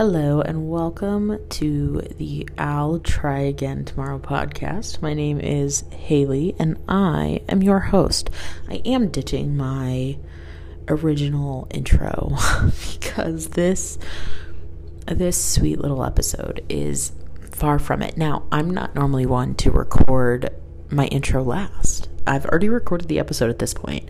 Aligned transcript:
Hello 0.00 0.40
and 0.40 0.70
welcome 0.70 1.38
to 1.50 2.00
the 2.16 2.48
I'll 2.56 3.00
Try 3.00 3.40
Again 3.40 3.84
Tomorrow 3.84 4.18
podcast. 4.20 5.02
My 5.02 5.12
name 5.12 5.38
is 5.38 5.84
Haley 5.90 6.56
and 6.58 6.78
I 6.88 7.42
am 7.50 7.62
your 7.62 7.80
host. 7.80 8.30
I 8.66 8.76
am 8.86 9.10
ditching 9.10 9.58
my 9.58 10.16
original 10.88 11.68
intro 11.70 12.30
because 12.92 13.48
this 13.48 13.98
this 15.04 15.36
sweet 15.36 15.78
little 15.78 16.02
episode 16.02 16.64
is 16.70 17.12
far 17.50 17.78
from 17.78 18.00
it. 18.00 18.16
Now, 18.16 18.44
I'm 18.50 18.70
not 18.70 18.94
normally 18.94 19.26
one 19.26 19.54
to 19.56 19.70
record 19.70 20.48
my 20.88 21.08
intro 21.08 21.42
last. 21.42 22.08
I've 22.26 22.46
already 22.46 22.70
recorded 22.70 23.08
the 23.08 23.18
episode 23.18 23.50
at 23.50 23.58
this 23.58 23.74
point. 23.74 24.08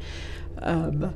Um 0.63 1.15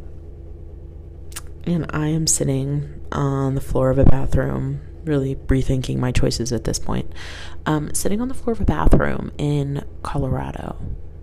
and 1.66 1.86
I 1.90 2.08
am 2.08 2.26
sitting 2.26 3.03
on 3.14 3.54
the 3.54 3.60
floor 3.60 3.90
of 3.90 3.98
a 3.98 4.04
bathroom, 4.04 4.80
really 5.04 5.36
rethinking 5.36 5.96
my 5.96 6.12
choices 6.12 6.52
at 6.52 6.64
this 6.64 6.78
point. 6.78 7.10
Um, 7.66 7.94
sitting 7.94 8.20
on 8.20 8.28
the 8.28 8.34
floor 8.34 8.52
of 8.52 8.60
a 8.60 8.64
bathroom 8.64 9.32
in 9.38 9.84
Colorado 10.02 10.76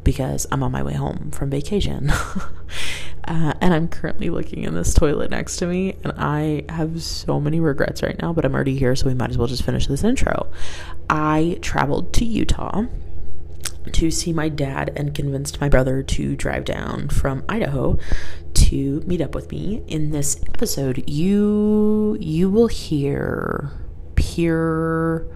because 0.04 0.48
I'm 0.52 0.64
on 0.64 0.72
my 0.72 0.84
way 0.84 0.94
home 0.94 1.32
from 1.32 1.50
vacation. 1.50 2.10
uh, 3.26 3.54
and 3.62 3.74
I'm 3.74 3.88
currently 3.88 4.30
looking 4.30 4.64
in 4.64 4.74
this 4.74 4.94
toilet 4.94 5.30
next 5.30 5.58
to 5.58 5.68
me, 5.68 5.96
and 6.04 6.14
I 6.18 6.66
have 6.70 7.02
so 7.04 7.40
many 7.40 7.60
regrets 7.60 8.02
right 8.02 8.20
now, 8.20 8.34
but 8.34 8.46
I'm 8.46 8.56
already 8.56 8.78
here, 8.78 8.96
so 8.96 9.08
we 9.08 9.14
might 9.14 9.30
as 9.30 9.38
well 9.38 9.48
just 9.48 9.64
finish 9.64 9.88
this 9.88 10.04
intro. 10.04 10.52
I 11.10 11.60
traveled 11.62 12.14
to 12.14 12.26
Utah 12.26 12.86
to 13.92 14.12
see 14.12 14.32
my 14.32 14.50
dad 14.50 14.92
and 14.96 15.14
convinced 15.14 15.60
my 15.60 15.68
brother 15.68 16.04
to 16.04 16.36
drive 16.36 16.66
down 16.66 17.10
from 17.10 17.44
Idaho 17.50 17.98
to 18.72 19.02
meet 19.02 19.20
up 19.20 19.36
with 19.36 19.52
me 19.52 19.84
in 19.88 20.12
this 20.12 20.40
episode. 20.54 21.04
You 21.06 22.18
you 22.22 22.50
will 22.50 22.68
hear 22.68 23.70
pure 24.16 25.28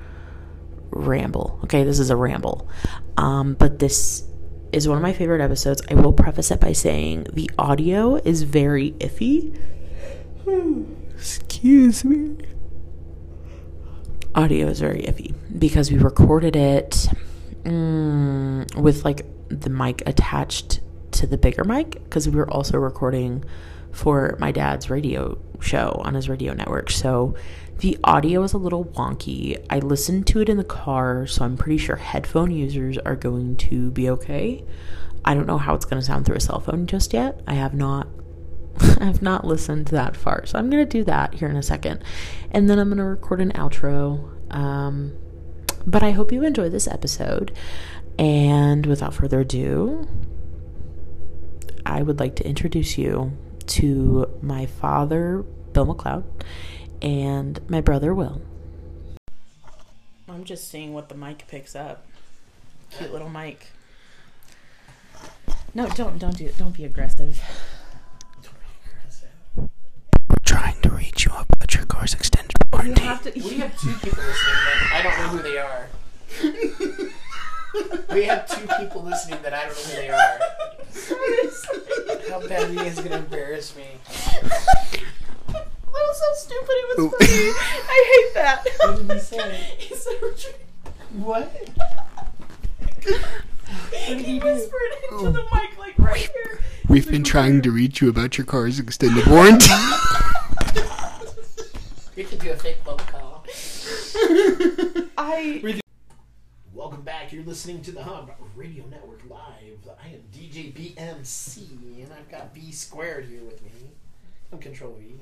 ramble. 0.92 1.60
Okay 1.66 1.84
this 1.84 2.00
is 2.00 2.10
a 2.10 2.16
ramble. 2.16 2.70
Um, 3.18 3.56
but 3.56 3.80
this 3.80 4.24
is 4.72 4.88
one 4.88 4.98
of 4.98 5.02
my 5.02 5.12
favorite 5.12 5.42
episodes. 5.42 5.82
I 5.92 5.96
will 5.96 6.14
preface 6.14 6.50
it 6.50 6.62
by 6.62 6.72
saying 6.72 7.28
the 7.34 7.52
audio 7.60 8.16
is 8.16 8.44
very 8.44 8.92
iffy. 9.00 9.54
Excuse 11.14 12.06
me. 12.06 12.38
Audio 14.34 14.68
is 14.68 14.80
very 14.80 15.02
iffy 15.02 15.36
because 15.60 15.92
we 15.92 15.98
recorded 15.98 16.56
it 16.56 17.10
mm, 17.64 18.76
with 18.76 19.04
like 19.04 19.26
the 19.50 19.70
mic 19.70 20.04
attached 20.06 20.80
to 21.20 21.28
the 21.28 21.38
bigger 21.38 21.64
mic 21.64 22.04
because 22.04 22.28
we 22.28 22.36
were 22.36 22.50
also 22.50 22.78
recording 22.78 23.44
for 23.92 24.36
my 24.40 24.52
dad's 24.52 24.90
radio 24.90 25.38
show 25.62 26.02
on 26.04 26.14
his 26.14 26.28
radio 26.28 26.54
network. 26.54 26.92
So 26.92 27.36
the 27.80 27.98
audio 28.04 28.44
is 28.44 28.54
a 28.54 28.58
little 28.58 28.86
wonky. 28.86 29.64
I 29.70 29.80
listened 29.80 30.28
to 30.28 30.42
it 30.42 30.50
in 30.50 30.58
the 30.58 30.64
car, 30.64 31.28
so 31.28 31.44
I'm 31.44 31.58
pretty 31.58 31.78
sure 31.78 31.96
headphone 31.96 32.52
users 32.52 32.98
are 33.00 33.16
going 33.16 33.58
to 33.58 33.92
be 33.92 34.10
okay. 34.10 34.64
I 35.24 35.34
don't 35.34 35.48
know 35.48 35.58
how 35.58 35.74
it's 35.74 35.86
going 35.86 36.00
to 36.00 36.06
sound 36.06 36.26
through 36.26 36.36
a 36.36 36.42
cell 36.42 36.60
phone 36.60 36.88
just 36.88 37.14
yet. 37.14 37.42
I 37.48 37.56
have 37.56 37.74
not 37.74 38.08
I 39.00 39.06
have 39.06 39.22
not 39.22 39.46
listened 39.46 39.88
that 39.88 40.16
far. 40.16 40.46
So 40.46 40.60
I'm 40.60 40.70
going 40.70 40.86
to 40.86 40.90
do 40.90 41.04
that 41.06 41.34
here 41.34 41.48
in 41.48 41.56
a 41.56 41.64
second. 41.64 42.04
And 42.52 42.70
then 42.70 42.78
I'm 42.78 42.90
going 42.90 42.98
to 42.98 43.06
record 43.06 43.42
an 43.42 43.52
outro. 43.54 44.32
Um, 44.54 45.14
but 45.88 46.04
I 46.04 46.12
hope 46.12 46.32
you 46.32 46.44
enjoy 46.44 46.70
this 46.70 46.88
episode. 46.88 47.54
And 48.20 48.86
without 48.86 49.14
further 49.14 49.42
ado, 49.42 50.08
I 51.86 52.02
would 52.02 52.20
like 52.20 52.36
to 52.38 52.48
introduce 52.48 52.98
you 52.98 53.38
to 53.68 54.28
my 54.42 54.66
father, 54.66 55.44
Bill 55.74 55.86
McLeod, 55.86 56.24
and 57.02 57.60
my 57.70 57.82
brother, 57.82 58.14
Will. 58.14 58.42
I'm 60.28 60.44
just 60.44 60.70
seeing 60.70 60.94
what 60.94 61.10
the 61.10 61.16
mic 61.16 61.46
picks 61.48 61.76
up. 61.76 62.06
Cute 62.92 63.12
little 63.12 63.30
mic. 63.30 63.68
No, 65.74 65.88
don't 65.90 66.18
don't 66.18 66.38
do 66.38 66.46
it. 66.46 66.58
Don't 66.58 66.76
be 66.76 66.86
aggressive. 66.86 67.42
We're 69.58 69.68
trying 70.44 70.82
to 70.82 70.90
reach 70.90 71.26
you 71.26 71.32
up, 71.34 71.48
but 71.60 71.74
your 71.76 71.86
car's 71.86 72.14
extended 72.14 72.54
You 72.64 72.70
warranty. 72.72 73.02
have 73.04 73.22
to. 73.24 73.32
We 73.40 73.56
have 73.58 73.80
two 73.80 73.94
people 73.94 74.24
listening 74.24 74.56
that 74.66 74.92
I 74.94 75.02
don't 75.04 75.18
know 75.18 75.28
who 75.38 75.44
they 75.44 75.58
are. 75.58 75.88
we 78.12 78.24
have 78.26 78.48
two 78.48 78.68
people 78.80 79.04
listening 79.04 79.42
that 79.44 79.54
I 79.54 79.66
don't 79.66 79.76
know 79.76 79.84
who 79.84 79.96
they 79.96 80.10
are. 80.10 80.40
How 82.30 82.48
bad 82.48 82.72
is 82.72 82.98
you 82.98 83.04
gonna 83.04 83.18
embarrass 83.18 83.76
me? 83.76 83.86
That 85.48 85.66
was 85.94 86.20
so 86.20 86.48
stupid. 86.48 86.70
It 86.70 86.98
was 86.98 87.14
funny. 87.20 87.52
I 87.88 88.00
hate 88.14 88.34
that. 88.34 88.66
What 88.80 89.08
did 89.08 89.12
he 89.12 89.20
say? 89.20 89.76
He 89.78 89.96
said, 89.96 90.16
What? 91.14 91.52
he 94.04 94.40
whispered 94.40 94.92
into 95.12 95.32
the 95.32 95.44
mic 95.54 95.78
like 95.78 95.98
right 95.98 96.18
here. 96.18 96.60
We've 96.88 97.10
been 97.10 97.24
trying 97.24 97.62
to 97.64 97.72
reach 97.72 98.02
you 98.02 98.10
about 98.10 98.38
your 98.38 98.46
car's 98.46 98.80
extended 98.80 99.26
warranty. 99.28 99.70
We 102.16 102.24
could 102.24 102.40
do 102.40 102.50
a 102.52 102.56
fake 102.56 102.78
phone 102.86 102.98
call. 102.98 103.44
I 105.18 105.82
Welcome 106.96 107.04
back. 107.08 107.34
You're 107.34 107.44
listening 107.44 107.82
to 107.82 107.92
the 107.92 108.02
Hub 108.02 108.32
Radio 108.56 108.86
Network 108.86 109.20
Live. 109.30 109.80
I 110.02 110.08
am 110.14 110.22
DJ 110.34 110.72
BMC, 110.74 112.02
and 112.06 112.14
I've 112.14 112.32
got 112.32 112.54
B 112.54 112.72
squared 112.72 113.26
here 113.26 113.44
with 113.44 113.62
me. 113.62 113.70
I'm 114.54 114.60
Control 114.60 114.96
V. 114.98 115.16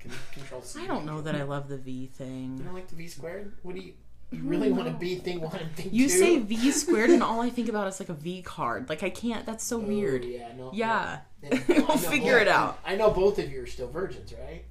Con- 0.00 0.12
Control 0.32 0.62
C. 0.62 0.80
I 0.82 0.86
don't 0.86 1.04
know 1.04 1.20
that 1.20 1.34
I 1.34 1.42
love 1.42 1.68
the 1.68 1.76
V 1.76 2.06
thing. 2.06 2.56
You 2.56 2.64
don't 2.64 2.72
like 2.72 2.88
the 2.88 2.96
V 2.96 3.06
squared? 3.08 3.52
What 3.62 3.74
do 3.74 3.82
you? 3.82 3.92
You 4.30 4.38
mm, 4.38 4.48
really 4.48 4.72
want 4.72 4.86
to 4.88 4.94
be 4.94 5.16
thing 5.16 5.42
one 5.42 5.54
and 5.56 5.70
thing 5.76 5.90
You 5.92 6.04
two? 6.08 6.08
say 6.18 6.38
V 6.38 6.70
squared, 6.72 7.10
and 7.10 7.22
all 7.22 7.42
I 7.42 7.50
think 7.50 7.68
about 7.68 7.86
is 7.88 8.00
like 8.00 8.08
a 8.08 8.14
V 8.14 8.40
card. 8.40 8.88
Like 8.88 9.02
I 9.02 9.10
can't. 9.10 9.44
That's 9.44 9.62
so 9.62 9.76
Oh, 9.76 9.80
weird. 9.80 10.24
yeah, 10.24 10.52
no, 10.56 10.70
Yeah. 10.72 11.18
no. 11.42 11.50
I 11.68 11.72
know 11.80 11.84
We'll 11.86 11.98
figure 11.98 12.38
it 12.38 12.48
out. 12.48 12.78
I 12.82 12.96
know 12.96 13.10
both 13.10 13.38
of 13.38 13.52
you 13.52 13.60
are 13.62 13.66
still 13.66 13.90
virgins, 13.90 14.32
right? 14.32 14.64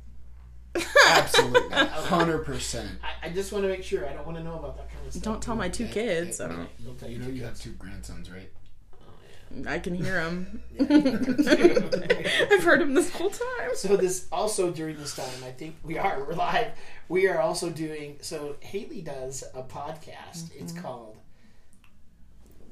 Absolutely, 1.10 1.70
hundred 1.78 2.40
percent. 2.40 2.90
I, 3.04 3.28
I 3.28 3.30
just 3.30 3.52
want 3.52 3.66
to 3.66 3.70
make 3.70 3.84
sure. 3.84 4.10
I 4.10 4.14
don't 4.14 4.26
want 4.26 4.40
to 4.40 4.44
know 4.44 4.56
about 4.58 4.78
that 4.78 4.88
kind 4.90 4.90
of 4.90 4.92
stuff. 4.92 4.93
Don't 5.22 5.42
tell 5.42 5.56
my 5.56 5.70
two 5.70 5.88
kids. 5.88 6.40
I, 6.42 6.48
don't, 6.48 6.70
You 7.10 7.20
know 7.20 7.28
you 7.28 7.44
have 7.44 7.60
two 7.60 7.72
grandsons, 7.72 8.30
right? 8.32 8.50
I 9.68 9.78
can 9.78 9.94
hear 9.94 10.20
him. 10.20 10.64
I've 10.80 12.64
heard 12.64 12.82
him 12.82 12.94
this 12.96 13.12
whole 13.12 13.30
time. 13.30 13.70
So 13.76 13.96
this 13.96 14.28
also 14.32 14.72
during 14.72 14.98
this 14.98 15.16
time, 15.16 15.44
I 15.46 15.52
think 15.52 15.76
we 15.84 15.98
are 16.00 16.24
we're 16.24 16.34
live. 16.34 16.72
We 17.10 17.28
are 17.28 17.40
also 17.40 17.70
doing. 17.70 18.18
So 18.22 18.56
Haley 18.62 19.02
does 19.02 19.44
a 19.54 19.62
podcast. 19.64 20.52
It's 20.56 20.74
Mm-hmm. 20.74 20.82
called 20.82 21.18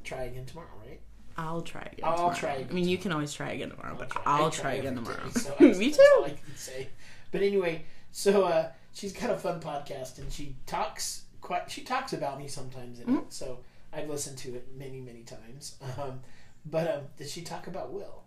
Try 0.03 0.24
Again 0.24 0.46
Tomorrow, 0.46 0.69
right? 0.88 1.00
I'll 1.38 1.62
try 1.62 1.81
again. 1.84 2.00
I'll 2.03 2.16
tomorrow. 2.18 2.35
try 2.35 2.53
again 2.56 2.68
I 2.72 2.74
mean, 2.74 2.88
you 2.88 2.97
can 2.97 3.12
always 3.12 3.31
try 3.34 3.51
again 3.51 3.69
tomorrow, 3.69 3.96
but 3.97 4.09
try- 4.09 4.22
I'll 4.25 4.47
I 4.47 4.50
try, 4.50 4.74
again 4.74 4.96
tomorrow. 4.96 5.24
day, 5.25 5.40
so 5.40 5.56
I- 5.59 5.63
Me 5.63 5.90
that's 5.90 6.00
all 6.00 6.25
too. 6.25 6.25
I 6.25 6.30
can 6.30 6.56
say. 6.57 6.90
But 7.31 7.41
anyway, 7.44 7.85
so 8.12 8.44
uh, 8.44 8.69
she's 8.94 9.13
got 9.13 9.30
a 9.30 9.38
fun 9.38 9.62
podcast, 9.62 10.18
and 10.18 10.31
she 10.31 10.56
talks 10.66 11.24
quite. 11.41 11.69
She 11.69 11.81
talks 11.81 12.13
about 12.13 12.38
me 12.40 12.47
sometimes 12.47 13.00
in 13.00 13.07
Mm-hmm. 13.07 13.18
it, 13.18 13.34
so 13.34 13.59
I've 13.91 14.09
listened 14.09 14.38
to 14.40 14.56
it 14.56 14.69
many, 14.78 15.02
many 15.02 15.24
times. 15.24 15.75
Um, 16.02 16.22
but 16.66 16.88
um, 16.94 17.02
did 17.18 17.28
she 17.28 17.41
talk 17.41 17.66
about 17.68 17.91
Will? 17.91 18.24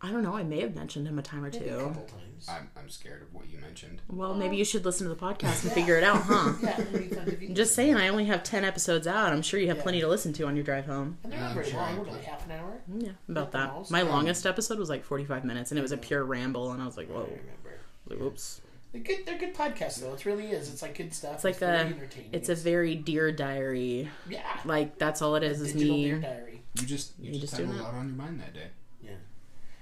I 0.00 0.12
don't 0.12 0.22
know. 0.22 0.36
I 0.36 0.42
may 0.44 0.60
have 0.60 0.76
mentioned 0.76 1.08
him 1.08 1.18
a 1.18 1.22
time 1.22 1.40
or 1.44 1.50
Maybe 1.50 1.68
a 1.70 1.76
two. 1.78 1.84
couple 1.84 2.02
times. 2.02 2.46
I'm, 2.48 2.68
I'm 2.76 2.88
scared 2.90 3.22
of 3.22 3.32
what 3.34 3.48
you 3.50 3.58
mentioned. 3.58 4.02
Well, 4.08 4.34
maybe 4.34 4.56
you 4.56 4.64
should 4.64 4.84
listen 4.84 5.08
to 5.08 5.14
the 5.14 5.20
podcast 5.20 5.64
and 5.64 5.72
figure 5.72 5.96
it 5.96 6.04
out, 6.04 6.18
huh? 6.22 6.52
yeah, 6.62 6.78
many 6.92 7.08
times 7.08 7.30
have 7.30 7.42
you- 7.42 7.54
Just 7.54 7.74
saying, 7.74 7.96
I 7.96 8.08
only 8.08 8.26
have 8.26 8.42
10 8.44 8.62
episodes 8.62 9.06
out. 9.06 9.32
I'm 9.32 9.40
sure 9.42 9.58
you 9.58 9.68
have 9.68 9.78
Yeah. 9.78 9.82
plenty 9.82 10.00
to 10.02 10.06
listen 10.08 10.32
to 10.34 10.46
on 10.46 10.54
your 10.54 10.64
drive 10.64 10.84
home. 10.84 11.16
And 11.24 11.32
they're 11.32 11.40
not 11.40 11.54
very 11.54 11.70
sure 11.70 11.80
long. 11.80 11.94
I 11.94 11.98
What, 11.98 12.04
could. 12.08 12.12
like 12.14 12.24
half 12.24 12.44
an 12.44 12.52
hour? 12.52 12.80
Yeah, 12.98 13.08
about 13.28 13.52
that. 13.52 13.72
most. 13.72 13.90
My 13.90 14.02
longest 14.02 14.46
episode 14.46 14.78
was 14.78 14.90
like 14.90 15.02
45 15.02 15.44
minutes, 15.44 15.72
and 15.72 15.78
it 15.78 15.82
was 15.82 15.92
a 15.92 15.96
pure 15.96 16.22
ramble, 16.24 16.70
and 16.72 16.80
I 16.82 16.86
was 16.86 16.96
like, 16.98 17.08
whoa. 17.08 17.20
don't 17.20 17.30
remember. 17.30 17.80
Like, 18.08 18.18
Whoops. 18.20 18.60
They're 19.04 19.16
good. 19.16 19.26
They're 19.26 19.38
good 19.38 19.54
podcasts, 19.54 20.00
though. 20.00 20.14
It 20.14 20.24
really 20.24 20.46
is. 20.46 20.72
It's 20.72 20.82
like 20.82 20.96
good 20.96 21.12
stuff. 21.14 21.34
It's 21.36 21.44
like 21.44 21.56
very 21.56 21.76
a, 21.76 21.80
entertaining. 21.86 22.30
it's 22.32 22.48
a 22.48 22.54
very 22.54 22.94
dear 22.94 23.30
diary. 23.32 24.08
yeah, 24.28 24.42
Like, 24.64 24.98
that's 24.98 25.22
all 25.22 25.34
it 25.36 25.42
is, 25.42 25.60
is 25.60 25.72
digital 25.72 25.96
me. 25.96 26.04
Dear 26.04 26.18
Diary. 26.20 26.62
You 26.80 26.86
just 26.86 27.12
you, 27.18 27.32
You 27.32 27.40
just, 27.40 27.42
just 27.42 27.52
had 27.54 27.62
a 27.62 27.66
doing 27.66 27.78
it? 27.78 27.82
lot 27.82 27.94
on 27.94 28.06
your 28.08 28.16
mind 28.16 28.40
that 28.40 28.54
day. 28.54 28.68
Yeah. 29.02 29.10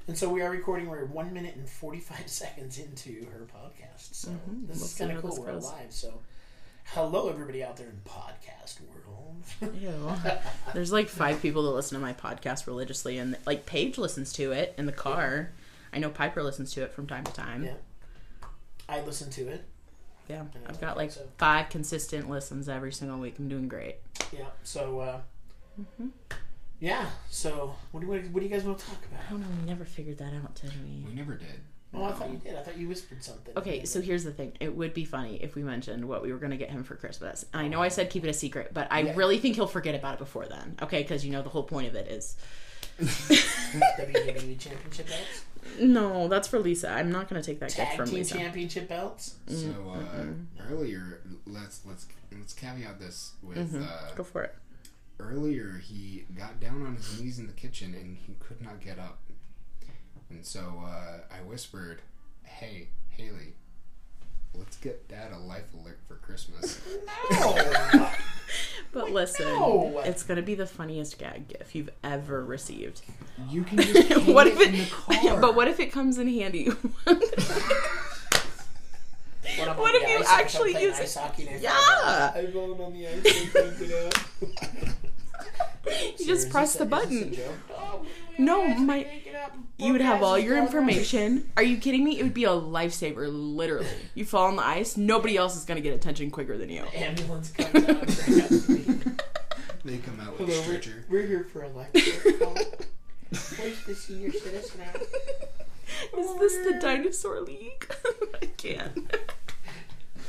And 0.06 0.16
so 0.19 0.28
we 0.28 0.43
are 0.43 0.50
recording. 0.50 0.88
We're 0.88 1.05
one 1.06 1.32
minute 1.32 1.56
and 1.56 1.69
forty 1.69 2.00
five 2.00 2.26
seconds 2.28 2.78
into 2.78 3.26
her 3.32 3.46
podcast. 3.46 4.14
So 4.14 4.28
Mhm. 4.28 4.69
this 4.69 4.76
We'll 4.76 4.84
is 4.87 4.90
see 4.93 4.99
kind 5.00 5.11
how 5.12 5.16
of 5.19 5.22
cool. 5.22 5.31
this 5.31 5.38
We're 5.40 5.52
goes. 5.52 5.64
live. 5.64 5.93
So 5.93 6.20
hello, 6.87 7.28
everybody 7.31 7.64
out 7.64 7.76
there 7.76 7.88
in 7.88 8.00
podcast 8.05 8.78
world. 8.82 9.75
Ew. 9.81 10.12
There's 10.75 10.93
like 10.93 11.08
five 11.08 11.40
people 11.43 11.62
that 11.64 11.70
listen 11.70 11.99
to 11.99 12.02
my 12.02 12.12
podcast 12.12 12.66
religiously, 12.66 13.19
and 13.19 13.37
like 13.46 13.66
Paige 13.66 13.99
listens 13.99 14.32
to 14.34 14.52
it 14.52 14.75
in 14.78 14.87
the 14.87 14.93
car. 14.93 15.50
I 15.93 15.99
know 15.99 16.11
Piper 16.11 16.43
listens 16.43 16.72
to 16.75 16.82
it 16.82 16.93
from 16.93 17.06
time 17.06 17.25
to 17.25 17.32
time. 17.32 17.64
Yeah. 17.64 17.75
I 18.88 19.00
listen 19.02 19.31
to 19.31 19.48
it. 19.48 19.64
Yeah, 20.28 20.44
I've 20.66 20.81
got 20.81 20.96
like 20.96 21.12
So- 21.12 21.28
five 21.38 21.69
consistent 21.69 22.28
listens 22.31 22.69
every 22.69 22.92
single 22.92 23.19
week. 23.19 23.34
I'm 23.38 23.48
doing 23.48 23.69
great. 23.69 23.96
Yeah. 24.32 24.46
So. 24.62 25.00
uh 25.00 25.20
Mm-hmm. 25.81 26.08
Yeah. 26.78 27.06
So 27.31 27.75
what 27.90 28.00
do 28.00 28.06
you 28.06 28.12
what 28.31 28.40
do 28.40 28.46
you 28.46 28.48
guys 28.52 28.62
want 28.64 28.78
to 28.78 28.86
talk 28.86 29.04
about? 29.06 29.20
I 29.20 29.26
about? 29.26 29.31
don't 29.31 29.40
know. 29.40 29.60
We 29.62 29.66
never 29.69 29.84
figured 29.84 30.19
that 30.19 30.32
out, 30.34 30.54
did 30.54 30.70
we? 30.84 31.04
We 31.08 31.14
never 31.14 31.34
did. 31.34 31.60
Oh, 31.92 32.04
I 32.04 32.12
thought 32.12 32.31
you 32.31 32.38
did. 32.38 32.54
I 32.56 32.60
thought 32.62 32.76
you 32.76 32.88
whispered 32.88 33.22
something. 33.25 33.56
Okay, 33.56 33.84
so 33.84 34.00
here's 34.00 34.22
the 34.25 34.32
thing. 34.32 34.52
It 34.60 34.75
would 34.76 34.94
be 34.94 35.04
funny 35.04 35.37
if 35.42 35.54
we 35.54 35.62
mentioned 35.62 36.04
what 36.08 36.22
we 36.22 36.32
were 36.32 36.38
going 36.38 36.50
to 36.52 36.56
get 36.56 36.70
him 36.70 36.82
for 36.84 36.94
Christmas. 36.96 37.44
I 37.54 37.69
know 37.69 37.80
I 37.82 37.88
said 37.88 38.10
keep 38.10 38.25
it 38.25 38.28
a 38.28 38.32
secret, 38.32 38.70
but 38.75 38.88
I 38.90 39.00
Yeah. 39.00 39.12
really 39.16 39.38
think 39.38 39.54
he'll 39.56 39.66
forget 39.69 39.94
about 39.94 40.14
it 40.14 40.19
before 40.19 40.46
then. 40.46 40.76
Okay, 40.82 41.02
because 41.02 41.25
you 41.25 41.32
know 41.32 41.42
the 41.42 41.48
whole 41.50 41.62
point 41.64 41.87
of 41.88 41.94
it 41.96 42.08
is. 42.08 42.37
WWE 43.00 44.58
Championship 44.58 45.08
belts, 45.08 45.44
No, 45.81 46.28
that's 46.28 46.46
for 46.49 46.58
Lisa. 46.58 46.90
I'm 46.90 47.11
not 47.11 47.28
going 47.28 47.40
to 47.40 47.46
take 47.46 47.61
that 47.61 47.75
gift 47.75 47.88
tag 47.88 47.96
from 47.96 48.06
team 48.06 48.14
Lisa. 48.16 48.37
championship 48.38 48.88
belts. 48.88 49.37
So 49.49 49.69
uh, 49.93 50.25
earlier, 50.70 51.20
let's 51.46 51.81
let's 51.87 52.06
let's 52.38 52.52
caveat 52.52 52.99
this 53.00 53.32
with 53.43 53.75
uh, 53.75 54.14
Go 54.14 54.22
for 54.25 54.43
it. 54.44 54.55
earlier 55.19 55.81
he 55.82 56.25
got 56.37 56.61
down 56.61 56.84
on 56.87 56.96
his 56.96 57.20
knees 57.20 57.38
in 57.38 57.46
the 57.46 57.52
kitchen 57.52 57.94
and 57.94 58.16
he 58.16 58.34
could 58.40 58.61
not 58.62 58.81
get 58.81 58.99
up, 58.99 59.19
and 60.31 60.44
so 60.44 60.82
uh, 60.87 61.19
I 61.34 61.43
whispered, 61.44 62.02
"Hey, 62.44 62.88
Haley, 63.08 63.55
let's 64.58 64.76
get 64.76 65.08
Dad 65.08 65.32
a 65.32 65.38
life 65.38 65.72
alert 65.80 65.98
for 66.06 66.16
Christmas." 66.16 66.80
No. 67.32 68.10
But 68.92 69.10
listen, 69.10 69.46
no. 69.48 70.00
it's 70.04 70.22
going 70.22 70.36
to 70.36 70.42
be 70.42 70.54
the 70.54 70.66
funniest 70.66 71.18
gag 71.18 71.48
gift 71.48 71.74
you've 71.74 71.88
ever 72.04 72.44
received. 72.44 73.00
You 73.50 73.64
can 73.64 73.78
just 73.78 74.08
hang 74.12 74.32
what 74.32 74.46
it 74.46 74.52
if 74.52 74.60
it? 74.60 74.68
in 74.68 74.78
the 74.78 74.86
car. 74.86 75.40
But 75.40 75.56
what 75.56 75.66
if 75.66 75.80
it 75.80 75.90
comes 75.90 76.18
in 76.18 76.28
handy? 76.28 76.66
When 76.66 77.16
What 79.76 79.92
the 79.92 80.00
if 80.02 80.08
you 80.20 80.24
actually 80.28 80.72
playing 80.72 80.86
use 80.88 80.98
it? 81.00 81.02
ice 81.02 81.16
I 81.16 81.28
Yeah. 81.60 81.70
fall 81.72 82.04
down. 82.04 82.32
I 82.36 82.50
rolled 82.54 82.80
on 82.80 82.92
the 82.92 83.08
ice 83.08 83.42
and 83.42 83.50
cranked 83.50 83.80
it 83.80 83.92
up. 84.06 84.14
you 86.19 86.26
just 86.26 86.50
press 86.50 86.75
the 86.75 86.86
button. 86.86 87.34
Oh, 87.76 88.04
No, 88.38 88.62
actually 88.64 88.84
my- 88.84 89.02
crank 89.04 89.26
it 89.26 89.34
up 89.34 89.52
and 89.54 89.64
You 89.78 89.92
would 89.92 90.00
have 90.00 90.22
all 90.22 90.38
your 90.38 90.56
information. 90.64 91.50
Are 91.56 91.62
you 91.62 91.76
kidding 91.78 92.04
me? 92.04 92.19
It 92.19 92.22
would 92.22 92.34
be 92.34 92.44
a 92.44 92.48
lifesaver, 92.50 93.28
literally. 93.31 93.86
You 94.14 94.25
fall 94.25 94.46
on 94.46 94.56
the 94.56 94.64
ice, 94.64 94.96
nobody 94.96 95.36
else 95.36 95.56
is 95.56 95.64
going 95.64 95.76
to 95.76 95.82
get 95.82 95.94
attention 95.94 96.31
quicker 96.31 96.56
than 96.56 96.70
you. 96.70 96.82
right. 96.82 96.94
Ambulance 96.94 97.50
comes 97.50 97.75
out 97.88 97.88
and 97.88 98.16
grabs 98.16 98.69
me. 98.69 98.84
they 99.84 99.98
come 99.98 100.19
out 100.20 100.38
with 100.38 100.48
Hello, 100.48 100.52
a 100.52 100.60
we're, 100.60 100.81
stretcher. 100.81 101.04
we're 101.10 101.26
here 101.26 101.44
for 101.52 101.62
a 101.64 101.69
lecture. 101.69 102.32
call. 102.38 102.54
Where's 103.58 103.84
the 103.84 103.94
senior 103.94 104.32
citizen 104.32 104.80
at? 104.82 104.96
Is 105.02 105.02
oh, 106.14 106.38
this 106.38 106.56
the 106.66 106.78
dinosaur 106.80 107.40
league? 107.40 107.87
I 108.40 108.46
can't. 108.46 109.12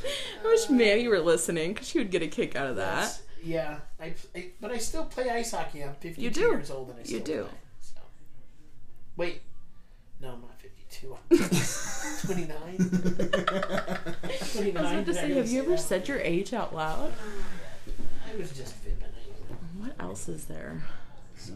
I 0.04 0.46
wish 0.46 0.68
Manny 0.68 1.06
uh, 1.06 1.10
were 1.10 1.20
listening 1.20 1.72
because 1.72 1.88
she 1.88 1.98
would 1.98 2.10
get 2.10 2.22
a 2.22 2.28
kick 2.28 2.54
out 2.56 2.66
of 2.68 2.76
that. 2.76 2.94
That's- 2.94 3.22
Yeah, 3.46 3.78
I, 4.00 4.12
I, 4.34 4.48
but 4.60 4.70
I 4.72 4.78
still 4.78 5.04
play 5.04 5.30
ice 5.30 5.52
hockey. 5.52 5.84
I'm 5.84 5.94
52 5.94 6.20
You 6.20 6.30
do. 6.30 6.40
years 6.40 6.70
old 6.70 6.90
and 6.90 6.98
I 6.98 7.02
still 7.04 7.18
You 7.18 7.24
still 7.24 7.36
do. 7.36 7.42
play. 7.44 7.58
So. 7.80 8.00
Wait, 9.16 9.42
no, 10.20 10.32
I'm 10.32 10.40
not 10.40 10.60
52. 10.60 11.16
I'm 11.16 11.38
29. 12.26 12.76
29. 14.52 14.76
I 14.76 14.82
was 14.82 14.92
about 14.92 15.06
to 15.06 15.14
say, 15.14 15.32
have 15.34 15.48
you 15.48 15.62
ever 15.62 15.76
said 15.76 16.08
your 16.08 16.18
age 16.18 16.52
out 16.52 16.74
loud? 16.74 17.12
I 18.32 18.36
was 18.36 18.50
just 18.52 18.74
fibbing. 18.74 18.96
What 19.78 19.92
else 20.00 20.28
is 20.28 20.46
there? 20.46 20.82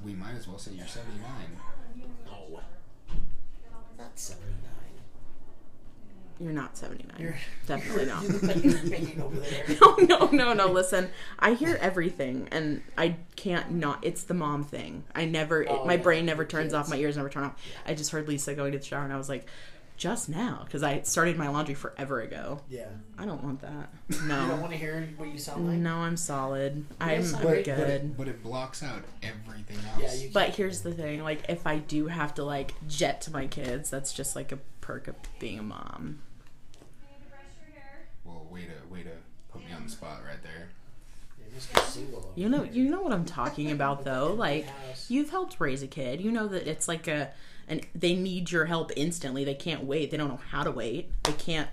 we 0.05 0.13
might 0.13 0.35
as 0.37 0.47
well 0.47 0.59
say 0.59 0.71
you're 0.73 0.87
79. 0.87 1.29
No. 2.27 2.61
Not 3.99 4.17
79. 4.19 4.70
You're 6.41 6.53
not 6.53 6.77
79. 6.77 7.17
You're 7.21 7.37
Definitely 7.67 8.07
not. 8.07 8.23
You 8.23 8.29
look 8.31 8.43
like 8.43 8.57
you're 8.65 8.79
banging 8.79 9.21
over 9.21 9.37
there. 9.37 9.65
no, 9.81 9.97
no, 9.97 10.27
no, 10.33 10.53
no. 10.55 10.67
Listen, 10.69 11.11
I 11.39 11.53
hear 11.53 11.79
everything, 11.83 12.49
and 12.51 12.83
I 12.97 13.17
can't 13.37 13.73
not. 13.73 13.99
It's 14.03 14.23
the 14.23 14.35
mom 14.35 14.65
thing. 14.65 15.05
I 15.15 15.27
never. 15.27 15.69
Oh, 15.69 15.83
it, 15.83 15.87
my 15.87 15.95
yeah, 15.95 16.03
brain 16.03 16.25
never 16.25 16.47
turns 16.47 16.73
off. 16.73 16.89
My 16.89 16.97
ears 16.97 17.19
never 17.19 17.29
turn 17.29 17.45
off. 17.45 17.63
I 17.87 17.93
just 17.93 18.11
heard 18.11 18.27
Lisa 18.27 18.55
going 18.55 18.73
to 18.73 18.79
the 18.79 18.85
shower, 18.85 19.05
and 19.05 19.13
I 19.13 19.19
was 19.19 19.29
like, 19.29 19.47
just 20.01 20.31
now, 20.31 20.63
because 20.65 20.83
I 20.83 21.03
started 21.03 21.37
my 21.37 21.49
laundry 21.49 21.75
forever 21.75 22.23
ago. 22.23 22.63
Yeah. 22.71 22.89
I 23.19 23.27
don't 23.27 23.45
want 23.45 23.61
that. 23.61 23.93
No. 24.25 24.43
you 24.45 24.49
don't 24.49 24.61
want 24.63 24.73
to 24.73 24.79
hear 24.79 25.07
what 25.19 25.29
you 25.29 25.37
sound 25.37 25.69
like? 25.69 25.77
no, 25.77 25.97
I'm 25.97 26.17
solid. 26.17 26.87
I'm, 26.99 27.21
I'm 27.21 27.35
I'm 27.35 27.43
good. 27.43 27.67
but, 27.67 27.91
it, 27.91 28.17
but 28.17 28.29
it 28.29 28.43
blocks 28.43 28.83
out 28.83 29.03
everything 29.23 29.77
else. 29.93 30.23
Yeah, 30.23 30.29
But 30.33 30.55
here's 30.55 30.81
the 30.81 30.93
thing: 30.93 31.23
like, 31.23 31.45
if 31.51 31.67
I 31.67 31.77
do 31.77 32.07
have 32.07 32.33
to 32.37 32.45
like 32.45 32.73
jet 32.89 33.21
to 33.23 33.31
my 33.31 33.47
kids, 33.47 33.91
that's 33.91 34.15
just 34.15 34.35
like 34.35 34.53
a 34.53 34.59
perk 34.81 35.07
of 35.07 35.17
being 35.39 35.59
a 35.59 35.63
mom. 35.63 36.21
Well, 38.51 38.61
way 38.61 38.67
to 38.67 38.93
way 38.95 39.03
to 39.03 39.11
put 39.53 39.65
me 39.65 39.73
on 39.73 39.85
the 39.85 39.91
spot 39.91 40.21
right 40.27 40.43
there. 40.43 40.69
You're 41.39 41.61
Mr. 41.61 41.85
Single. 41.91 42.33
You 42.37 42.49
know, 42.49 42.63
you 42.65 42.91
know 42.91 43.01
what 43.03 43.13
I'm 43.13 43.25
talking 43.25 43.71
about, 43.77 44.05
though. 44.05 44.33
Like, 44.35 44.67
you've 45.09 45.31
helped 45.31 45.57
raise 45.61 45.83
a 45.83 45.87
kid. 45.87 46.21
You 46.21 46.31
know 46.31 46.47
that 46.49 46.67
it's 46.69 46.87
like 46.89 47.09
a, 47.09 47.31
and 47.69 47.87
they 47.95 48.15
need 48.15 48.51
your 48.51 48.67
help 48.67 48.93
instantly. 48.97 49.45
They 49.45 49.55
can't 49.55 49.85
wait. 49.85 50.11
They 50.11 50.17
don't 50.17 50.29
know 50.29 50.41
how 50.51 50.63
to 50.63 50.71
wait. 50.71 51.11
They 51.25 51.33
can't. 51.33 51.69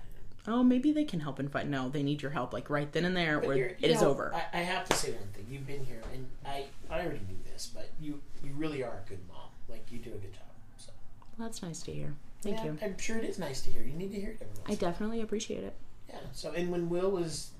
Oh, 0.46 0.62
maybe 0.64 0.92
they 0.92 1.04
can 1.04 1.20
help 1.20 1.38
and 1.38 1.52
fight. 1.52 1.68
No, 1.68 1.90
they 1.90 2.02
need 2.02 2.22
your 2.22 2.30
help, 2.30 2.52
like 2.54 2.70
right 2.70 2.90
then 2.92 3.04
and 3.04 3.14
there, 3.16 3.38
But 3.38 3.48
where 3.48 3.56
you're- 3.56 3.70
it 3.72 3.80
you 3.80 3.88
is 3.94 4.00
know, 4.00 4.08
over. 4.10 4.32
I, 4.34 4.60
I 4.60 4.62
have 4.62 4.88
to 4.88 4.96
say 4.96 5.10
one 5.12 5.28
thing. 5.34 5.46
You've 5.50 5.66
been 5.66 5.84
here, 5.84 6.00
and 6.14 6.26
I 6.46 6.64
I 6.90 7.00
already 7.00 7.20
knew 7.28 7.36
this, 7.52 7.70
but 7.74 7.90
you 8.00 8.20
you 8.42 8.52
really 8.56 8.82
are 8.82 9.02
a 9.04 9.08
good 9.08 9.18
mom. 9.28 9.50
Like 9.68 9.84
you 9.90 9.98
do 9.98 10.08
a 10.10 10.16
good 10.16 10.32
job. 10.32 10.42
So 10.78 10.90
That's 11.38 11.62
nice 11.62 11.82
to 11.82 11.92
hear. 11.92 12.14
Thank 12.40 12.56
yeah, 12.58 12.64
you. 12.64 12.78
I'm 12.80 12.96
sure 12.98 13.18
it 13.18 13.24
is 13.24 13.38
nice 13.38 13.60
to 13.62 13.70
hear. 13.70 13.82
You 13.82 13.92
need 13.92 14.10
to 14.12 14.18
hear 14.20 14.30
it 14.30 14.38
every 14.40 14.54
I 14.64 14.68
once. 14.70 14.80
definitely 14.80 15.20
appreciate 15.20 15.64
it. 15.64 15.74
Yeah. 16.08 16.16
So 16.32 16.52
and 16.52 16.70
when 16.70 16.88
Will 16.88 17.10
was, 17.10 17.50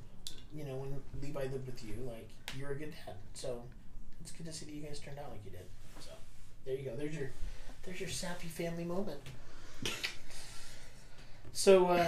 you 0.54 0.64
know, 0.64 0.76
when 0.76 1.00
Levi 1.22 1.42
lived 1.44 1.66
with 1.66 1.84
you, 1.84 1.94
like 2.06 2.28
you 2.56 2.64
were 2.64 2.72
a 2.72 2.76
good 2.78 2.92
dad. 3.06 3.14
So 3.34 3.62
it's 4.20 4.30
good 4.32 4.46
to 4.46 4.52
see 4.52 4.66
that 4.66 4.72
you 4.74 4.82
guys 4.82 4.98
turned 5.00 5.18
out 5.18 5.30
like 5.30 5.40
you 5.44 5.50
did. 5.50 5.66
So 6.00 6.10
there 6.64 6.74
you 6.74 6.84
go. 6.84 6.96
There's 6.96 7.14
your 7.16 7.30
there's 7.84 8.00
your 8.00 8.08
sappy 8.08 8.48
family 8.48 8.84
moment. 8.84 9.20
So 11.52 11.86
uh, 11.86 12.06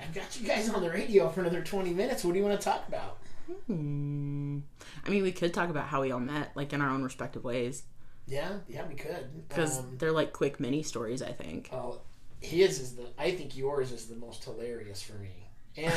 I've 0.00 0.14
got 0.14 0.38
you 0.38 0.46
guys 0.46 0.68
on 0.68 0.82
the 0.82 0.90
radio 0.90 1.28
for 1.30 1.40
another 1.40 1.62
20 1.62 1.90
minutes. 1.94 2.24
What 2.24 2.32
do 2.32 2.38
you 2.38 2.44
want 2.44 2.60
to 2.60 2.64
talk 2.64 2.86
about? 2.88 3.18
Hmm. 3.66 4.58
I 5.04 5.08
mean, 5.10 5.22
we 5.22 5.32
could 5.32 5.54
talk 5.54 5.70
about 5.70 5.86
how 5.86 6.02
we 6.02 6.10
all 6.12 6.20
met, 6.20 6.50
like 6.54 6.72
in 6.72 6.80
our 6.82 6.90
own 6.90 7.02
respective 7.02 7.44
ways, 7.44 7.84
Yeah, 8.26 8.54
yeah, 8.68 8.86
we 8.88 8.94
could. 8.96 9.48
because 9.48 9.78
Um, 9.78 9.96
they're 9.98 10.12
like 10.12 10.32
quick 10.32 10.58
mini 10.60 10.82
stories. 10.82 11.22
I 11.22 11.32
think. 11.32 11.70
Oh, 11.72 12.00
his 12.40 12.80
is 12.80 12.96
the. 12.96 13.06
I 13.18 13.30
think 13.30 13.56
yours 13.56 13.92
is 13.92 14.06
the 14.06 14.16
most 14.16 14.44
hilarious 14.44 15.00
for 15.00 15.14
me, 15.14 15.30
and 15.76 15.94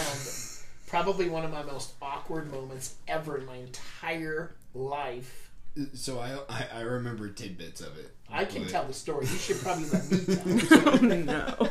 probably 0.88 1.30
one 1.30 1.46
of 1.46 1.52
my 1.52 1.64
most 1.64 1.94
awkward 2.02 2.52
moments 2.52 2.96
ever 3.08 3.38
in 3.38 3.46
my 3.46 3.56
entire 3.58 4.56
life. 4.74 5.52
So 5.94 6.20
I, 6.20 6.38
I 6.50 6.68
I 6.78 6.82
remember 6.82 7.30
tidbits 7.30 7.80
of 7.82 7.98
it. 7.98 8.14
I 8.30 8.46
can 8.46 8.64
but- 8.64 8.72
tell 8.72 8.86
the 8.86 8.94
story. 8.94 9.26
You 9.26 9.38
should 9.38 9.58
probably 9.62 9.86
let 9.86 10.46
me 10.46 10.62
tell. 10.68 10.90
oh 10.90 10.98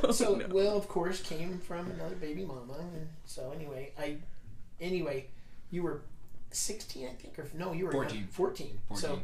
no. 0.04 0.10
So 0.12 0.34
no. 0.36 0.46
Will, 0.48 0.76
of 0.76 0.88
course, 0.88 1.20
came 1.20 1.58
from 1.58 1.90
another 1.90 2.14
baby 2.16 2.44
mama, 2.44 2.78
and 2.78 3.08
so 3.26 3.52
anyway, 3.54 3.92
I, 3.98 4.16
anyway, 4.80 5.26
you 5.70 5.82
were 5.82 6.00
sixteen, 6.50 7.06
I 7.06 7.10
think, 7.12 7.38
or 7.38 7.46
no, 7.54 7.72
you 7.72 7.86
were 7.86 7.92
14. 7.92 8.28
14. 8.30 8.78
So, 8.94 9.20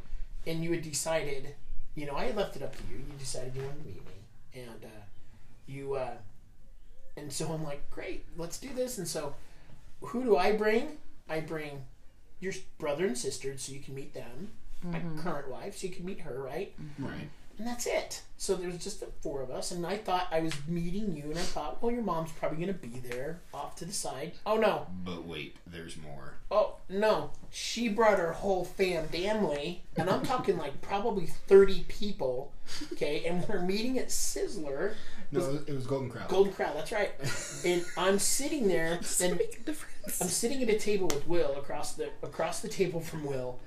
and 0.46 0.62
you 0.62 0.72
had 0.72 0.82
decided, 0.82 1.54
you 1.94 2.06
know, 2.06 2.14
I 2.14 2.26
had 2.26 2.36
left 2.36 2.56
it 2.56 2.62
up 2.62 2.76
to 2.76 2.82
you. 2.90 2.96
You 2.98 3.18
decided 3.18 3.54
you 3.56 3.62
wanted 3.62 3.80
to 3.82 3.86
meet 3.88 4.04
me, 4.04 4.62
and 4.62 4.84
uh, 4.84 5.02
you, 5.66 5.94
uh, 5.94 6.10
and 7.16 7.32
so 7.32 7.52
I'm 7.52 7.64
like, 7.64 7.88
great, 7.90 8.24
let's 8.36 8.58
do 8.58 8.68
this. 8.74 8.98
And 8.98 9.06
so, 9.06 9.34
who 10.00 10.24
do 10.24 10.36
I 10.36 10.52
bring? 10.52 10.98
I 11.28 11.40
bring 11.40 11.84
your 12.40 12.52
brother 12.78 13.06
and 13.06 13.16
sister, 13.16 13.56
so 13.56 13.72
you 13.72 13.80
can 13.80 13.94
meet 13.94 14.14
them. 14.14 14.50
My 14.82 14.98
mm-hmm. 14.98 15.20
current 15.20 15.48
wife, 15.48 15.78
so 15.78 15.86
you 15.86 15.94
can 15.94 16.04
meet 16.04 16.20
her, 16.20 16.42
right? 16.42 16.74
Right. 16.98 17.30
And 17.58 17.66
that's 17.66 17.86
it. 17.86 18.22
So 18.36 18.56
there 18.56 18.68
was 18.68 18.82
just 18.82 19.00
the 19.00 19.06
four 19.22 19.42
of 19.42 19.50
us, 19.50 19.70
and 19.70 19.86
I 19.86 19.96
thought 19.96 20.26
I 20.30 20.40
was 20.40 20.52
meeting 20.66 21.16
you, 21.16 21.30
and 21.30 21.38
I 21.38 21.42
thought, 21.42 21.82
well, 21.82 21.92
your 21.92 22.02
mom's 22.02 22.32
probably 22.32 22.58
going 22.58 22.68
to 22.68 22.74
be 22.86 22.98
there 22.98 23.40
off 23.54 23.76
to 23.76 23.84
the 23.84 23.92
side. 23.92 24.32
Oh, 24.44 24.56
no. 24.56 24.86
But 25.04 25.24
wait, 25.24 25.56
there's 25.66 25.96
more. 25.96 26.34
Oh, 26.50 26.76
no. 26.88 27.30
She 27.50 27.88
brought 27.88 28.18
her 28.18 28.32
whole 28.32 28.64
fam 28.64 29.06
family, 29.06 29.82
and 29.96 30.10
I'm 30.10 30.22
talking 30.22 30.58
like 30.58 30.82
probably 30.82 31.26
30 31.26 31.84
people, 31.88 32.52
okay? 32.92 33.24
And 33.24 33.48
we're 33.48 33.62
meeting 33.62 33.98
at 33.98 34.08
Sizzler, 34.08 34.94
No, 35.30 35.60
it 35.66 35.72
was 35.72 35.86
Golden 35.86 36.10
Crown. 36.10 36.26
Golden 36.28 36.52
Crown, 36.52 36.74
that's 36.74 36.92
right. 36.92 37.12
And 37.64 37.84
I'm 37.96 38.18
sitting 38.18 38.68
there, 38.68 39.00
and 39.22 39.38
Make 39.38 39.58
a 39.58 39.62
difference. 39.62 40.20
I'm 40.20 40.28
sitting 40.28 40.62
at 40.62 40.68
a 40.68 40.78
table 40.78 41.06
with 41.06 41.26
Will 41.26 41.54
across 41.56 41.94
the 41.94 42.10
across 42.22 42.60
the 42.60 42.68
table 42.68 43.00
from 43.00 43.24
Will, 43.24 43.58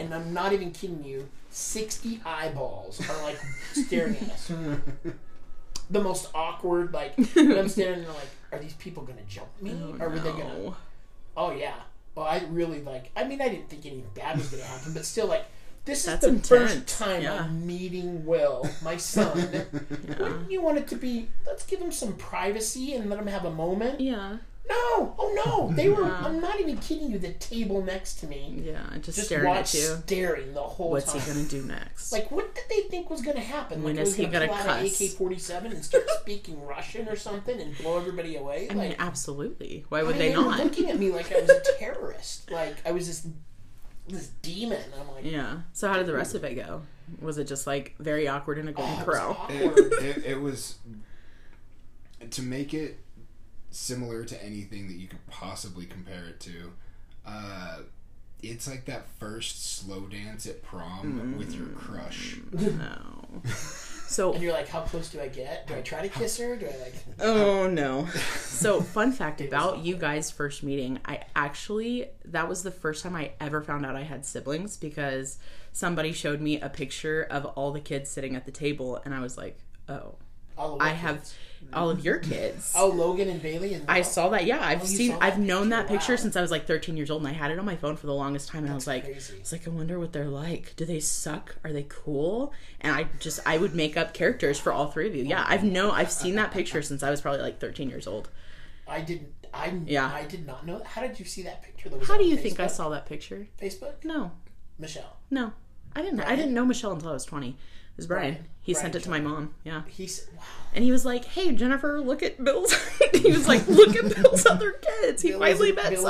and 0.00 0.14
I'm 0.14 0.32
not 0.32 0.52
even 0.52 0.72
kidding 0.72 1.04
you. 1.04 1.28
Sixty 1.50 2.20
eyeballs 2.24 3.00
are 3.08 3.22
like 3.22 3.38
staring 3.72 4.16
at 4.16 4.30
us. 4.30 4.52
The 5.90 6.00
most 6.00 6.28
awkward, 6.36 6.92
like 6.92 7.18
and 7.36 7.54
I'm 7.54 7.68
standing 7.68 8.04
there 8.04 8.12
like, 8.12 8.28
are 8.52 8.60
these 8.60 8.74
people 8.74 9.02
gonna 9.02 9.24
jump 9.28 9.48
me, 9.60 9.72
oh, 9.74 9.96
or 9.98 10.08
were 10.08 10.20
they 10.20 10.30
gonna? 10.30 10.72
Oh 11.36 11.50
yeah. 11.50 11.74
Well, 12.14 12.26
I 12.26 12.44
really 12.48 12.80
like. 12.80 13.10
I 13.16 13.24
mean, 13.24 13.40
I 13.40 13.48
didn't 13.48 13.68
think 13.68 13.86
anything 13.86 14.06
bad 14.14 14.38
was 14.38 14.46
gonna 14.50 14.62
happen, 14.62 14.94
but 14.94 15.04
still, 15.04 15.26
like, 15.26 15.46
this 15.84 16.04
That's 16.04 16.22
is 16.24 16.30
the 16.30 16.36
intense, 16.36 16.72
first 16.84 16.98
time 17.00 17.22
yeah. 17.22 17.42
I'm 17.44 17.66
meeting 17.66 18.24
Will, 18.24 18.68
my 18.82 18.96
son. 18.96 19.36
Wouldn't 20.20 20.50
you 20.50 20.60
want 20.60 20.78
it 20.78 20.86
to 20.88 20.96
be? 20.96 21.28
Let's 21.46 21.64
give 21.64 21.80
him 21.80 21.90
some 21.90 22.14
privacy 22.14 22.94
and 22.94 23.08
let 23.10 23.18
him 23.18 23.26
have 23.26 23.44
a 23.44 23.50
moment. 23.50 24.00
Yeah. 24.00 24.36
No, 24.70 25.14
oh 25.18 25.32
no, 25.44 25.74
they 25.76 25.88
were. 25.88 26.02
Yeah. 26.06 26.20
I'm 26.24 26.40
not 26.40 26.60
even 26.60 26.76
kidding 26.78 27.10
you. 27.10 27.18
The 27.18 27.32
table 27.34 27.82
next 27.82 28.20
to 28.20 28.26
me, 28.26 28.62
Yeah, 28.64 28.82
just, 29.00 29.16
just 29.16 29.24
staring 29.24 29.52
at 29.52 29.74
you. 29.74 29.80
staring 30.06 30.54
the 30.54 30.62
whole 30.62 30.90
What's 30.90 31.12
time. 31.12 31.20
he 31.20 31.32
gonna 31.32 31.44
do 31.48 31.62
next? 31.62 32.12
Like, 32.12 32.30
what 32.30 32.54
did 32.54 32.64
they 32.70 32.82
think 32.88 33.10
was 33.10 33.20
going 33.20 33.36
to 33.36 33.42
happen? 33.42 33.82
When 33.82 33.96
like, 33.96 34.02
is 34.02 34.10
was 34.10 34.16
he 34.16 34.26
gonna 34.26 34.46
gonna 34.46 34.60
pull 34.62 34.70
out 34.70 34.78
an 34.80 34.88
cuss? 34.88 35.00
AK-47 35.00 35.64
and 35.72 35.84
start 35.84 36.04
speaking 36.20 36.64
Russian 36.64 37.08
or 37.08 37.16
something 37.16 37.60
and 37.60 37.76
blow 37.78 37.98
everybody 37.98 38.36
away? 38.36 38.68
I 38.70 38.74
mean, 38.74 38.94
absolutely. 38.98 39.84
Why 39.88 40.00
I 40.00 40.02
would 40.04 40.16
mean, 40.18 40.30
they 40.32 40.36
were 40.36 40.44
not? 40.44 40.60
looking 40.64 40.88
at 40.90 40.98
me 40.98 41.10
like 41.10 41.32
I 41.32 41.40
was 41.40 41.50
a 41.50 41.60
terrorist. 41.78 42.50
like 42.50 42.76
I 42.86 42.92
was 42.92 43.06
this 43.06 43.26
this 44.08 44.28
demon. 44.42 44.82
I'm 45.00 45.14
like, 45.14 45.24
Yeah. 45.24 45.60
So 45.72 45.88
how 45.88 45.96
did 45.96 46.06
the 46.06 46.14
rest 46.14 46.34
of 46.34 46.44
it 46.44 46.54
go? 46.54 46.82
Was 47.20 47.38
it 47.38 47.44
just 47.44 47.66
like 47.66 47.94
very 47.98 48.28
awkward 48.28 48.58
in 48.58 48.68
a 48.68 48.72
golden 48.72 48.94
oh, 48.94 49.00
it 49.00 49.06
was 49.06 49.18
crow? 49.18 49.36
it, 49.48 50.02
it, 50.18 50.24
it 50.32 50.40
was 50.40 50.76
to 52.30 52.42
make 52.42 52.72
it 52.74 52.98
similar 53.70 54.24
to 54.24 54.44
anything 54.44 54.88
that 54.88 54.94
you 54.96 55.08
could 55.08 55.24
possibly 55.28 55.86
compare 55.86 56.24
it 56.28 56.40
to. 56.40 56.72
Uh, 57.26 57.78
it's 58.42 58.68
like 58.68 58.86
that 58.86 59.06
first 59.18 59.76
slow 59.76 60.00
dance 60.06 60.46
at 60.46 60.62
prom 60.62 61.36
with 61.36 61.54
your 61.54 61.66
crush. 61.68 62.38
No. 62.52 63.42
So 64.10 64.32
and 64.32 64.42
you're 64.42 64.52
like, 64.52 64.66
how 64.66 64.80
close 64.80 65.08
do 65.08 65.20
I 65.20 65.28
get? 65.28 65.68
Do 65.68 65.74
I 65.76 65.82
try 65.82 66.02
to 66.02 66.08
kiss 66.08 66.36
her? 66.38 66.56
Do 66.56 66.66
I 66.66 66.76
like? 66.82 66.94
Oh 67.20 67.68
no. 67.68 68.08
So, 68.60 68.80
fun 68.82 69.12
fact 69.12 69.40
about 69.40 69.78
you 69.78 69.96
guys' 69.96 70.32
first 70.32 70.64
meeting, 70.64 70.98
I 71.04 71.20
actually, 71.36 72.06
that 72.24 72.48
was 72.48 72.64
the 72.64 72.72
first 72.72 73.04
time 73.04 73.14
I 73.14 73.30
ever 73.40 73.62
found 73.62 73.86
out 73.86 73.94
I 73.94 74.02
had 74.02 74.26
siblings 74.26 74.76
because 74.76 75.38
somebody 75.72 76.12
showed 76.12 76.40
me 76.40 76.60
a 76.60 76.68
picture 76.68 77.22
of 77.30 77.46
all 77.46 77.70
the 77.70 77.80
kids 77.80 78.10
sitting 78.10 78.34
at 78.34 78.44
the 78.46 78.50
table, 78.50 79.00
and 79.04 79.14
I 79.14 79.20
was 79.20 79.38
like, 79.38 79.58
oh, 79.88 80.16
All 80.58 80.76
the 80.76 80.82
I 80.84 80.88
way 80.88 80.94
have 80.96 81.16
kids. 81.18 81.34
All 81.72 81.88
of 81.90 82.04
your 82.04 82.18
kids. 82.18 82.72
Oh, 82.76 82.88
Logan 82.88 83.28
and 83.28 83.40
Bailey 83.40 83.74
and 83.74 83.84
I 83.88 84.02
saw 84.02 84.28
that. 84.30 84.44
Yeah, 84.44 84.58
I've 84.60 84.82
Oh, 84.82 84.86
seen. 84.86 85.16
I've 85.20 85.38
known 85.38 85.68
that 85.68 85.86
picture 85.86 86.14
Wow. 86.14 86.18
since 86.18 86.36
I 86.36 86.40
was 86.40 86.50
like 86.50 86.66
13 86.66 86.96
years 86.96 87.10
old, 87.10 87.22
and 87.22 87.28
I 87.28 87.32
had 87.32 87.50
it 87.50 87.58
on 87.58 87.64
my 87.64 87.76
phone 87.76 87.96
for 87.96 88.06
the 88.06 88.14
longest 88.14 88.48
time. 88.48 88.64
And 88.64 88.72
I 88.72 88.74
was 88.74 88.86
like, 88.86 89.04
crazy. 89.04 89.36
I 89.36 89.40
was 89.40 89.52
like, 89.52 89.66
I 89.66 89.70
wonder 89.70 89.98
what 90.00 90.12
they're 90.12 90.24
like. 90.28 90.74
Do 90.76 90.84
they 90.84 90.98
suck? 91.00 91.56
Are 91.64 91.72
they 91.72 91.86
cool? 91.88 92.52
And 92.80 92.94
I 92.94 93.06
just, 93.20 93.40
I 93.46 93.58
would 93.58 93.74
make 93.74 93.96
up 93.96 94.14
characters 94.14 94.58
for 94.58 94.72
all 94.72 94.88
three 94.90 95.06
of 95.06 95.14
you. 95.14 95.24
Yeah, 95.24 95.44
I've 95.46 95.62
know, 95.64 95.90
I've 95.92 96.10
seen 96.10 96.34
that 96.36 96.50
picture 96.50 96.82
since 96.82 97.02
I 97.02 97.10
was 97.10 97.20
probably 97.20 97.42
like 97.42 97.60
13 97.60 97.88
years 97.88 98.06
old. 98.06 98.30
I 98.88 99.00
didn't. 99.00 99.28
I 99.54 99.72
Yeah. 99.86 100.10
I 100.12 100.24
did 100.24 100.46
not 100.46 100.66
know. 100.66 100.82
How 100.84 101.00
did 101.02 101.18
you 101.18 101.24
see 101.24 101.42
that 101.42 101.62
picture? 101.62 101.88
That 101.88 102.02
How 102.04 102.16
do 102.18 102.24
you 102.24 102.36
think 102.36 102.58
I 102.60 102.66
saw 102.66 102.88
that 102.90 103.06
picture? 103.06 103.46
Facebook? 103.60 104.04
No, 104.04 104.32
Michelle. 104.78 105.16
no, 105.30 105.52
I 105.94 106.02
didn't. 106.02 106.20
I 106.20 106.34
didn't 106.36 106.54
know 106.54 106.64
Michelle 106.64 106.92
until 106.92 107.10
I 107.10 107.12
was 107.14 107.24
20. 107.24 107.56
It 108.00 108.04
was 108.04 108.06
Brian. 108.06 108.32
Brian. 108.34 108.46
He 108.62 108.72
Brian 108.72 108.84
sent 108.84 108.94
it 108.96 109.02
to 109.04 109.10
my 109.10 109.20
mom. 109.20 109.54
Yeah. 109.64 109.82
He's 109.88 110.26
wow. 110.36 110.42
And 110.74 110.84
he 110.84 110.92
was 110.92 111.04
like, 111.04 111.24
"Hey 111.24 111.52
Jennifer, 111.52 112.00
look 112.00 112.22
at 112.22 112.42
Bill's." 112.42 112.72
he 113.12 113.32
was 113.32 113.46
like, 113.48 113.66
"Look 113.68 113.94
at 113.96 114.14
Bill's 114.14 114.46
other 114.50 114.72
kids." 114.72 115.22
He 115.22 115.30
Bill 115.30 115.40
finally 115.40 115.70
is- 115.70 115.76
met 115.76 115.90
Bill 115.90 116.06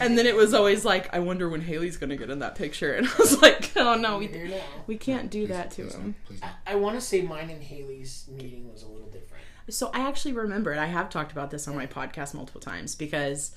and 0.00 0.18
then 0.18 0.26
it 0.26 0.34
was 0.34 0.54
always 0.54 0.84
like, 0.84 1.14
"I 1.14 1.18
wonder 1.20 1.48
when 1.48 1.60
Haley's 1.60 1.96
gonna 1.96 2.16
get 2.16 2.30
in 2.30 2.38
that 2.40 2.54
picture." 2.54 2.94
And 2.96 3.06
I 3.06 3.14
was 3.18 3.40
like, 3.42 3.70
"Oh 3.76 3.94
no, 3.96 4.18
we 4.18 4.26
Here 4.28 4.48
now. 4.48 4.60
we 4.86 4.96
can't 4.96 5.30
do 5.30 5.46
that 5.48 5.70
to 5.72 5.82
Please 5.82 5.94
him." 5.94 6.00
don't, 6.02 6.24
please 6.26 6.40
don't. 6.40 6.50
I 6.66 6.74
want 6.76 6.94
to 6.96 7.00
say 7.00 7.22
mine 7.22 7.50
and 7.50 7.62
Haley's 7.62 8.26
meeting 8.30 8.70
was 8.72 8.82
a 8.82 8.88
little 8.88 9.08
different. 9.08 9.44
So 9.70 9.90
I 9.94 10.00
actually 10.08 10.32
remember 10.34 10.72
it. 10.72 10.78
I 10.78 10.86
have 10.86 11.08
talked 11.10 11.32
about 11.32 11.50
this 11.50 11.66
on 11.68 11.74
my 11.74 11.86
podcast 11.86 12.34
multiple 12.34 12.60
times 12.60 12.94
because 12.94 13.52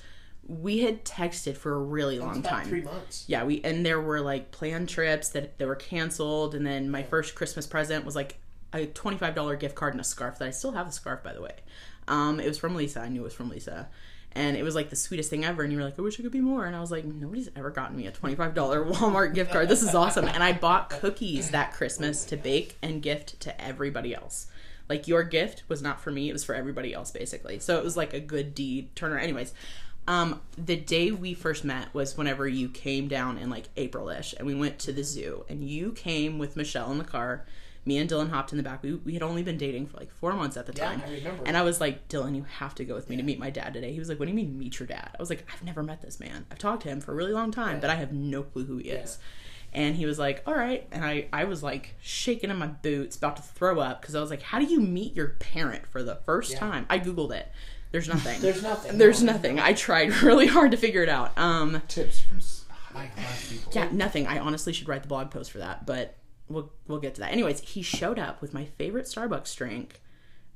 we 0.48 0.78
had 0.78 1.04
texted 1.04 1.56
for 1.58 1.74
a 1.74 1.78
really 1.78 2.18
long 2.18 2.42
time. 2.42 2.66
three 2.66 2.80
months. 2.80 3.24
yeah 3.28 3.44
we 3.44 3.60
and 3.62 3.84
there 3.84 4.00
were 4.00 4.20
like 4.20 4.50
planned 4.50 4.88
trips 4.88 5.28
that, 5.28 5.58
that 5.58 5.68
were 5.68 5.76
canceled 5.76 6.54
and 6.54 6.66
then 6.66 6.90
my 6.90 7.02
first 7.02 7.34
christmas 7.34 7.66
present 7.66 8.04
was 8.04 8.16
like 8.16 8.38
a 8.72 8.86
$25 8.86 9.60
gift 9.60 9.74
card 9.74 9.92
and 9.92 10.00
a 10.00 10.04
scarf 10.04 10.38
that 10.38 10.48
i 10.48 10.50
still 10.50 10.72
have 10.72 10.86
the 10.86 10.92
scarf 10.92 11.22
by 11.22 11.32
the 11.32 11.40
way. 11.42 11.54
Um, 12.06 12.40
it 12.40 12.48
was 12.48 12.56
from 12.58 12.74
lisa. 12.74 13.00
I 13.00 13.08
knew 13.08 13.20
it 13.20 13.24
was 13.24 13.34
from 13.34 13.50
lisa. 13.50 13.88
And 14.32 14.56
it 14.56 14.62
was 14.62 14.74
like 14.74 14.88
the 14.88 14.96
sweetest 14.96 15.28
thing 15.30 15.44
ever 15.44 15.62
and 15.62 15.70
you 15.72 15.78
were 15.78 15.84
like 15.84 15.98
i 15.98 16.02
wish 16.02 16.18
it 16.18 16.22
could 16.22 16.32
be 16.32 16.40
more. 16.40 16.64
And 16.64 16.74
i 16.74 16.80
was 16.80 16.90
like 16.90 17.04
nobody's 17.04 17.50
ever 17.54 17.70
gotten 17.70 17.96
me 17.96 18.06
a 18.06 18.12
$25 18.12 18.54
walmart 18.54 19.34
gift 19.34 19.52
card. 19.52 19.68
This 19.68 19.82
is 19.82 19.94
awesome. 19.94 20.26
And 20.26 20.42
i 20.42 20.52
bought 20.54 20.88
cookies 20.88 21.50
that 21.50 21.74
christmas 21.74 22.24
to 22.24 22.36
bake 22.38 22.78
and 22.82 23.02
gift 23.02 23.38
to 23.40 23.60
everybody 23.60 24.14
else. 24.14 24.46
Like 24.88 25.06
your 25.06 25.22
gift 25.22 25.64
was 25.68 25.82
not 25.82 26.00
for 26.00 26.10
me. 26.10 26.30
It 26.30 26.32
was 26.32 26.44
for 26.44 26.54
everybody 26.54 26.94
else 26.94 27.10
basically. 27.10 27.58
So 27.58 27.76
it 27.76 27.84
was 27.84 27.96
like 27.98 28.14
a 28.14 28.20
good 28.20 28.54
deed. 28.54 28.96
Turner 28.96 29.18
anyways 29.18 29.52
um, 30.08 30.40
the 30.56 30.74
day 30.76 31.12
we 31.12 31.34
first 31.34 31.64
met 31.64 31.92
was 31.94 32.16
whenever 32.16 32.48
you 32.48 32.68
came 32.68 33.06
down 33.08 33.38
in 33.38 33.50
like 33.50 33.68
April-ish, 33.76 34.34
and 34.36 34.46
we 34.46 34.54
went 34.54 34.78
to 34.80 34.92
the 34.92 35.04
zoo, 35.04 35.44
and 35.48 35.62
you 35.62 35.92
came 35.92 36.38
with 36.38 36.56
Michelle 36.56 36.90
in 36.90 36.98
the 36.98 37.04
car. 37.04 37.44
Me 37.84 37.96
and 37.98 38.10
Dylan 38.10 38.28
hopped 38.30 38.52
in 38.52 38.56
the 38.58 38.62
back. 38.62 38.82
We, 38.82 38.94
we 38.96 39.14
had 39.14 39.22
only 39.22 39.42
been 39.42 39.56
dating 39.56 39.86
for 39.86 39.96
like 39.98 40.10
four 40.10 40.32
months 40.34 40.56
at 40.58 40.66
the 40.66 40.72
Yeah, 40.76 40.88
time. 40.88 41.02
I 41.06 41.10
remember. 41.12 41.44
And 41.46 41.56
I 41.56 41.62
was 41.62 41.80
like, 41.80 42.08
Dylan, 42.08 42.34
you 42.36 42.44
have 42.58 42.74
to 42.74 42.84
go 42.84 42.94
with 42.94 43.08
me 43.08 43.16
to 43.16 43.22
meet 43.22 43.38
my 43.38 43.48
dad 43.50 43.72
today. 43.72 43.92
He 43.92 43.98
was 43.98 44.08
like, 44.10 44.18
What 44.18 44.26
do 44.26 44.30
you 44.30 44.36
mean 44.36 44.58
meet 44.58 44.78
your 44.78 44.86
dad? 44.86 45.10
I 45.14 45.22
was 45.22 45.30
like, 45.30 45.46
I've 45.52 45.62
never 45.62 45.82
met 45.82 46.02
this 46.02 46.18
man. 46.20 46.44
I've 46.50 46.58
talked 46.58 46.82
to 46.82 46.88
him 46.88 47.00
for 47.00 47.12
a 47.12 47.14
really 47.14 47.32
long 47.32 47.50
time, 47.50 47.80
but 47.80 47.88
I 47.88 47.94
have 47.94 48.12
no 48.12 48.42
clue 48.42 48.64
who 48.66 48.78
he 48.78 48.90
is. 48.90 49.18
And 49.72 49.96
he 49.96 50.04
was 50.06 50.18
like, 50.18 50.42
All 50.46 50.54
right. 50.54 50.86
And 50.92 51.02
I, 51.04 51.28
I 51.32 51.44
was 51.44 51.62
like 51.62 51.94
shaking 52.00 52.50
in 52.50 52.56
my 52.56 52.66
boots, 52.66 53.16
about 53.16 53.36
to 53.36 53.42
throw 53.42 53.80
up 53.80 54.00
because 54.02 54.14
I 54.14 54.20
was 54.20 54.28
like, 54.30 54.42
How 54.42 54.58
do 54.58 54.64
you 54.66 54.80
meet 54.80 55.14
your 55.16 55.28
parent 55.40 55.86
for 55.86 56.02
the 56.02 56.16
first 56.26 56.52
Yeah. 56.52 56.58
time? 56.60 56.86
I 56.90 56.98
Googled 56.98 57.32
it. 57.32 57.48
There's 57.90 58.08
nothing. 58.08 58.40
There's 58.40 58.62
nothing. 58.62 58.98
There's 58.98 59.22
No. 59.22 59.32
nothing. 59.32 59.58
I 59.60 59.72
tried 59.72 60.12
really 60.22 60.46
hard 60.46 60.70
to 60.72 60.76
figure 60.76 61.02
it 61.02 61.08
out. 61.08 61.36
Um, 61.38 61.80
Tips 61.88 62.20
from 62.20 62.40
high 62.94 63.06
class 63.08 63.48
people. 63.50 63.72
yeah, 63.74 63.88
nothing. 63.92 64.26
I 64.26 64.38
honestly 64.38 64.72
should 64.72 64.88
write 64.88 65.02
the 65.02 65.08
blog 65.08 65.30
post 65.30 65.50
for 65.52 65.58
that, 65.58 65.86
but 65.86 66.16
we'll 66.48 66.70
we'll 66.86 66.98
get 67.00 67.14
to 67.16 67.20
that. 67.22 67.32
Anyways, 67.32 67.60
he 67.60 67.82
showed 67.82 68.18
up 68.18 68.40
with 68.42 68.52
my 68.54 68.64
favorite 68.64 69.06
Starbucks 69.06 69.54
drink. 69.56 70.00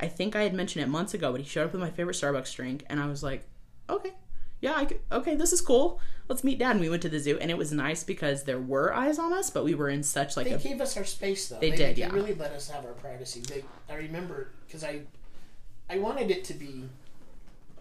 I 0.00 0.08
think 0.08 0.34
I 0.34 0.42
had 0.42 0.52
mentioned 0.54 0.82
it 0.82 0.88
months 0.88 1.14
ago, 1.14 1.30
but 1.32 1.40
he 1.40 1.46
showed 1.46 1.66
up 1.66 1.72
with 1.72 1.80
my 1.80 1.90
favorite 1.90 2.16
Starbucks 2.16 2.54
drink, 2.54 2.84
and 2.90 2.98
I 2.98 3.06
was 3.06 3.22
like, 3.22 3.44
okay, 3.88 4.12
yeah, 4.60 4.74
I 4.74 4.84
could, 4.84 4.98
okay, 5.12 5.34
this 5.36 5.52
is 5.52 5.60
cool. 5.60 6.00
Let's 6.28 6.42
meet 6.42 6.58
Dad. 6.58 6.72
And 6.72 6.80
we 6.80 6.88
went 6.88 7.02
to 7.02 7.08
the 7.08 7.18
zoo, 7.20 7.38
and 7.40 7.50
it 7.50 7.58
was 7.58 7.72
nice 7.72 8.02
because 8.02 8.42
there 8.44 8.58
were 8.58 8.92
eyes 8.94 9.18
on 9.18 9.32
us, 9.32 9.48
but 9.50 9.64
we 9.64 9.74
were 9.74 9.88
in 9.90 10.02
such 10.02 10.36
like 10.36 10.46
They 10.46 10.52
a 10.54 10.58
gave 10.58 10.80
us 10.80 10.96
our 10.96 11.04
space 11.04 11.48
though. 11.48 11.58
They 11.60 11.70
did, 11.70 11.96
They 11.96 12.00
yeah. 12.00 12.10
really 12.12 12.34
let 12.34 12.52
us 12.52 12.68
have 12.70 12.84
our 12.84 12.92
privacy. 12.92 13.40
They, 13.40 13.62
I 13.88 13.96
remember 13.96 14.48
because 14.66 14.82
I, 14.82 15.02
I 15.88 15.98
wanted 15.98 16.30
it 16.32 16.42
to 16.44 16.54
be, 16.54 16.88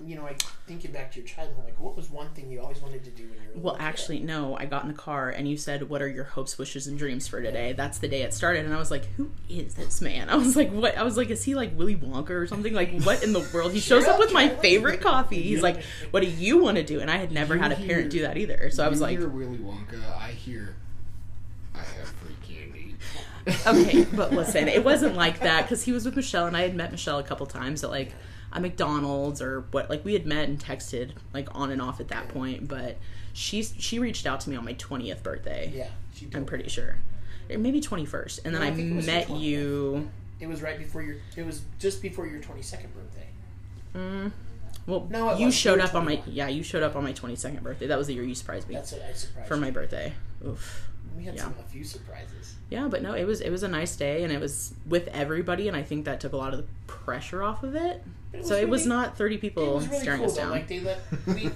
you 0.05 0.15
know, 0.15 0.23
like 0.23 0.41
thinking 0.67 0.91
back 0.91 1.11
to 1.13 1.19
your 1.19 1.27
childhood, 1.27 1.65
like 1.65 1.79
what 1.79 1.95
was 1.95 2.09
one 2.09 2.29
thing 2.29 2.49
you 2.51 2.61
always 2.61 2.79
wanted 2.81 3.03
to 3.03 3.09
do 3.11 3.23
when 3.23 3.33
you 3.33 3.39
were 3.55 3.61
Well, 3.61 3.73
little 3.73 3.77
kid? 3.77 3.83
actually, 3.83 4.19
no. 4.19 4.55
I 4.57 4.65
got 4.65 4.83
in 4.83 4.87
the 4.87 4.93
car 4.97 5.29
and 5.29 5.47
you 5.47 5.57
said, 5.57 5.89
"What 5.89 6.01
are 6.01 6.07
your 6.07 6.23
hopes, 6.23 6.57
wishes, 6.57 6.87
and 6.87 6.97
dreams 6.97 7.27
for 7.27 7.41
today?" 7.41 7.73
That's 7.73 7.97
the 7.99 8.07
day 8.07 8.21
it 8.23 8.33
started, 8.33 8.65
and 8.65 8.73
I 8.73 8.77
was 8.77 8.91
like, 8.91 9.05
"Who 9.17 9.31
is 9.49 9.75
this 9.75 10.01
man?" 10.01 10.29
I 10.31 10.35
was 10.35 10.55
like, 10.55 10.71
"What?" 10.71 10.97
I 10.97 11.03
was 11.03 11.17
like, 11.17 11.29
"Is 11.29 11.43
he 11.43 11.55
like 11.55 11.77
Willy 11.77 11.95
Wonka 11.95 12.31
or 12.31 12.47
something? 12.47 12.73
Like, 12.73 13.01
what 13.03 13.23
in 13.23 13.33
the 13.33 13.47
world?" 13.53 13.73
He 13.73 13.79
shows 13.79 14.05
up 14.05 14.19
with 14.19 14.33
my 14.33 14.49
favorite 14.49 15.01
coffee. 15.01 15.41
He's 15.41 15.61
like, 15.61 15.83
"What 16.11 16.21
do 16.23 16.29
you 16.29 16.57
want 16.57 16.77
to 16.77 16.83
do?" 16.83 16.99
And 16.99 17.09
I 17.11 17.17
had 17.17 17.31
never 17.31 17.57
had 17.57 17.71
a 17.71 17.75
parent 17.75 18.09
do 18.11 18.21
that 18.21 18.37
either, 18.37 18.69
so 18.71 18.83
I 18.85 18.87
was 18.87 18.99
you 18.99 19.05
like, 19.05 19.17
hear 19.19 19.27
Willy 19.29 19.57
Wonka. 19.57 19.99
I 20.19 20.31
hear. 20.31 20.75
I 21.73 21.79
have 21.79 22.07
free 22.07 22.35
candy. 22.47 22.95
okay, 23.65 24.05
but 24.15 24.31
listen, 24.33 24.67
it 24.67 24.83
wasn't 24.83 25.15
like 25.15 25.39
that 25.39 25.63
because 25.63 25.83
he 25.83 25.91
was 25.91 26.05
with 26.05 26.15
Michelle, 26.15 26.47
and 26.47 26.55
I 26.57 26.61
had 26.61 26.75
met 26.75 26.91
Michelle 26.91 27.19
a 27.19 27.23
couple 27.23 27.45
times 27.45 27.83
at 27.83 27.89
like 27.89 28.13
a 28.53 28.59
McDonald's 28.59 29.41
or 29.41 29.61
what. 29.71 29.89
Like 29.89 30.03
we 30.05 30.13
had 30.13 30.25
met 30.25 30.47
and 30.49 30.59
texted 30.59 31.11
like 31.33 31.47
on 31.55 31.71
and 31.71 31.81
off 31.81 31.99
at 31.99 32.07
that 32.09 32.27
point, 32.29 32.67
but 32.67 32.97
she 33.33 33.63
she 33.63 33.99
reached 33.99 34.25
out 34.25 34.41
to 34.41 34.49
me 34.49 34.55
on 34.55 34.65
my 34.65 34.73
twentieth 34.73 35.23
birthday. 35.23 35.71
Yeah, 35.73 35.87
she 36.15 36.27
I'm 36.33 36.45
pretty 36.45 36.69
sure, 36.69 36.97
Or 37.49 37.57
maybe 37.57 37.79
twenty 37.81 38.05
first, 38.05 38.41
and 38.45 38.53
then 38.53 38.61
No, 38.61 38.67
I 38.67 38.71
I, 38.71 38.75
think 38.75 38.91
it 38.91 38.95
was 38.95 39.05
the 39.05 39.11
met 39.11 39.29
you. 39.29 40.09
It 40.39 40.47
was 40.47 40.61
right 40.61 40.77
before 40.77 41.01
your. 41.01 41.17
It 41.35 41.45
was 41.45 41.61
just 41.79 42.01
before 42.01 42.25
your 42.27 42.41
twenty 42.41 42.61
second 42.61 42.91
birthday. 42.93 43.27
Mm, 43.95 44.31
well, 44.87 45.07
No, 45.09 45.37
you 45.37 45.51
showed 45.51 45.79
up 45.79 45.93
on 45.95 46.05
my 46.05 46.21
yeah. 46.25 46.47
You 46.47 46.63
showed 46.63 46.83
up 46.83 46.95
on 46.95 47.03
my 47.03 47.11
twenty 47.13 47.35
second 47.35 47.63
birthday. 47.63 47.87
That 47.87 47.97
was 47.97 48.07
the 48.07 48.13
year 48.13 48.23
you 48.23 48.35
surprised 48.35 48.67
me 48.67 48.75
That's 48.75 48.91
what 48.93 49.01
I 49.03 49.13
surprised. 49.13 49.47
for 49.47 49.55
you. 49.55 49.61
my 49.61 49.71
birthday. 49.71 50.13
Oof. 50.45 50.87
We 51.17 51.25
had 51.25 51.35
yeah. 51.35 51.43
some, 51.43 51.55
a 51.59 51.63
few 51.69 51.83
surprises. 51.83 52.55
Yeah, 52.69 52.87
but 52.87 53.01
no, 53.03 53.13
it 53.13 53.25
was 53.25 53.41
it 53.41 53.49
was 53.49 53.63
a 53.63 53.67
nice 53.67 53.95
day, 53.95 54.23
and 54.23 54.31
it 54.31 54.39
was 54.39 54.73
with 54.87 55.07
everybody, 55.09 55.67
and 55.67 55.75
I 55.77 55.83
think 55.83 56.05
that 56.05 56.19
took 56.19 56.33
a 56.33 56.37
lot 56.37 56.53
of 56.53 56.59
the 56.59 56.65
pressure 56.87 57.43
off 57.43 57.63
of 57.63 57.75
it. 57.75 58.03
But 58.31 58.45
so 58.47 58.55
it 58.55 58.69
was 58.69 58.85
not 58.87 59.17
thirty 59.17 59.35
It 59.35 59.41
people 59.41 59.75
was 59.75 59.87
really 59.87 60.01
staring 60.01 60.19
cool 60.19 60.29
us 60.29 60.35
though. 60.35 60.41
down. 60.43 60.51
Like 60.51 60.67
they 60.67 60.79
let. 60.79 60.99
We, 61.27 61.51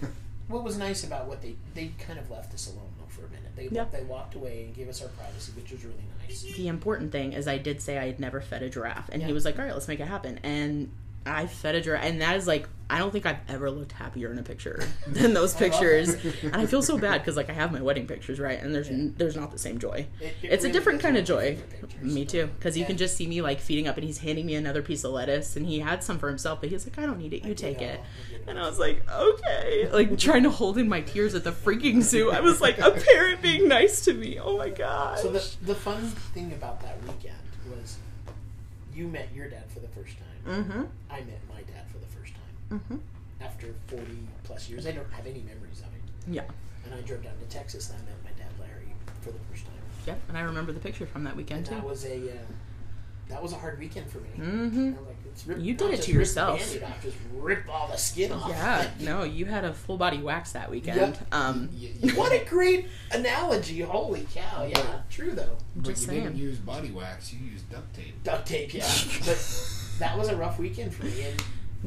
what 0.47 0.63
was 0.63 0.77
nice 0.77 1.03
about 1.03 1.25
what 1.25 1.41
they 1.41 1.55
they 1.73 1.91
kind 1.97 2.19
of 2.19 2.29
left 2.29 2.53
us 2.53 2.67
alone 2.67 2.89
though 2.99 3.07
for 3.07 3.25
a 3.25 3.29
minute. 3.29 3.55
They 3.55 3.67
Yeah. 3.71 3.85
they 3.85 4.03
walked 4.03 4.35
away 4.35 4.65
and 4.65 4.75
gave 4.75 4.87
us 4.89 5.01
our 5.01 5.07
privacy, 5.09 5.53
which 5.55 5.71
was 5.71 5.83
really 5.83 6.03
nice. 6.21 6.41
the 6.41 6.67
important 6.67 7.11
thing 7.11 7.33
is 7.33 7.47
I 7.47 7.57
did 7.57 7.81
say 7.81 7.97
I 7.97 8.05
had 8.07 8.19
never 8.19 8.41
fed 8.41 8.61
a 8.61 8.69
giraffe, 8.69 9.09
and 9.11 9.23
he 9.23 9.33
was 9.33 9.45
like, 9.45 9.57
"All 9.57 9.65
right, 9.65 9.73
let's 9.73 9.87
make 9.87 9.99
it 9.99 10.07
happen." 10.07 10.39
And 10.43 10.91
I 11.25 11.48
fed 11.48 11.75
a 11.75 11.82
giraffe, 11.82 12.03
and 12.05 12.22
that 12.22 12.36
is 12.36 12.46
like 12.48 12.67
I 12.88 13.00
don't 13.00 13.10
think 13.10 13.25
I've 13.25 13.39
ever 13.50 13.72
looked 13.72 13.94
happier 13.94 14.32
in 14.32 14.38
a 14.38 14.44
picture 14.44 14.84
than 15.08 15.34
those 15.34 15.55
pictures, 15.55 16.10
and 16.44 16.55
I 16.55 16.67
feel 16.67 16.84
so 16.84 17.00
bad 17.00 17.20
because 17.22 17.36
like 17.36 17.50
I 17.50 17.53
have 17.53 17.72
my 17.72 17.82
wedding 17.82 18.05
pictures 18.05 18.39
right, 18.39 18.62
and 18.62 18.75
there's 18.75 18.89
Yeah. 18.91 19.08
there's 19.17 19.36
not 19.36 19.51
the 19.51 19.58
same 19.58 19.79
joy. 19.79 20.05
It- 20.22 20.36
it 20.44 20.48
It's 20.51 20.65
a 20.65 20.72
different 20.72 21.01
kind 21.01 21.17
of 21.17 21.25
joy. 21.25 21.58
Me 22.01 22.25
too, 22.25 22.46
because 22.58 22.77
you 22.77 22.86
can 22.86 22.96
just 22.96 23.15
see 23.17 23.25
me 23.25 23.41
like 23.41 23.60
feeding 23.60 23.88
up, 23.88 23.98
and 23.98 24.05
he's 24.05 24.20
handing 24.20 24.46
me 24.46 24.53
another 24.53 24.84
piece 24.84 25.03
of 25.03 25.13
lettuce, 25.13 25.55
and 25.55 25.65
he 25.65 25.79
had 25.79 26.03
some 26.03 26.20
for 26.20 26.27
himself, 26.29 26.62
but 26.62 26.70
he's 26.70 26.86
like, 26.86 27.00
"I 27.00 27.08
don't 27.08 27.17
need 27.17 27.34
it, 27.34 27.44
you 27.44 27.51
I 27.51 27.55
take 27.55 27.82
it." 27.82 28.00
I 28.00 28.34
it. 28.36 28.44
And 28.48 28.60
I 28.60 28.67
was 28.70 28.77
like, 28.77 29.01
okay. 29.12 29.89
Like 29.91 30.20
trying 30.20 30.44
to 30.44 30.51
hold 30.51 30.77
in 30.77 30.88
my 30.88 31.01
tears 31.01 31.34
at 31.34 31.44
the 31.44 31.51
freaking 31.51 32.03
zoo. 32.03 32.29
I 32.32 32.41
was 32.41 32.62
like, 32.62 32.77
a 32.77 32.91
parent 32.91 33.41
being 33.41 33.67
nice 33.67 34.01
to 34.05 34.13
me. 34.13 34.38
Oh 34.39 34.58
my 34.60 34.70
god. 34.70 35.17
So 35.17 35.32
the 35.32 35.44
the 35.63 35.74
fun 35.74 36.03
thing 36.36 36.53
about 36.53 36.82
that 36.82 37.01
weekend 37.01 37.34
was 37.67 37.98
you 38.94 39.08
met 39.08 39.29
your 39.34 39.48
dad 39.50 39.63
for 39.74 39.79
the 39.79 39.88
first 39.88 40.15
time. 40.20 40.27
Mm-hmm. 40.45 40.83
I 41.09 41.19
met 41.21 41.41
my 41.49 41.61
dad 41.61 41.85
for 41.91 41.97
the 41.99 42.05
first 42.07 42.33
time. 42.33 42.79
Mm-hmm. 42.79 42.97
after 43.41 43.67
40 43.87 44.03
plus 44.43 44.69
years. 44.69 44.85
I 44.87 44.91
don't 44.91 45.11
have 45.11 45.25
any 45.27 45.39
memories 45.41 45.79
of 45.81 45.87
it. 45.87 46.01
Yeah. 46.33 46.43
And 46.85 46.93
I 46.93 47.01
drove 47.01 47.23
down 47.23 47.33
to 47.39 47.45
Texas 47.45 47.89
and 47.89 47.99
I 47.99 48.05
met 48.05 48.23
my 48.23 48.29
dad, 48.31 48.51
Larry, 48.59 48.93
for 49.21 49.31
the 49.31 49.39
first 49.51 49.65
time. 49.65 49.73
Yep. 50.07 50.19
And 50.29 50.37
I 50.37 50.41
remember 50.41 50.71
the 50.71 50.79
picture 50.79 51.05
from 51.05 51.23
that 51.25 51.35
weekend 51.35 51.59
And 51.59 51.67
too. 51.67 51.75
that 51.75 51.83
was 51.85 52.05
a 52.05 52.29
uh, 52.31 52.37
that 53.27 53.41
was 53.41 53.53
a 53.53 53.55
hard 53.55 53.79
weekend 53.79 54.07
for 54.11 54.19
me. 54.19 54.29
Mm-hmm. 54.37 54.79
I'm 54.99 55.05
like, 55.07 55.15
it's 55.25 55.47
rip, 55.47 55.59
You 55.59 55.73
not 55.73 55.79
did 55.79 55.89
it 55.93 55.95
just 55.97 56.03
to 56.07 56.11
rip 56.13 56.19
yourself. 56.19 56.59
Band-Aid 56.59 56.83
off, 56.83 57.01
just 57.01 57.17
rip 57.33 57.63
all 57.67 57.87
the 57.87 57.97
skin 57.97 58.31
off. 58.31 58.49
Yeah. 58.49 58.87
No, 58.99 59.23
you 59.23 59.45
had 59.45 59.63
a 59.65 59.73
full 59.73 59.97
body 59.97 60.19
wax 60.21 60.51
that 60.51 60.69
weekend. 60.69 60.97
Yep. 60.99 61.27
Um. 61.33 61.69
Y- 61.73 61.89
y- 62.03 62.09
What 62.11 62.31
a 62.31 62.45
great 62.45 62.87
analogy! 63.11 63.81
Holy 63.81 64.27
cow! 64.33 64.65
Yeah, 64.69 65.01
true 65.09 65.31
though. 65.31 65.57
but 65.75 65.85
Just 65.85 66.01
you 66.03 66.07
saying. 66.09 66.23
didn't 66.23 66.37
use 66.37 66.57
body 66.59 66.91
wax. 66.91 67.33
You 67.33 67.39
used 67.51 67.67
duct 67.71 67.95
tape. 67.95 68.23
Duct 68.23 68.45
tape, 68.47 68.73
yeah. 68.75 68.87
but 69.25 69.71
that 69.99 70.17
was 70.17 70.29
a 70.29 70.35
rough 70.35 70.59
weekend 70.59 70.93
for 70.93 71.05
me, 71.05 71.23
and 71.23 71.43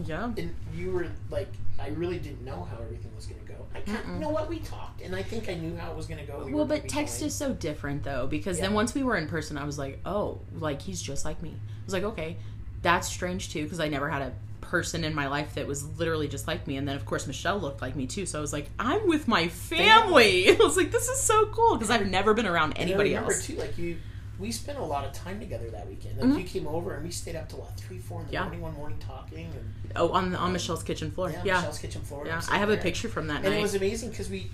Yeah. 0.09 0.25
and 0.37 0.55
you 0.75 0.91
were 0.93 1.07
like, 1.31 1.49
I 1.79 1.89
really 1.89 2.19
didn't 2.19 2.45
know 2.45 2.67
how 2.71 2.83
everything 2.83 3.15
was 3.15 3.27
going 3.27 3.41
to 3.41 3.47
go. 3.47 3.55
I 3.75 3.81
kind 3.81 3.99
you 4.15 4.21
know 4.21 4.31
what 4.31 4.49
we 4.49 4.59
talked, 4.61 5.01
and 5.03 5.15
I 5.15 5.23
think 5.23 5.49
I 5.49 5.55
knew 5.55 5.77
how 5.77 5.91
it 5.91 5.97
was 5.97 6.07
going 6.07 6.21
to 6.25 6.27
go. 6.31 6.45
We 6.45 6.53
Well, 6.55 6.65
but 6.65 6.89
text 6.89 7.23
is 7.23 7.35
so 7.35 7.53
different 7.53 8.03
though 8.03 8.27
because 8.27 8.59
then 8.61 8.73
once 8.75 8.95
we 8.95 9.03
were 9.03 9.17
in 9.17 9.29
person, 9.29 9.57
I 9.59 9.65
was 9.65 9.79
like, 9.79 10.01
oh, 10.07 10.41
like 10.55 10.81
he's 10.83 11.01
just 11.03 11.25
like 11.25 11.43
me. 11.43 11.51
I 11.51 11.85
was 11.85 11.93
like, 11.93 12.05
okay, 12.05 12.37
that's 12.83 13.09
strange 13.09 13.53
too 13.53 13.65
because 13.65 13.81
I 13.81 13.89
never 13.89 14.09
had 14.09 14.23
a 14.23 14.33
person 14.61 15.03
in 15.05 15.15
my 15.15 15.29
life 15.29 15.55
that 15.55 15.67
was 15.67 15.83
literally 15.99 16.29
just 16.29 16.47
like 16.47 16.67
me. 16.67 16.77
And 16.77 16.87
then 16.87 16.95
of 16.97 17.07
course 17.07 17.27
Michelle 17.27 17.59
looked 17.59 17.81
like 17.83 17.97
me 17.97 18.07
too, 18.07 18.27
so 18.27 18.39
I 18.39 18.41
was 18.43 18.53
like, 18.53 18.69
I'm 18.79 19.09
with 19.09 19.27
my 19.29 19.49
family. 19.49 20.49
I 20.51 20.55
was 20.61 20.77
like, 20.77 20.91
this 20.91 21.09
is 21.09 21.21
so 21.21 21.47
cool 21.47 21.75
because 21.77 21.91
I've 21.91 22.07
never 22.07 22.35
been 22.35 22.47
around 22.47 22.73
And 22.79 22.89
anybody 22.89 23.11
I 23.17 23.21
remember 23.21 23.33
else. 23.35 23.47
too, 23.47 23.57
like 23.57 23.79
you, 23.79 23.97
we 24.39 24.53
spent 24.53 24.79
a 24.79 24.85
lot 24.85 25.05
of 25.05 25.13
time 25.13 25.41
together 25.41 25.69
that 25.71 25.89
weekend. 25.89 26.17
Like 26.19 26.31
Mhm. 26.31 26.39
you 26.39 26.45
came 26.45 26.67
over 26.67 26.95
and 26.95 27.05
we 27.05 27.11
stayed 27.11 27.35
up 27.37 27.49
till 27.49 27.59
what 27.61 27.77
three, 27.77 27.99
four 27.99 28.21
in 28.21 28.27
the 28.29 28.33
Yeah. 28.35 28.43
morning 28.43 28.61
one 28.63 28.75
morning 28.75 28.99
talking, 28.99 29.47
and 29.47 29.75
Oh, 29.97 30.11
on 30.13 30.35
on 30.35 30.53
Michelle's 30.53 30.83
kitchen 30.83 31.11
floor. 31.11 31.31
yeah, 31.31 31.43
Yeah, 31.45 31.55
Michelle's 31.57 31.79
kitchen 31.79 32.03
floor. 32.03 32.27
yeah. 32.27 32.41
I 32.51 32.59
have 32.59 32.71
a 32.71 32.77
picture 32.77 33.09
from 33.09 33.27
that 33.29 33.37
and 33.37 33.47
night. 33.47 33.59
it 33.59 33.63
was 33.63 33.75
amazing 33.75 34.11
because 34.11 34.29
we. 34.31 34.51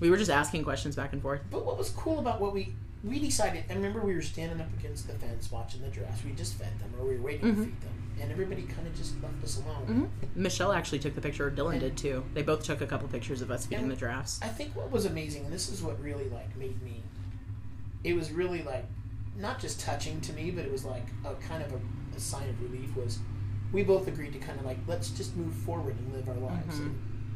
we 0.00 0.08
were 0.08 0.16
just 0.16 0.30
asking 0.30 0.64
questions 0.64 0.96
back 0.96 1.12
and 1.12 1.20
forth. 1.20 1.42
But 1.50 1.66
what 1.66 1.76
was 1.76 1.90
cool 1.90 2.18
about 2.20 2.40
what 2.40 2.54
we 2.54 2.74
we 3.02 3.18
decided, 3.18 3.64
I 3.70 3.74
remember 3.74 4.00
we 4.02 4.14
were 4.14 4.20
standing 4.22 4.60
up 4.60 4.68
against 4.78 5.06
the 5.06 5.14
fence 5.14 5.50
watching 5.50 5.80
the 5.80 5.88
giraffes. 5.88 6.22
We 6.24 6.32
just 6.32 6.54
fed 6.54 6.78
them, 6.80 6.92
or 6.98 7.06
we 7.06 7.16
were 7.16 7.22
waiting 7.22 7.46
Mhm. 7.52 7.56
to 7.56 7.64
feed 7.64 7.80
them, 7.80 7.92
and 8.20 8.30
everybody 8.30 8.62
kind 8.64 8.86
of 8.86 8.94
just 8.94 9.14
left 9.22 9.42
us 9.42 9.56
alone. 9.58 10.10
hmm 10.34 10.40
Michelle 10.42 10.70
actually 10.72 10.98
took 11.00 11.14
the 11.14 11.20
picture. 11.22 11.50
Dylan 11.50 11.72
And- 11.72 11.80
did 11.80 11.96
too. 11.96 12.24
They 12.34 12.42
both 12.42 12.62
took 12.62 12.80
a 12.82 12.86
couple 12.86 13.08
pictures 13.08 13.40
of 13.42 13.50
us 13.50 13.64
feeding 13.66 13.88
the 13.88 13.96
giraffes. 13.96 14.38
I 14.42 14.48
think 14.48 14.76
what 14.76 14.90
was 14.90 15.06
amazing, 15.06 15.44
and 15.46 15.52
this 15.52 15.70
is 15.70 15.82
what 15.82 15.98
really 16.02 16.28
like 16.28 16.54
made 16.58 16.80
me, 16.82 17.02
it 18.04 18.14
was 18.14 18.30
really 18.32 18.62
like 18.62 18.84
not 19.40 19.58
just 19.58 19.80
touching 19.80 20.20
to 20.22 20.32
me, 20.32 20.50
but 20.50 20.64
it 20.64 20.70
was 20.72 20.84
like 20.84 21.06
a 21.24 21.34
kind 21.34 21.62
of 21.62 21.72
a, 21.72 22.16
a 22.16 22.20
sign 22.20 22.48
of 22.48 22.60
relief. 22.62 22.94
Was 22.96 23.18
we 23.72 23.82
both 23.82 24.06
agreed 24.08 24.32
to 24.34 24.38
kind 24.38 24.58
of 24.58 24.66
like 24.66 24.78
let's 24.86 25.10
just 25.10 25.36
move 25.36 25.54
forward 25.54 25.96
and 25.98 26.12
live 26.12 26.28
our 26.28 26.34
lives 26.36 26.76
Mhm. 26.78 26.80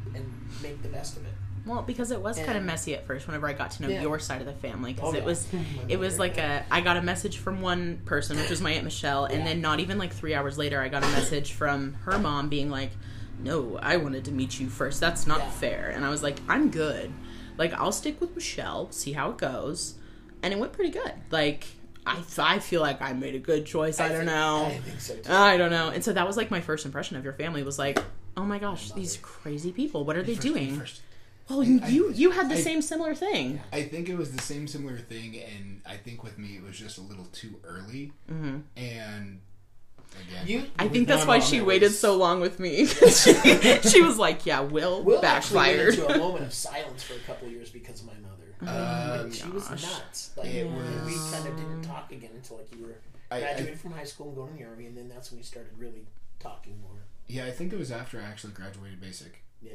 and, 0.07 0.17
and 0.17 0.33
make 0.63 0.83
the 0.83 0.89
best 0.89 1.17
of 1.17 1.25
it. 1.25 1.33
Well, 1.67 1.81
because 1.81 2.11
it 2.11 2.21
was 2.21 2.39
kind 2.39 2.59
of 2.59 2.65
messy 2.65 2.95
at 2.95 3.07
first. 3.07 3.27
Whenever 3.27 3.49
I 3.49 3.55
got 3.55 3.71
to 3.73 3.83
know 3.83 3.89
Yeah. 3.89 4.03
your 4.03 4.19
side 4.19 4.41
of 4.43 4.47
the 4.47 4.53
family, 4.53 4.93
because 4.93 5.15
Oh, 5.15 5.17
it 5.17 5.21
yeah. 5.21 5.25
was 5.27 5.47
it 5.89 5.99
was 5.99 6.19
like 6.19 6.37
a 6.39 6.65
I 6.71 6.81
got 6.83 6.97
a 6.99 7.03
message 7.03 7.39
from 7.39 7.63
one 7.63 8.01
person, 8.05 8.37
which 8.39 8.51
was 8.51 8.61
my 8.61 8.73
aunt 8.73 8.85
Michelle, 8.85 9.25
and 9.25 9.39
Yeah. 9.39 9.45
then 9.47 9.61
not 9.63 9.81
even 9.81 9.97
like 9.97 10.13
three 10.13 10.35
hours 10.35 10.59
later, 10.59 10.81
I 10.81 10.89
got 10.89 11.03
a 11.03 11.09
message 11.09 11.53
from 11.53 11.95
her 12.05 12.19
mom 12.19 12.49
being 12.51 12.69
like, 12.69 12.91
"No, 13.41 13.79
I 13.81 13.97
wanted 13.97 14.25
to 14.27 14.33
meet 14.33 14.61
you 14.61 14.69
first. 14.69 15.01
That's 15.01 15.27
not 15.27 15.55
fair." 15.55 15.91
And 15.95 16.05
I 16.05 16.11
was 16.11 16.23
like, 16.23 16.39
"I'm 16.49 16.71
good. 16.71 17.11
Like 17.57 17.73
I'll 17.75 17.93
stick 17.93 18.21
with 18.21 18.35
Michelle, 18.35 18.91
see 18.91 19.13
how 19.13 19.31
it 19.31 19.39
goes," 19.39 19.95
and 20.43 20.53
it 20.53 20.59
went 20.61 20.73
pretty 20.75 20.91
good. 20.91 21.13
Like 21.31 21.65
I 22.07 22.23
I 22.39 22.59
feel 22.59 22.81
like 22.81 23.01
I 23.03 23.13
made 23.13 23.35
a 23.35 23.39
good 23.39 23.65
choice. 23.67 24.01
I, 24.01 24.09
don't 24.09 24.19
think- 24.19 24.27
know. 24.31 24.65
I 24.67 24.79
think 24.79 25.01
so 25.01 25.17
too. 25.17 25.33
I 25.33 25.57
don't 25.57 25.71
know. 25.71 25.89
And 25.89 26.05
so 26.05 26.13
that 26.13 26.27
was 26.27 26.37
like 26.37 26.51
my 26.51 26.61
first 26.61 26.85
impression 26.85 27.17
of 27.17 27.25
your 27.25 27.33
family 27.33 27.63
was 27.63 27.79
like, 27.79 27.99
"Oh 28.37 28.45
my 28.45 28.59
gosh, 28.59 28.91
these 28.93 29.19
crazy 29.23 29.73
people. 29.73 30.05
What 30.05 30.17
are 30.17 30.23
they 30.23 30.35
First- 30.35 30.47
doing?" 30.47 30.79
first- 30.79 31.01
Well, 31.49 31.63
you 31.63 31.81
I- 31.83 31.89
you, 31.89 32.11
you 32.13 32.31
had 32.31 32.49
the 32.51 32.55
I- 32.57 32.61
same 32.61 32.83
similar 32.83 33.15
thing. 33.15 33.61
I 33.73 33.83
think 33.83 34.09
it 34.09 34.17
was 34.17 34.33
the 34.33 34.43
same 34.43 34.67
similar 34.67 34.99
thing, 34.99 35.39
and 35.41 35.81
I 35.87 35.97
think 35.97 36.23
with 36.25 36.39
me 36.39 36.57
it 36.57 36.63
was 36.63 36.77
just 36.79 36.99
a 36.99 37.03
little 37.03 37.27
too 37.27 37.55
early. 37.65 38.13
hmm 38.29 38.59
And 38.77 39.41
again, 40.29 40.47
You, 40.47 40.65
I 40.79 40.89
think 40.89 41.09
that's 41.09 41.27
why 41.27 41.39
she 41.41 41.61
waited 41.61 41.87
was- 41.89 41.99
so 42.01 42.17
long 42.17 42.41
with 42.41 42.59
me. 42.61 42.87
she, 42.87 43.35
she 43.83 44.01
was 44.03 44.19
like, 44.19 44.47
"Yeah, 44.47 44.61
Will, 44.61 45.03
Will 45.03 45.25
actually 45.25 45.57
backfired." 45.59 45.89
went 45.97 45.99
into 46.01 46.15
a 46.15 46.19
moment 46.19 46.45
of 46.45 46.53
silence 46.55 47.03
for 47.03 47.15
a 47.15 47.19
couple 47.21 47.49
years 47.49 47.71
because 47.71 48.01
of 48.01 48.07
my 48.07 48.15
mother. 48.23 48.34
Um, 48.69 49.33
she 49.33 49.49
was 49.51 49.69
gosh. 49.69 49.83
nuts. 49.83 50.31
Like, 50.37 50.47
It 50.47 50.67
and 50.67 51.07
we 51.07 51.15
kind 51.33 51.47
of 51.49 51.57
didn't 51.57 51.83
talk 51.83 52.11
again 52.13 52.31
until 52.35 52.59
like 52.59 52.75
you 52.77 52.87
were 52.87 52.95
I, 53.31 53.43
I, 53.55 53.75
from 53.75 53.93
high 53.93 54.05
school 54.05 54.29
and 54.29 54.37
going 54.37 54.53
to 54.53 54.59
the 54.59 54.69
army, 54.69 54.87
and 54.87 54.97
then 54.97 55.09
that's 55.09 55.31
when 55.31 55.39
we 55.41 55.45
started 55.45 55.73
really 55.79 56.07
talking 56.41 56.81
more. 56.83 56.99
yeah, 57.27 57.47
I 57.47 57.51
think 57.51 57.73
it 57.73 57.79
was 57.79 57.91
after 57.91 58.21
I 58.21 58.25
actually 58.25 58.53
graduated 58.53 59.01
basic. 59.01 59.43
Yeah. 59.63 59.73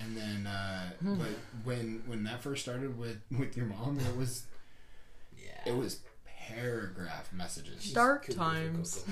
And 0.00 0.16
then, 0.16 0.46
uh, 0.46 0.90
Hmm. 1.00 1.14
but 1.18 1.28
when 1.64 2.02
when 2.06 2.24
that 2.24 2.40
first 2.42 2.62
started 2.62 2.98
with 2.98 3.18
with 3.36 3.56
your 3.56 3.66
mom, 3.66 3.98
it 4.00 4.16
was 4.16 4.44
Yeah. 5.36 5.72
it 5.72 5.76
was 5.76 6.00
paragraph 6.48 7.32
messages. 7.32 7.92
Dark 7.92 8.24
Could 8.26 8.36
times. 8.36 9.04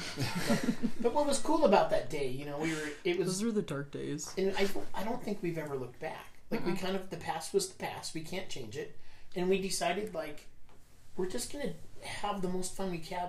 but, 0.48 0.64
but 1.00 1.14
what 1.14 1.26
was 1.26 1.38
cool 1.38 1.64
about 1.64 1.90
that 1.90 2.08
day, 2.10 2.28
you 2.28 2.44
know, 2.44 2.58
we 2.58 2.72
were 2.72 2.88
it 3.04 3.18
was 3.18 3.26
Those 3.28 3.44
were 3.44 3.52
the 3.52 3.62
dark 3.62 3.90
days. 3.92 4.32
and 4.38 4.54
I 4.58 4.68
I 4.94 5.04
don't 5.04 5.22
think 5.22 5.42
we've 5.42 5.58
ever 5.58 5.76
looked 5.76 6.00
back. 6.00 6.26
Like 6.50 6.64
we 6.64 6.72
kind 6.74 6.94
of 6.96 7.10
the 7.10 7.16
past 7.16 7.52
was 7.52 7.68
the 7.68 7.74
past. 7.78 8.14
We 8.14 8.20
can't 8.20 8.48
change 8.48 8.76
it, 8.76 8.96
and 9.36 9.48
we 9.48 9.58
decided 9.60 10.14
like 10.14 10.46
we're 11.16 11.28
just 11.28 11.52
gonna 11.52 11.72
have 12.02 12.42
the 12.42 12.48
most 12.48 12.74
fun 12.76 12.90
we 12.90 12.98
can 12.98 13.28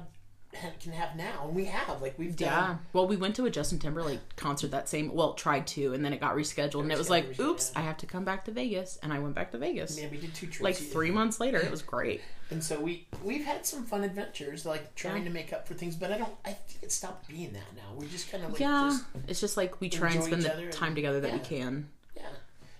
can 0.79 0.91
have 0.93 1.15
now, 1.15 1.45
and 1.45 1.55
we 1.55 1.65
have. 1.65 2.01
Like 2.01 2.17
we've 2.17 2.35
done. 2.35 2.47
Yeah. 2.47 2.77
Well, 2.93 3.05
we 3.07 3.15
went 3.15 3.35
to 3.35 3.45
a 3.45 3.49
Justin 3.49 3.77
Timberlake 3.79 4.19
concert 4.37 4.71
that 4.71 4.89
same. 4.89 5.13
Well, 5.13 5.33
tried 5.33 5.67
to, 5.67 5.93
and 5.93 6.03
then 6.03 6.13
it 6.13 6.19
got 6.21 6.35
rescheduled, 6.35 6.81
and 6.81 6.91
it 6.91 6.97
was 6.97 7.09
like, 7.09 7.29
rescheduled, 7.31 7.39
"Oops, 7.39 7.71
yeah. 7.75 7.79
I 7.81 7.83
have 7.83 7.97
to 7.97 8.05
come 8.07 8.23
back 8.23 8.45
to 8.45 8.51
Vegas," 8.51 8.97
and 9.03 9.13
I 9.13 9.19
went 9.19 9.35
back 9.35 9.51
to 9.51 9.57
Vegas. 9.59 9.99
Man, 9.99 10.09
we 10.09 10.17
did 10.17 10.33
two 10.33 10.47
trips. 10.47 10.61
Like 10.61 10.75
three 10.75 11.11
months 11.11 11.39
later, 11.39 11.57
it 11.57 11.69
was 11.69 11.81
great. 11.93 12.21
And 12.49 12.63
so 12.63 12.79
we 12.79 13.07
we've 13.23 13.45
had 13.45 13.65
some 13.65 13.83
fun 13.83 14.03
adventures, 14.03 14.65
like 14.65 14.95
trying 14.95 15.23
Yeah. 15.23 15.27
to 15.27 15.33
make 15.33 15.53
up 15.53 15.67
for 15.67 15.73
things. 15.73 15.95
But 15.95 16.11
I 16.11 16.17
don't. 16.17 16.33
I 16.45 16.53
think 16.53 16.81
it 16.81 16.91
stopped 16.91 17.27
being 17.27 17.51
that 17.53 17.75
now. 17.75 17.93
We 17.95 18.07
just 18.07 18.31
kind 18.31 18.43
of 18.43 18.51
like 18.51 18.59
Yeah, 18.61 18.89
just 18.89 19.05
it's 19.27 19.41
just 19.41 19.57
like 19.57 19.79
we 19.81 19.89
try 19.89 20.11
and 20.11 20.23
spend 20.23 20.43
the 20.43 20.67
time 20.71 20.95
together 20.95 21.19
that 21.19 21.33
we 21.33 21.39
can. 21.39 21.89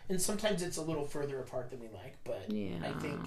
Yeah. 0.07 0.13
And 0.13 0.21
sometimes 0.21 0.61
it's 0.61 0.77
a 0.77 0.81
little 0.81 1.05
further 1.05 1.39
apart 1.39 1.69
than 1.69 1.79
we 1.79 1.87
like, 1.93 2.17
but 2.23 2.45
yeah. 2.49 2.75
I 2.83 2.91
think 2.99 3.19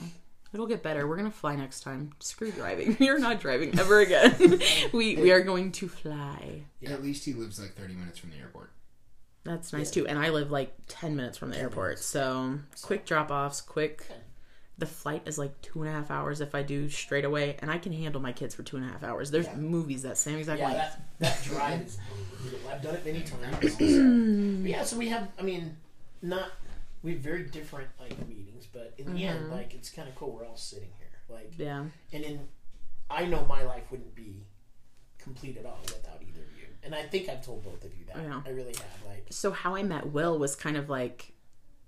It'll 0.52 0.66
get 0.66 0.82
better. 0.82 1.06
We're 1.06 1.16
gonna 1.16 1.30
fly 1.30 1.54
next 1.54 1.82
time. 1.82 2.12
Screw 2.18 2.50
driving. 2.50 2.96
You're 3.00 3.20
not 3.20 3.38
driving 3.40 3.78
ever 3.78 4.00
again. 4.00 4.34
we 4.92 5.14
we 5.16 5.30
are 5.30 5.42
going 5.42 5.70
to 5.72 5.88
fly. 5.88 6.62
Yeah. 6.80 6.90
At 6.90 7.02
least 7.04 7.24
he 7.24 7.34
lives 7.34 7.60
like 7.60 7.74
thirty 7.76 7.94
minutes 7.94 8.18
from 8.18 8.30
the 8.30 8.36
airport. 8.38 8.72
That's 9.44 9.72
nice 9.72 9.94
Yeah. 9.96 10.02
too. 10.02 10.08
And 10.08 10.18
I 10.18 10.30
live 10.30 10.50
like 10.50 10.74
ten 10.88 11.14
minutes 11.14 11.38
from 11.38 11.50
the 11.50 11.58
airport, 11.58 11.90
minutes. 11.90 12.04
so 12.04 12.58
quick 12.82 13.06
drop 13.06 13.30
offs, 13.30 13.60
quick. 13.60 14.02
Okay. 14.10 14.20
The 14.78 14.86
flight 14.86 15.22
is 15.26 15.38
like 15.38 15.60
two 15.62 15.82
and 15.82 15.88
a 15.90 15.92
half 15.92 16.10
hours 16.10 16.40
if 16.40 16.52
I 16.54 16.62
do 16.62 16.88
straight 16.88 17.24
away, 17.26 17.54
and 17.60 17.70
I 17.70 17.78
can 17.78 17.92
handle 17.92 18.20
my 18.20 18.32
kids 18.32 18.54
for 18.54 18.62
two 18.64 18.76
and 18.76 18.84
a 18.84 18.88
half 18.88 19.04
hours. 19.04 19.30
There's 19.30 19.46
Yeah. 19.46 19.54
movies 19.56 20.02
that 20.02 20.16
same 20.18 20.38
exact 20.38 20.58
yeah, 20.58 20.68
length. 20.68 20.96
that 21.20 21.36
that 21.36 21.44
drive 21.44 21.82
is. 21.82 21.98
I've 22.68 22.82
done 22.82 22.94
it 22.96 23.04
many 23.06 23.20
times. 23.20 23.76
But 24.62 24.68
yeah, 24.70 24.82
so 24.82 24.96
we 24.98 25.08
have. 25.10 25.28
I 25.38 25.42
mean, 25.42 25.76
not 26.22 26.50
we 27.02 27.12
have 27.12 27.20
very 27.20 27.44
different 27.44 27.88
like 27.98 28.16
meetings, 28.28 28.66
but 28.72 28.94
in 28.98 29.14
the 29.14 29.24
end, 29.24 29.44
mm-hmm. 29.44 29.52
like 29.52 29.74
it's 29.74 29.90
kind 29.90 30.08
of 30.08 30.14
cool. 30.14 30.32
We're 30.32 30.46
all 30.46 30.56
sitting 30.56 30.90
here, 30.98 31.08
like, 31.28 31.52
Yeah. 31.56 31.84
and 32.12 32.24
in 32.24 32.48
I 33.10 33.24
know 33.24 33.44
my 33.46 33.62
life 33.62 33.90
wouldn't 33.90 34.14
be 34.14 34.44
complete 35.18 35.56
at 35.56 35.66
all 35.66 35.78
without 35.82 36.22
either 36.22 36.42
of 36.42 36.58
you. 36.58 36.66
And 36.82 36.94
I 36.94 37.02
think 37.02 37.28
I've 37.28 37.44
told 37.44 37.64
both 37.64 37.84
of 37.84 37.90
you 37.98 38.04
that. 38.06 38.16
Yeah. 38.22 38.40
I 38.46 38.50
really 38.50 38.72
have. 38.74 39.04
Like, 39.06 39.26
So 39.30 39.50
how 39.50 39.74
I 39.74 39.82
met 39.82 40.12
Will 40.12 40.38
was 40.38 40.54
kind 40.54 40.76
of 40.76 40.88
like, 40.88 41.32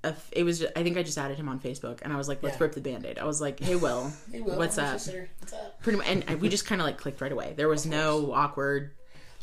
a 0.05 0.09
f 0.09 0.29
it 0.33 0.43
was. 0.43 0.59
Just, 0.59 0.73
I 0.77 0.83
think 0.83 0.97
I 0.99 1.05
just 1.05 1.17
added 1.17 1.39
him 1.39 1.49
on 1.49 1.61
Facebook, 1.61 2.01
and 2.03 2.13
I 2.13 2.17
was 2.17 2.27
like, 2.27 2.43
"Let's 2.43 2.57
Yeah. 2.57 2.65
rip 2.65 2.73
the 2.75 2.81
band-aid." 2.81 3.21
I 3.21 3.25
was 3.25 3.41
like, 3.41 3.61
"Hey, 3.61 3.77
Will, 3.77 4.13
hey, 4.33 4.41
Will, 4.41 4.57
what's 4.59 4.77
up?" 4.77 4.95
What's 4.95 5.53
up? 5.53 5.81
Pretty 5.81 5.99
much, 5.99 6.09
and, 6.09 6.25
and 6.29 6.41
we 6.41 6.49
just 6.49 6.67
kind 6.67 6.81
of 6.81 6.87
like 6.87 6.99
clicked 6.99 7.21
right 7.21 7.31
away. 7.31 7.55
There 7.57 7.69
was 7.69 7.87
no 7.87 8.33
awkward 8.33 8.95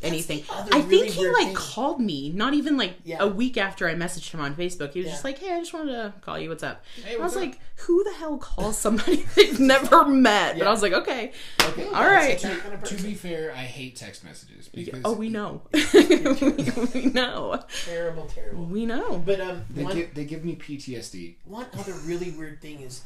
anything. 0.02 0.44
the 0.48 0.54
other 0.54 0.76
I 0.76 0.80
really 0.82 1.10
think 1.10 1.14
he 1.14 1.28
like 1.30 1.46
thing. 1.48 1.56
called 1.56 2.00
me, 2.00 2.30
not 2.30 2.54
even 2.54 2.78
like 2.78 2.96
Yeah. 3.04 3.18
a 3.20 3.28
week 3.28 3.58
after 3.58 3.88
I 3.88 3.96
messaged 3.96 4.32
him 4.32 4.40
on 4.40 4.56
Facebook. 4.56 4.94
He 4.94 5.00
was 5.02 5.10
just 5.10 5.24
like, 5.24 5.38
"Hey, 5.40 5.54
I 5.54 5.60
just 5.60 5.74
wanted 5.74 5.92
to 5.94 6.14
call 6.22 6.40
you. 6.40 6.50
What's 6.50 6.64
up?" 6.64 6.84
Hey, 7.04 7.16
I 7.16 7.18
was 7.18 7.36
up? 7.36 7.42
like, 7.42 7.60
"Who 7.88 8.04
the 8.04 8.14
hell 8.14 8.38
calls 8.38 8.78
somebody 8.78 9.18
they've 9.36 9.60
never 9.60 10.06
met?" 10.06 10.58
But 10.58 10.68
I 10.68 10.72
was 10.72 10.82
like, 10.82 10.94
"Okay, 10.94 11.32
Okay, 11.62 11.86
all 11.88 11.92
that's 11.94 12.44
right." 12.44 12.54
the 12.56 12.60
kind 12.62 12.74
of 12.76 12.84
To 12.84 12.96
be 13.04 13.14
fair, 13.14 13.52
I 13.52 13.64
hate 13.64 13.96
text 13.96 14.24
messages 14.24 14.68
because 14.70 15.02
Oh, 15.04 15.14
we 15.14 15.30
know. 15.30 15.62
we, 15.74 15.84
we 16.94 17.06
know. 17.08 17.62
terrible, 17.86 18.26
terrible. 18.28 18.66
We 18.66 18.86
know. 18.86 19.18
But 19.26 19.42
um, 19.42 19.64
they 19.70 19.84
one, 19.84 19.96
give 19.96 20.14
they 20.14 20.26
give 20.26 20.46
me 20.46 20.56
PTSD. 20.56 21.36
one 21.46 21.68
other 21.78 21.94
really 22.06 22.32
weird 22.32 22.62
thing 22.62 22.82
is, 22.82 23.02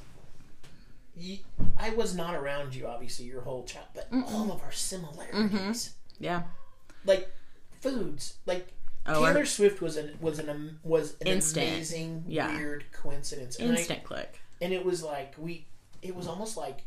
I 1.77 1.91
was 1.91 2.15
not 2.15 2.36
around 2.36 2.73
you 2.75 2.88
obviously 2.88 3.25
your 3.25 3.41
whole 3.41 3.63
child, 3.65 3.86
but 3.93 4.08
all 4.12 4.51
of 4.51 4.62
our 4.63 4.71
similarities, 4.71 5.91
Yeah. 6.19 6.43
Like 7.05 7.31
foods, 7.81 8.35
like 8.45 8.69
Oh, 9.05 9.25
Taylor 9.25 9.45
Swift 9.45 9.81
was 9.81 9.97
an 9.97 10.17
was 10.21 10.39
an 10.39 10.49
um, 10.49 10.79
was 10.83 11.15
an 11.21 11.27
Instant. 11.27 11.67
amazing 11.67 12.23
Yeah. 12.27 12.55
weird 12.55 12.85
coincidence, 12.93 13.57
and 13.57 13.71
I- 13.73 13.75
instant 13.75 14.03
click. 14.05 14.39
and 14.61 14.71
it 14.71 14.85
was 14.85 15.03
like 15.03 15.33
we, 15.37 15.67
it 16.01 16.15
was 16.15 16.25
almost 16.27 16.55
like 16.55 16.83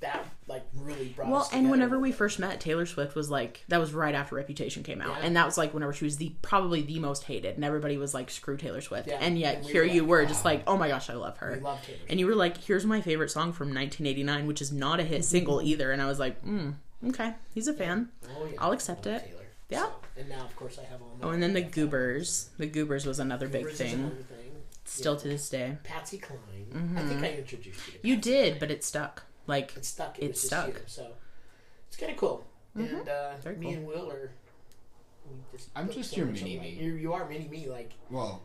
that 0.00 0.26
like 0.46 0.64
really 0.74 1.08
brought 1.08 1.30
Well, 1.30 1.48
and 1.54 1.70
whenever 1.70 1.98
we 1.98 2.12
first 2.12 2.38
met, 2.38 2.60
Taylor 2.60 2.84
Swift 2.84 3.14
was 3.14 3.30
like 3.30 3.64
that 3.68 3.80
was 3.80 3.94
right 3.94 4.14
after 4.14 4.34
Reputation 4.36 4.82
came 4.82 5.00
out, 5.00 5.16
Yeah. 5.20 5.26
and 5.26 5.36
that 5.36 5.46
was 5.46 5.56
like 5.56 5.72
whenever 5.72 5.94
she 5.94 6.04
was 6.04 6.18
the 6.18 6.34
probably 6.42 6.82
the 6.82 6.98
most 6.98 7.22
hated, 7.24 7.54
and 7.54 7.64
everybody 7.64 7.96
was 7.96 8.12
like, 8.12 8.30
"Screw 8.30 8.58
Taylor 8.58 8.82
Swift," 8.82 9.08
Yeah, 9.08 9.16
and 9.22 9.38
yet 9.38 9.56
and 9.58 9.64
we 9.64 9.72
here 9.72 9.82
were 9.84 9.88
you 9.88 10.02
like, 10.02 10.10
were, 10.10 10.26
just 10.26 10.44
like, 10.44 10.64
"Oh 10.66 10.76
my 10.76 10.88
gosh, 10.88 11.08
I 11.08 11.14
love 11.14 11.38
her." 11.38 11.58
love. 11.62 11.78
And 12.10 12.20
you 12.20 12.26
were 12.26 12.34
like, 12.34 12.58
"Here's 12.58 12.84
my 12.84 13.00
favorite 13.00 13.30
song 13.30 13.54
from 13.54 13.68
1989, 13.68 14.46
which 14.46 14.60
is 14.60 14.70
not 14.70 15.00
a 15.00 15.04
hit 15.04 15.24
single 15.24 15.62
either," 15.62 15.92
and 15.92 16.02
I 16.02 16.06
was 16.06 16.18
like, 16.18 16.44
mm, 16.44 16.74
"Okay, 17.08 17.32
he's 17.54 17.68
a 17.68 17.72
fan." 17.72 18.10
oh, 18.28 18.44
yeah. 18.44 18.56
I'll 18.58 18.72
accept 18.72 19.06
it. 19.06 19.24
Taylor. 19.24 19.40
Yeah. 19.74 19.82
So, 19.82 19.92
and 20.16 20.28
now, 20.28 20.44
of 20.44 20.54
course, 20.56 20.78
I 20.78 20.84
have 20.84 21.00
all. 21.02 21.16
Oh, 21.22 21.30
and 21.30 21.42
then 21.42 21.52
the 21.52 21.62
Goobers. 21.62 22.50
The 22.58 22.66
Goobers 22.66 23.04
was 23.06 23.18
another 23.18 23.48
big 23.48 23.62
Goobers 23.64 23.72
is 23.74 23.78
thing, 23.78 23.94
another 24.00 24.14
thing. 24.16 24.52
still 24.84 25.16
to 25.16 25.28
this 25.28 25.48
day. 25.48 25.78
Patsy 25.84 26.18
Cline. 26.18 26.94
I 26.96 27.02
think 27.02 27.22
I 27.22 27.30
introduced 27.32 27.86
you. 27.86 27.92
To 27.94 27.98
Mm-hmm. 27.98 28.06
You 28.06 28.16
did, 28.16 28.48
Cline. 28.52 28.60
but 28.60 28.70
it 28.70 28.84
stuck. 28.84 29.22
Like 29.46 29.76
It 29.76 29.84
stuck. 29.84 30.18
It, 30.18 30.24
It 30.24 30.28
was 30.28 30.36
just 30.36 30.46
stuck. 30.46 30.68
you, 30.68 30.74
so 30.86 31.08
it's 31.88 31.96
kind 31.96 32.12
of 32.12 32.18
cool. 32.18 32.46
And 32.74 33.08
uh, 33.08 33.36
Very 33.42 33.56
me 33.56 33.66
cool. 33.66 33.74
and 33.74 33.86
Will 33.86 34.10
are. 34.10 34.30
We 35.30 35.58
just 35.58 35.70
I'm 35.76 35.90
just 35.90 36.10
so 36.10 36.16
your 36.18 36.26
mini 36.26 36.56
alike. 36.58 36.62
me. 36.76 36.84
You, 36.84 36.92
you 36.94 37.12
are 37.12 37.28
mini 37.28 37.48
me. 37.48 37.68
Like 37.68 37.92
Well, 38.10 38.42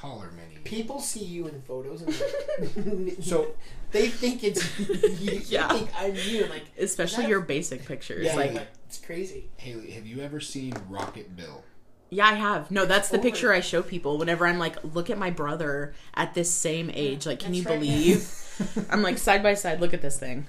taller 0.00 0.30
mini. 0.32 0.60
people 0.64 1.00
see 1.00 1.24
you 1.24 1.46
in 1.46 1.60
photos 1.62 2.02
and 2.02 3.06
like, 3.06 3.16
So- 3.22 3.54
they 3.92 4.08
think 4.08 4.42
it's 4.42 4.78
you. 5.20 5.40
Yeah. 5.46 5.68
They 5.68 5.78
think 5.78 5.90
I'm 5.96 6.14
you. 6.16 6.46
Like 6.46 6.64
especially 6.78 7.26
your 7.26 7.40
basic 7.40 7.84
pictures. 7.86 8.26
yeah, 8.26 8.34
like 8.34 8.54
like, 8.54 8.68
it's 8.86 8.98
crazy. 8.98 9.50
Haley, 9.56 9.92
have 9.92 10.04
you 10.06 10.20
ever 10.20 10.40
seen 10.40 10.74
Rocket 10.88 11.36
Bill? 11.36 11.62
Yeah, 12.10 12.26
I 12.26 12.34
have. 12.34 12.70
No, 12.70 12.86
that's 12.86 13.08
the 13.08 13.18
Over. 13.18 13.22
picture 13.28 13.52
I 13.52 13.60
show 13.60 13.82
people 13.82 14.18
whenever 14.18 14.46
I'm 14.46 14.58
like, 14.58 14.76
look 14.94 15.10
at 15.10 15.18
my 15.18 15.30
brother 15.30 15.94
at 16.14 16.34
this 16.34 16.50
same 16.50 16.90
age. 16.92 17.24
Like, 17.26 17.38
can 17.40 17.52
That's 17.52 17.64
you 17.64 17.70
right. 17.70 17.80
believe? 17.80 18.86
I'm 18.90 19.02
like, 19.02 19.18
side 19.18 19.42
by 19.42 19.54
side, 19.54 19.80
look 19.80 19.94
at 19.94 20.02
this 20.02 20.18
thing. 20.18 20.46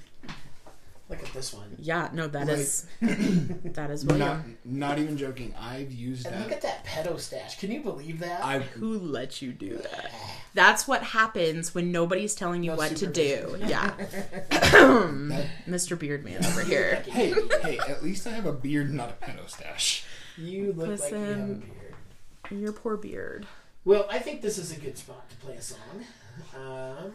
Look 1.08 1.22
at 1.22 1.32
this 1.32 1.54
one. 1.54 1.76
Yeah, 1.78 2.08
no, 2.12 2.26
that 2.26 2.48
Like- 2.48 2.58
is 2.58 2.86
that 3.00 3.90
is 3.90 4.02
Not, 4.04 4.18
William. 4.18 4.58
not 4.64 4.98
even 4.98 5.16
joking. 5.16 5.54
I've 5.56 5.92
used 5.92 6.26
And 6.26 6.40
look 6.42 6.50
at 6.50 6.62
that 6.62 6.84
pedo 6.84 7.18
stash. 7.20 7.60
Can 7.60 7.70
you 7.70 7.80
believe 7.80 8.18
that? 8.20 8.44
I 8.44 8.58
Who 8.58 8.98
let 8.98 9.40
you 9.40 9.52
do 9.52 9.76
that? 9.76 10.10
That's 10.54 10.88
what 10.88 11.02
happens 11.02 11.74
when 11.74 11.92
nobody's 11.92 12.34
telling 12.34 12.64
you 12.64 12.72
No 12.72 12.76
what 12.76 12.96
to 12.96 13.06
do. 13.06 13.56
Yeah. 13.66 13.94
that- 14.50 15.46
Mr. 15.68 15.96
Beardman 15.96 16.44
over 16.46 16.62
here. 16.62 17.02
hey, 17.06 17.32
hey, 17.62 17.78
at 17.88 18.02
least 18.02 18.26
I 18.26 18.30
have 18.30 18.46
a 18.46 18.52
beard, 18.52 18.92
not 18.92 19.10
a 19.10 19.24
pedo 19.24 19.48
stash. 19.48 20.04
you 20.36 20.72
look 20.72 21.00
like 21.00 21.10
you 21.12 21.16
have 21.18 21.28
a 21.28 21.30
Listen. 21.30 21.60
beard. 22.50 22.60
Your 22.62 22.72
poor 22.72 22.96
beard. 22.96 23.46
Well, 23.84 24.06
I 24.10 24.18
think 24.18 24.42
this 24.42 24.58
is 24.58 24.72
a 24.76 24.80
good 24.80 24.98
spot 24.98 25.28
to 25.30 25.36
play 25.36 25.54
a 25.56 25.62
song. 25.62 26.04
Um, 26.56 27.12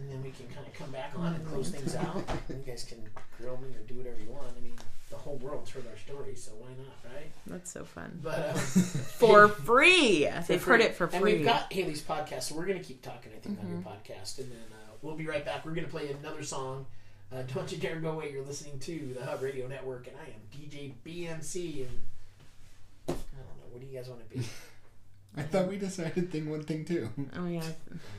and 0.00 0.10
then 0.10 0.22
we 0.22 0.30
can 0.30 0.46
kind 0.48 0.66
of 0.66 0.72
come 0.74 0.90
back 0.90 1.12
on 1.16 1.34
and 1.34 1.46
close 1.46 1.70
things 1.70 1.94
out. 1.94 2.22
you 2.48 2.56
guys 2.66 2.84
can 2.84 2.98
grill 3.38 3.56
me 3.58 3.68
or 3.76 3.82
do 3.86 3.94
whatever 3.94 4.16
you 4.20 4.30
want. 4.30 4.46
I 4.58 4.60
mean, 4.62 4.74
the 5.10 5.16
whole 5.16 5.36
world's 5.36 5.70
heard 5.70 5.84
our 5.90 5.96
story, 5.98 6.34
so 6.36 6.52
why 6.58 6.68
not, 6.70 7.12
right? 7.14 7.30
That's 7.46 7.70
so 7.70 7.84
fun. 7.84 8.20
But 8.22 8.50
um, 8.50 8.54
For 8.56 9.48
free. 9.48 10.26
for 10.26 10.42
They've 10.46 10.60
free. 10.60 10.72
heard 10.72 10.80
it 10.80 10.94
for 10.94 11.08
free. 11.08 11.16
And 11.16 11.24
we've 11.24 11.44
got 11.44 11.72
Haley's 11.72 12.02
podcast, 12.02 12.44
so 12.44 12.54
we're 12.54 12.66
going 12.66 12.78
to 12.78 12.84
keep 12.84 13.02
talking, 13.02 13.32
I 13.36 13.40
think, 13.40 13.58
on 13.58 13.64
Mm-hmm. 13.66 13.74
your 13.74 13.82
podcast. 13.82 14.38
And 14.38 14.50
then 14.50 14.58
uh, 14.72 14.92
we'll 15.02 15.16
be 15.16 15.26
right 15.26 15.44
back. 15.44 15.64
We're 15.66 15.74
going 15.74 15.86
to 15.86 15.90
play 15.90 16.10
another 16.10 16.42
song. 16.44 16.86
Uh, 17.32 17.42
Don't 17.54 17.70
you 17.72 17.78
dare 17.78 17.96
go 17.96 18.10
away. 18.10 18.30
You're 18.32 18.44
listening 18.44 18.78
to 18.80 19.14
the 19.18 19.24
Hub 19.24 19.42
Radio 19.42 19.66
Network, 19.66 20.06
and 20.06 20.16
I 20.16 20.26
am 20.30 20.40
DJ 20.70 20.92
BMC. 21.04 21.86
And 21.86 22.00
I 23.08 23.12
don't 23.12 23.16
know. 23.18 23.66
What 23.72 23.80
do 23.80 23.86
you 23.86 23.96
guys 23.96 24.08
want 24.08 24.28
to 24.30 24.36
be? 24.38 24.44
I 25.36 25.42
thought 25.42 25.68
we 25.68 25.76
decided 25.78 26.30
thing 26.32 26.50
one, 26.50 26.62
thing 26.64 26.84
two. 26.84 27.08
oh 27.36 27.46
yeah, 27.46 27.62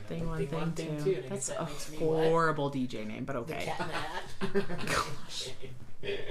thing 0.08 0.26
one, 0.26 0.38
Thing 0.38 0.48
thing, 0.48 0.58
one, 0.58 0.72
thing 0.72 0.96
two. 0.98 1.14
two, 1.16 1.22
That's 1.28 1.48
guess 1.50 1.88
a 1.88 1.90
that 1.92 2.00
what? 2.00 2.24
horrible 2.24 2.70
DJ 2.70 3.06
name, 3.06 3.24
but 3.24 3.36
okay. 3.36 3.64
the 3.76 3.82
hat. 3.82 4.22
Gosh. 4.86 5.50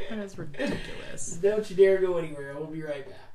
That 0.10 0.20
is 0.20 0.38
ridiculous. 0.38 1.38
Don't 1.42 1.70
you 1.70 1.76
dare 1.76 2.00
go 2.02 2.18
anywhere. 2.18 2.56
We'll 2.58 2.66
be 2.68 2.82
right 2.82 3.08
back. 3.08 3.31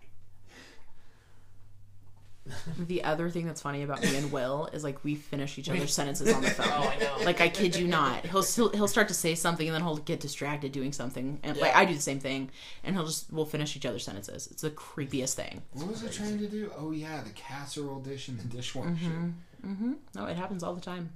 The 2.79 3.05
other 3.05 3.31
thing 3.31 3.47
that's 3.47 3.61
funny 3.63 3.83
about 3.83 4.03
me 4.03 4.17
and 4.17 4.31
Will 4.31 4.69
is 4.73 4.85
like 4.85 5.03
we 5.05 5.15
finish 5.15 5.59
each 5.59 5.69
other's 5.69 5.93
sentences 5.93 6.33
on 6.33 6.43
the 6.43 6.51
phone. 6.51 6.67
Oh, 6.77 6.89
I 6.89 6.97
know. 6.99 7.25
Like 7.25 7.41
I 7.41 7.49
kid 7.49 7.75
you 7.77 7.87
not, 7.89 8.27
he'll 8.27 8.43
still, 8.43 8.71
he'll 8.71 8.89
start 8.89 9.09
to 9.09 9.15
say 9.15 9.35
something 9.35 9.67
and 9.67 9.75
then 9.75 9.83
he'll 9.83 9.97
get 9.97 10.21
distracted 10.21 10.73
doing 10.73 10.93
something, 10.93 11.41
and 11.43 11.57
like 11.59 11.75
I 11.75 11.85
do 11.85 11.95
the 11.95 12.01
same 12.01 12.21
thing, 12.21 12.51
and 12.85 12.95
he'll 12.95 13.07
just 13.07 13.33
we'll 13.33 13.47
finish 13.47 13.77
each 13.77 13.87
other's 13.87 14.05
sentences. 14.05 14.49
It's 14.51 14.63
the 14.63 14.71
creepiest 14.71 15.35
thing. 15.35 15.63
What 15.73 15.89
was 15.89 16.05
I 16.05 16.09
trying 16.09 16.39
to 16.39 16.47
do? 16.49 16.71
Oh 16.77 16.91
yeah, 16.91 17.23
the 17.23 17.31
casserole 17.31 18.01
dish 18.01 18.29
and 18.29 18.39
the 18.39 18.45
dishwasher. 18.45 18.91
Mm-hmm. 19.65 19.93
No, 20.15 20.27
it 20.27 20.37
happens 20.37 20.63
all 20.63 20.75
the 20.75 20.81
time. 20.81 21.11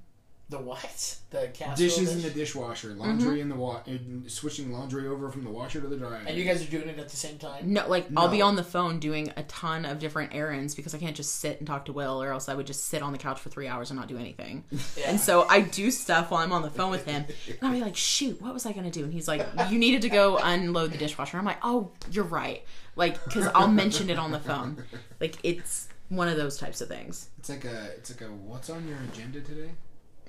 The 0.51 0.57
what? 0.59 1.15
The 1.29 1.49
casserole 1.53 1.75
Dishes 1.77 2.09
dish? 2.09 2.15
in 2.17 2.21
the 2.23 2.29
dishwasher, 2.29 2.89
laundry 2.89 3.31
mm-hmm. 3.31 3.39
in 3.39 3.49
the 3.49 3.55
wa- 3.55 3.79
and 3.85 4.29
switching 4.29 4.69
laundry 4.73 5.07
over 5.07 5.29
from 5.31 5.45
the 5.45 5.49
washer 5.49 5.79
to 5.79 5.87
the 5.87 5.95
dryer. 5.95 6.21
And 6.27 6.37
you 6.37 6.43
guys 6.43 6.61
are 6.61 6.69
doing 6.69 6.89
it 6.89 6.99
at 6.99 7.07
the 7.07 7.15
same 7.15 7.37
time? 7.37 7.71
No, 7.71 7.87
like 7.87 8.07
I'll 8.17 8.27
be 8.27 8.39
No. 8.39 8.47
on 8.47 8.57
the 8.57 8.63
phone 8.63 8.99
doing 8.99 9.31
a 9.37 9.43
ton 9.43 9.85
of 9.85 9.99
different 9.99 10.35
errands 10.35 10.75
because 10.75 10.93
I 10.93 10.97
can't 10.97 11.15
just 11.15 11.35
sit 11.35 11.59
and 11.59 11.65
talk 11.67 11.85
to 11.85 11.93
Will, 11.93 12.21
or 12.21 12.33
else 12.33 12.49
I 12.49 12.53
would 12.53 12.67
just 12.67 12.83
sit 12.85 13.01
on 13.01 13.13
the 13.13 13.17
couch 13.17 13.39
for 13.39 13.49
three 13.49 13.67
hours 13.69 13.91
and 13.91 13.97
not 13.99 14.09
do 14.09 14.17
anything. 14.17 14.65
Yeah. 14.97 15.11
And 15.11 15.19
so 15.21 15.47
I 15.47 15.61
do 15.61 15.89
stuff 15.89 16.31
while 16.31 16.43
I'm 16.43 16.51
on 16.51 16.63
the 16.63 16.69
phone 16.69 16.91
with 16.91 17.05
him, 17.05 17.23
and 17.47 17.57
I'll 17.61 17.71
be 17.71 17.79
like, 17.79 17.95
"Shoot, 17.95 18.41
what 18.41 18.53
was 18.53 18.65
I 18.65 18.73
gonna 18.73 18.91
do?" 18.91 19.05
And 19.05 19.13
he's 19.13 19.29
like, 19.29 19.47
"You 19.69 19.79
needed 19.79 20.01
to 20.01 20.09
go 20.09 20.37
unload 20.37 20.91
the 20.91 20.97
dishwasher." 20.97 21.37
I'm 21.37 21.45
like, 21.45 21.59
"Oh, 21.63 21.91
you're 22.11 22.25
right," 22.25 22.65
like 22.97 23.23
because 23.23 23.47
I'll 23.55 23.69
mention 23.69 24.09
it 24.09 24.19
on 24.19 24.31
the 24.31 24.39
phone. 24.39 24.83
Like 25.21 25.37
it's 25.43 25.87
one 26.09 26.27
of 26.27 26.35
those 26.35 26.57
types 26.57 26.81
of 26.81 26.89
things. 26.89 27.29
it's 27.39 27.47
like 27.47 27.63
a, 27.63 27.91
it's 27.95 28.09
like 28.11 28.21
a. 28.27 28.33
What's 28.33 28.69
on 28.69 28.85
your 28.85 28.97
agenda 29.13 29.39
today? 29.39 29.69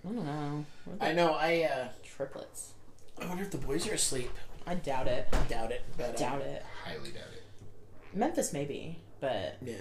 I 0.04 0.08
don't 0.12 0.24
know. 0.26 0.64
I 1.00 1.12
know. 1.12 1.34
I 1.34 1.62
uh, 1.62 1.88
Triplets. 2.02 2.72
I 3.20 3.26
wonder 3.26 3.44
if 3.44 3.50
the 3.50 3.58
boys 3.58 3.88
are 3.88 3.94
asleep. 3.94 4.30
I 4.66 4.74
doubt 4.74 5.06
it. 5.08 5.28
I 5.32 5.42
doubt 5.44 5.70
it. 5.72 5.82
But, 5.96 6.14
uh, 6.16 6.18
Doubt 6.18 6.40
it. 6.42 6.64
Highly 6.84 7.10
doubt 7.10 7.22
it. 7.34 7.42
Memphis 8.14 8.52
maybe, 8.52 8.98
but 9.20 9.56
Yeah. 9.62 9.74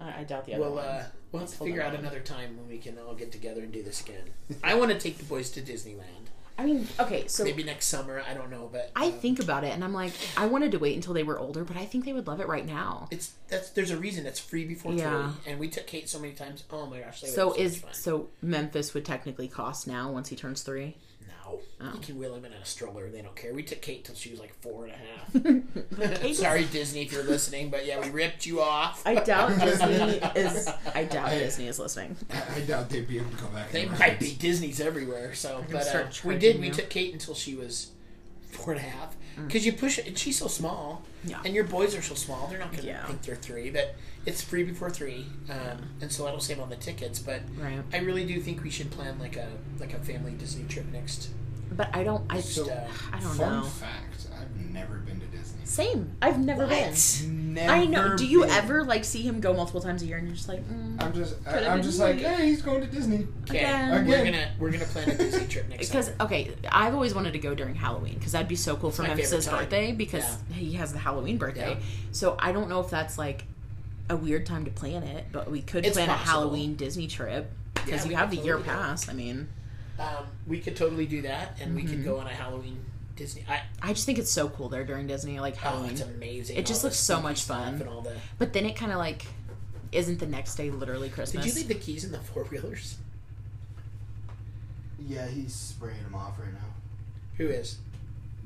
I, 0.00 0.20
I 0.20 0.24
doubt 0.24 0.46
the 0.46 0.54
other 0.54 0.62
Well, 0.62 0.74
one. 0.74 0.84
uh, 0.84 1.06
we'll 1.32 1.40
have 1.40 1.50
to 1.50 1.56
Hold 1.58 1.68
figure 1.68 1.82
on. 1.82 1.92
out 1.94 1.98
another 1.98 2.20
time 2.20 2.56
when 2.56 2.68
we 2.68 2.78
can 2.78 2.98
all 2.98 3.14
get 3.14 3.32
together 3.32 3.62
and 3.62 3.72
do 3.72 3.82
this 3.82 4.00
again. 4.00 4.30
I 4.64 4.74
want 4.74 4.90
to 4.92 4.98
take 4.98 5.18
the 5.18 5.24
boys 5.24 5.50
to 5.52 5.60
Disneyland. 5.60 6.28
I 6.58 6.64
mean, 6.64 6.88
okay, 6.98 7.26
so 7.28 7.44
Maybe 7.44 7.62
next 7.62 7.86
summer. 7.86 8.22
I 8.26 8.32
don't 8.32 8.50
know, 8.50 8.68
but 8.72 8.90
I 8.96 9.08
uh, 9.08 9.10
think 9.10 9.40
about 9.40 9.62
it 9.64 9.74
and 9.74 9.84
I'm 9.84 9.92
like, 9.92 10.12
I 10.36 10.46
wanted 10.46 10.72
to 10.72 10.78
wait 10.78 10.96
until 10.96 11.12
they 11.12 11.22
were 11.22 11.38
older, 11.38 11.64
but 11.64 11.76
I 11.76 11.84
think 11.84 12.04
they 12.04 12.12
would 12.14 12.26
love 12.26 12.40
it 12.40 12.48
right 12.48 12.64
now. 12.64 13.08
it's 13.10 13.34
that's 13.48 13.70
there's 13.70 13.90
a 13.90 13.96
reason 13.96 14.26
it's 14.26 14.40
free 14.40 14.64
before 14.64 14.92
Yeah. 14.92 15.32
three, 15.44 15.52
and 15.52 15.60
we 15.60 15.68
took 15.68 15.86
Kate 15.86 16.08
so 16.08 16.18
many 16.18 16.32
times. 16.32 16.64
Oh 16.70 16.86
my 16.86 17.00
gosh! 17.00 17.20
So 17.22 17.48
would 17.48 17.58
is 17.60 17.82
so 17.92 18.28
Memphis 18.40 18.94
would 18.94 19.04
technically 19.04 19.48
cost 19.48 19.86
now 19.86 20.10
once 20.10 20.28
he 20.28 20.36
turns 20.36 20.62
three. 20.62 20.96
No, 21.48 21.60
Oh. 21.80 21.92
you 21.94 22.00
can 22.00 22.18
wheel 22.18 22.34
him 22.34 22.44
in 22.44 22.52
a 22.52 22.64
stroller. 22.64 23.08
They 23.10 23.22
don't 23.22 23.36
care. 23.36 23.52
We 23.54 23.62
took 23.62 23.80
Kate 23.82 24.04
till 24.04 24.14
she 24.14 24.30
was 24.30 24.40
like 24.40 24.54
four 24.62 24.86
and 24.86 24.94
a 24.94 24.96
half. 24.96 26.34
Sorry, 26.34 26.64
Disney, 26.64 27.02
if 27.02 27.12
you're 27.12 27.22
listening, 27.22 27.70
but 27.70 27.86
yeah, 27.86 28.00
we 28.00 28.10
ripped 28.10 28.46
you 28.46 28.60
off. 28.60 29.02
I 29.06 29.16
doubt 29.16 29.58
Disney 29.60 30.18
is. 30.34 30.68
I 30.94 31.04
doubt 31.04 31.30
Disney 31.30 31.68
is 31.68 31.78
listening. 31.78 32.16
I, 32.32 32.56
I 32.56 32.60
doubt 32.60 32.88
they'd 32.90 33.06
be 33.08 33.18
able 33.18 33.30
to 33.30 33.36
go 33.36 33.46
back. 33.48 33.70
They 33.72 33.86
might 33.86 34.18
be 34.18 34.34
Disney's 34.34 34.80
everywhere. 34.80 35.34
So, 35.34 35.64
but 35.70 35.86
uh, 35.94 36.04
we 36.06 36.10
charging 36.12 36.38
did. 36.38 36.60
We 36.60 36.70
took 36.70 36.88
Kate 36.90 37.12
until 37.12 37.34
she 37.34 37.54
was 37.54 37.90
four 38.50 38.72
and 38.72 38.80
a 38.80 38.84
half. 38.84 39.14
Because 39.46 39.66
you 39.66 39.72
push 39.74 39.98
it, 39.98 40.06
and 40.06 40.16
she's 40.16 40.38
so 40.38 40.46
small, 40.48 41.02
Yeah. 41.22 41.42
and 41.44 41.54
your 41.54 41.64
boys 41.64 41.94
are 41.94 42.00
so 42.00 42.14
small. 42.14 42.46
They're 42.46 42.58
not 42.58 42.70
going 42.70 42.80
to 42.84 42.88
Yeah. 42.88 43.04
think 43.06 43.20
they're 43.20 43.36
three, 43.36 43.68
but 43.68 43.94
it's 44.26 44.42
free 44.42 44.64
before 44.64 44.90
three, 44.90 45.24
um, 45.48 45.78
and 46.00 46.10
so 46.12 46.24
that'll 46.24 46.40
save 46.40 46.60
on 46.60 46.68
the 46.68 46.76
tickets. 46.76 47.18
But 47.18 47.40
Right. 47.56 47.80
I 47.92 47.98
really 47.98 48.24
do 48.26 48.40
think 48.40 48.62
we 48.62 48.70
should 48.70 48.90
plan 48.90 49.18
like 49.18 49.36
a 49.36 49.48
like 49.80 49.92
a 49.94 49.98
family 49.98 50.32
Disney 50.32 50.64
trip 50.64 50.86
next. 50.92 51.30
But 51.72 51.90
I 51.94 52.04
don't. 52.04 52.24
I 52.30 52.40
So, 52.40 52.68
uh, 52.70 52.88
I 53.12 53.18
don't 53.20 53.34
fun 53.34 53.60
know. 53.60 53.62
fact: 53.66 54.26
I've 54.40 54.72
never 54.72 54.96
been 54.98 55.18
to 55.20 55.26
Disney. 55.26 55.60
Same. 55.64 56.16
I've 56.22 56.38
never 56.38 56.66
been. 56.66 56.94
Never 57.54 57.72
I 57.72 57.84
know. 57.86 58.16
Do 58.16 58.24
you 58.26 58.42
been. 58.42 58.50
ever 58.50 58.84
like 58.84 59.04
see 59.04 59.22
him 59.22 59.40
go 59.40 59.52
multiple 59.52 59.80
times 59.80 60.02
a 60.02 60.06
year 60.06 60.18
and 60.18 60.26
you're 60.28 60.36
just 60.36 60.48
like, 60.48 60.62
mm. 60.68 61.02
I'm 61.02 61.12
just, 61.12 61.34
I, 61.46 61.66
I'm 61.66 61.82
just 61.82 61.98
like, 61.98 62.16
me. 62.16 62.22
hey, 62.22 62.46
he's 62.46 62.62
going 62.62 62.82
to 62.82 62.86
Disney. 62.86 63.26
Okay, 63.48 63.58
Again. 63.58 64.06
we're 64.06 64.24
gonna 64.24 64.48
we're 64.60 64.70
gonna 64.70 64.84
plan 64.84 65.10
a 65.10 65.16
Disney 65.16 65.46
trip 65.48 65.68
next. 65.68 65.88
because 65.88 66.12
okay, 66.20 66.54
I've 66.70 66.94
always 66.94 67.14
wanted 67.14 67.32
to 67.32 67.38
go 67.40 67.54
during 67.54 67.74
Halloween 67.74 68.14
because 68.14 68.32
that'd 68.32 68.46
be 68.48 68.56
so 68.56 68.76
cool 68.76 68.90
for 68.90 69.02
my 69.02 69.08
favorite 69.08 69.30
Memphis's 69.30 69.48
birthday 69.48 69.92
because 69.92 70.22
Yeah. 70.50 70.56
he 70.56 70.72
has 70.74 70.92
the 70.92 70.98
Halloween 71.00 71.36
birthday. 71.36 71.72
Yeah. 71.72 71.86
So 72.12 72.36
I 72.38 72.52
don't 72.52 72.68
know 72.68 72.80
if 72.80 72.90
that's 72.90 73.18
like 73.18 73.44
a 74.08 74.16
weird 74.16 74.46
time 74.46 74.64
to 74.64 74.70
plan 74.70 75.02
it, 75.02 75.26
but 75.32 75.50
we 75.50 75.62
could 75.62 75.84
It's 75.86 75.96
plan 75.96 76.08
a. 76.08 76.12
Halloween 76.12 76.76
Disney 76.76 77.06
trip 77.08 77.50
because 77.74 78.04
Yeah, 78.04 78.10
you 78.10 78.16
have 78.16 78.30
the 78.30 78.36
year 78.36 78.54
totally 78.56 78.64
do 78.64 78.70
it. 78.70 78.74
pass. 78.82 79.08
I 79.08 79.12
mean, 79.12 79.48
um, 79.98 80.26
we 80.46 80.60
could 80.60 80.76
totally 80.76 81.06
do 81.06 81.22
that, 81.22 81.58
and 81.60 81.74
we 81.74 81.82
Mm-hmm. 81.82 81.90
could 81.92 82.04
go 82.04 82.18
on 82.18 82.26
a 82.26 82.30
Halloween 82.30 82.78
Disney. 83.16 83.44
I, 83.48 83.62
I 83.82 83.92
just 83.94 84.04
think 84.06 84.18
it's 84.18 84.30
so 84.30 84.48
cool 84.48 84.68
there 84.68 84.84
during 84.84 85.06
Disney, 85.06 85.40
like 85.40 85.54
oh, 85.56 85.68
Halloween. 85.70 85.90
it's 85.92 86.00
amazing. 86.02 86.56
It 86.58 86.66
just 86.66 86.84
looks 86.84 86.96
so 86.96 87.20
much 87.20 87.42
fun. 87.44 87.74
And 87.80 87.88
all 87.88 88.02
the, 88.02 88.14
but 88.38 88.52
then 88.52 88.66
it 88.66 88.76
kind 88.76 88.92
of 88.92 88.98
like 88.98 89.24
isn't 89.92 90.18
the 90.18 90.26
next 90.26 90.56
day 90.56 90.70
literally 90.70 91.08
Christmas. 91.08 91.44
did 91.44 91.54
you 91.54 91.60
leave 91.60 91.68
the 91.68 91.74
keys 91.74 92.04
in 92.04 92.12
the 92.12 92.18
four 92.18 92.44
wheelers? 92.44 92.96
Yeah, 94.98 95.26
he's 95.28 95.54
spraying 95.54 96.02
them 96.02 96.14
off 96.14 96.38
right 96.38 96.52
now. 96.52 96.58
Who 97.38 97.46
is? 97.48 97.78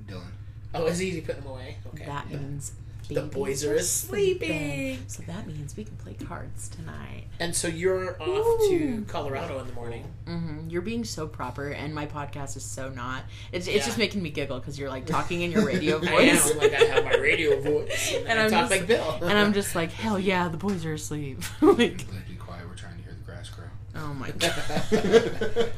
Dylan. 0.06 0.22
Oh, 0.74 0.86
is 0.86 0.98
he? 0.98 1.08
Is 1.08 1.14
he 1.16 1.20
putting 1.22 1.42
them 1.42 1.50
away? 1.52 1.76
Okay. 1.94 2.04
that 2.06 2.26
Yeah. 2.30 2.36
means 2.38 2.72
The 3.14 3.22
boys 3.22 3.64
are 3.64 3.78
sleeping. 3.80 4.98
So 5.06 5.22
that 5.26 5.46
means 5.46 5.76
we 5.76 5.84
can 5.84 5.96
play 5.96 6.14
cards 6.14 6.68
tonight. 6.68 7.24
And 7.38 7.54
so 7.54 7.68
you're 7.68 8.20
off 8.22 8.60
to 8.68 9.04
Colorado 9.08 9.58
in 9.60 9.66
the 9.66 9.72
morning. 9.72 10.04
hmm 10.26 10.68
You're 10.68 10.82
being 10.82 11.04
so 11.04 11.26
proper, 11.26 11.68
and 11.68 11.94
my 11.94 12.06
podcast 12.06 12.56
is 12.56 12.64
so 12.64 12.88
not. 12.90 13.24
It's, 13.52 13.66
it's 13.66 13.76
Yeah. 13.76 13.84
just 13.86 13.98
making 13.98 14.22
me 14.22 14.30
giggle 14.30 14.58
because 14.58 14.78
you're 14.78 14.90
like 14.90 15.06
talking 15.06 15.42
in 15.42 15.50
your 15.52 15.64
radio 15.66 15.98
voice. 16.00 16.10
I 16.10 16.30
voice. 16.34 16.50
am 16.52 16.58
like 16.58 16.72
I 16.74 16.84
have 16.84 17.04
my 17.04 17.16
radio 17.16 17.60
voice, 17.60 18.14
and, 18.16 18.28
And 18.28 18.38
I 18.38 18.44
I'm 18.44 18.50
talk 18.50 18.60
just- 18.62 18.70
like 18.72 18.86
Bill. 18.86 19.18
and 19.22 19.38
I'm 19.38 19.52
just 19.60 19.74
like, 19.74 19.90
hell 19.92 20.18
yeah, 20.18 20.48
the 20.48 20.56
boys 20.56 20.84
are 20.84 20.92
asleep. 20.94 21.40
like, 21.60 21.76
Please 22.06 22.06
be 22.28 22.34
quiet. 22.36 22.66
We're 22.68 22.74
trying 22.74 22.96
to 22.96 23.02
hear 23.02 23.12
the 23.12 23.24
grass 23.24 23.48
grow. 23.50 23.64
Oh 23.96 24.14
my 24.14 24.30
god. 24.30 24.52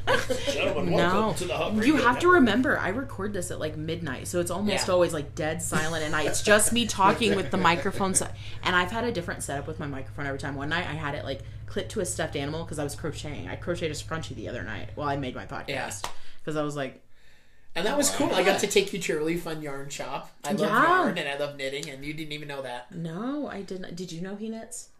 Gentlemen, 0.52 0.90
No, 0.96 0.96
welcome 0.96 1.34
to 1.38 1.44
the 1.80 1.86
you 1.86 1.96
have 1.96 2.18
to 2.20 2.28
remember. 2.28 2.78
I 2.78 2.88
record 2.88 3.32
this 3.32 3.50
at 3.50 3.58
like 3.58 3.76
midnight, 3.76 4.26
so 4.28 4.40
it's 4.40 4.50
almost 4.50 4.86
Yeah. 4.88 4.92
always 4.94 5.12
like 5.12 5.34
dead 5.34 5.62
silent, 5.62 6.04
and 6.04 6.14
I, 6.14 6.22
it's 6.24 6.42
just 6.42 6.72
me 6.72 6.86
talking 6.86 7.34
with 7.36 7.50
the 7.50 7.56
microphone. 7.70 8.14
So, 8.14 8.28
and 8.62 8.74
I've 8.76 8.90
had 8.90 9.04
a 9.04 9.12
different 9.12 9.42
setup 9.42 9.66
with 9.66 9.78
my 9.80 9.86
microphone 9.86 10.26
every 10.26 10.38
time. 10.38 10.54
One 10.54 10.68
night 10.68 10.86
I 10.86 10.94
had 10.94 11.14
it 11.14 11.24
like 11.24 11.40
clipped 11.66 11.90
to 11.92 12.00
a 12.00 12.04
stuffed 12.06 12.36
animal 12.36 12.64
because 12.64 12.78
I 12.78 12.84
was 12.84 12.94
crocheting. 12.94 13.48
I 13.48 13.56
crocheted 13.56 13.90
a 13.92 13.94
scrunchie 13.98 14.34
the 14.34 14.48
other 14.48 14.62
night 14.62 14.90
while 14.94 15.08
I 15.08 15.16
made 15.16 15.34
my 15.34 15.46
podcast 15.46 15.68
Yeah. 15.68 15.90
because 16.42 16.56
I 16.56 16.62
was 16.62 16.76
like, 16.76 17.02
And 17.74 17.86
that 17.86 17.96
was 17.96 18.12
oh 18.14 18.18
cool. 18.18 18.34
I 18.34 18.42
got 18.42 18.60
to 18.60 18.66
take 18.66 18.92
you 18.92 18.98
to 18.98 19.12
a 19.14 19.16
really 19.16 19.38
fun 19.38 19.62
yarn 19.62 19.88
shop. 19.88 20.30
I 20.44 20.50
love 20.52 20.60
Yeah. 20.60 20.82
yarn 20.82 21.16
and 21.18 21.28
I 21.28 21.38
love 21.38 21.56
knitting, 21.56 21.88
and 21.88 22.04
you 22.04 22.12
didn't 22.12 22.32
even 22.32 22.48
know 22.48 22.60
that. 22.62 22.92
no, 22.94 23.48
I 23.48 23.62
didn't. 23.62 23.96
Did 23.96 24.12
you 24.12 24.20
know 24.20 24.36
he 24.36 24.48
knits? 24.50 24.90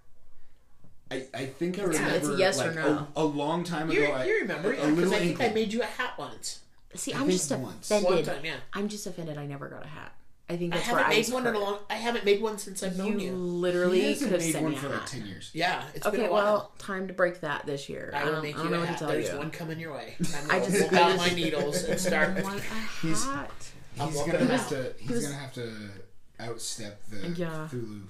I, 1.13 1.27
I 1.35 1.47
think 1.47 1.79
I 1.79 1.83
it's 1.85 1.99
remember 1.99 2.35
a 2.35 2.39
yes 2.39 2.61
or 2.61 2.73
no. 2.73 3.07
a, 3.17 3.23
a 3.23 3.25
long 3.25 3.65
time 3.65 3.91
ago. 3.91 4.01
You, 4.01 4.07
I, 4.07 4.25
you 4.25 4.41
remember? 4.41 4.73
a 4.73 4.77
Because 4.77 4.97
little 4.97 5.15
I 5.15 5.19
think 5.19 5.41
I 5.43 5.49
made 5.49 5.73
you 5.73 5.83
a 5.83 5.87
hat 5.87 6.15
once. 6.19 6.61
See, 6.95 7.13
I 7.13 7.21
I'm 7.21 7.31
just 7.31 7.51
once. 7.51 7.91
offended. 7.91 8.27
One 8.27 8.35
time, 8.37 8.45
yeah. 8.45 8.57
I'm 8.73 8.89
just 8.89 9.07
offended. 9.07 9.39
I 9.39 9.47
never 9.47 9.69
got 9.69 9.85
a 9.85 9.89
hat. 9.89 10.13
I 10.51 10.57
think 10.57 10.75
I 10.75 10.77
that's 10.79 10.89
where 10.91 10.99
haven't 10.99 11.13
I 11.13 11.15
made 11.15 11.19
was 11.27 11.33
one 11.33 11.47
in 11.47 11.55
a 11.55 11.59
long. 11.59 11.79
I 11.89 11.95
haven't 11.95 12.25
made 12.27 12.43
one 12.43 12.59
since 12.59 12.83
I've 12.83 12.97
known 12.99 13.19
You 13.19 13.27
you. 13.29 13.33
literally 13.33 14.01
He 14.01 14.15
could 14.15 14.31
hasn't 14.31 14.31
have 14.33 14.41
made 14.41 14.53
sent 14.53 14.65
one 14.65 14.75
for 14.75 14.89
like 14.91 15.07
ten 15.07 15.25
years. 15.27 15.51
Yeah, 15.55 15.85
it's 15.95 16.05
been 16.07 16.15
Okay, 16.21 16.27
a 16.29 16.31
while. 16.33 16.45
well, 16.45 16.73
time 16.79 17.09
to 17.09 17.15
break 17.15 17.41
that 17.41 17.65
this 17.65 17.89
year. 17.89 18.11
I 18.15 18.21
I 18.21 18.25
will 18.25 18.33
don't, 18.33 18.43
make 18.43 18.55
I 18.55 18.59
don't 18.59 18.67
you 18.67 18.71
know 18.73 18.77
a 18.77 18.81
what 18.81 18.89
hat. 18.89 18.99
to 18.99 19.05
tell 19.05 19.13
There's 19.15 19.31
you. 19.31 19.39
one 19.39 19.51
coming 19.51 19.79
your 19.81 19.95
way. 19.95 20.15
I'm 20.37 20.51
I 20.51 20.59
just- 20.59 20.73
whip 20.73 20.93
I 21.01 21.11
out 21.13 21.17
my 21.17 21.29
needles 21.31 21.85
and 21.85 21.99
start. 22.01 22.37
I 22.37 22.43
want 22.43 22.59
a 22.59 22.63
hat. 22.63 23.51
I'm 24.01 24.09
He's 24.09 24.23
gonna 24.23 24.45
have 24.45 24.69
to. 24.71 24.93
He's 24.99 25.23
gonna 25.27 25.35
have 25.41 25.53
to 25.55 25.73
outstep 26.41 26.95
the 27.11 27.29
Yeah. 27.31 27.69
Thulu. 27.73 28.01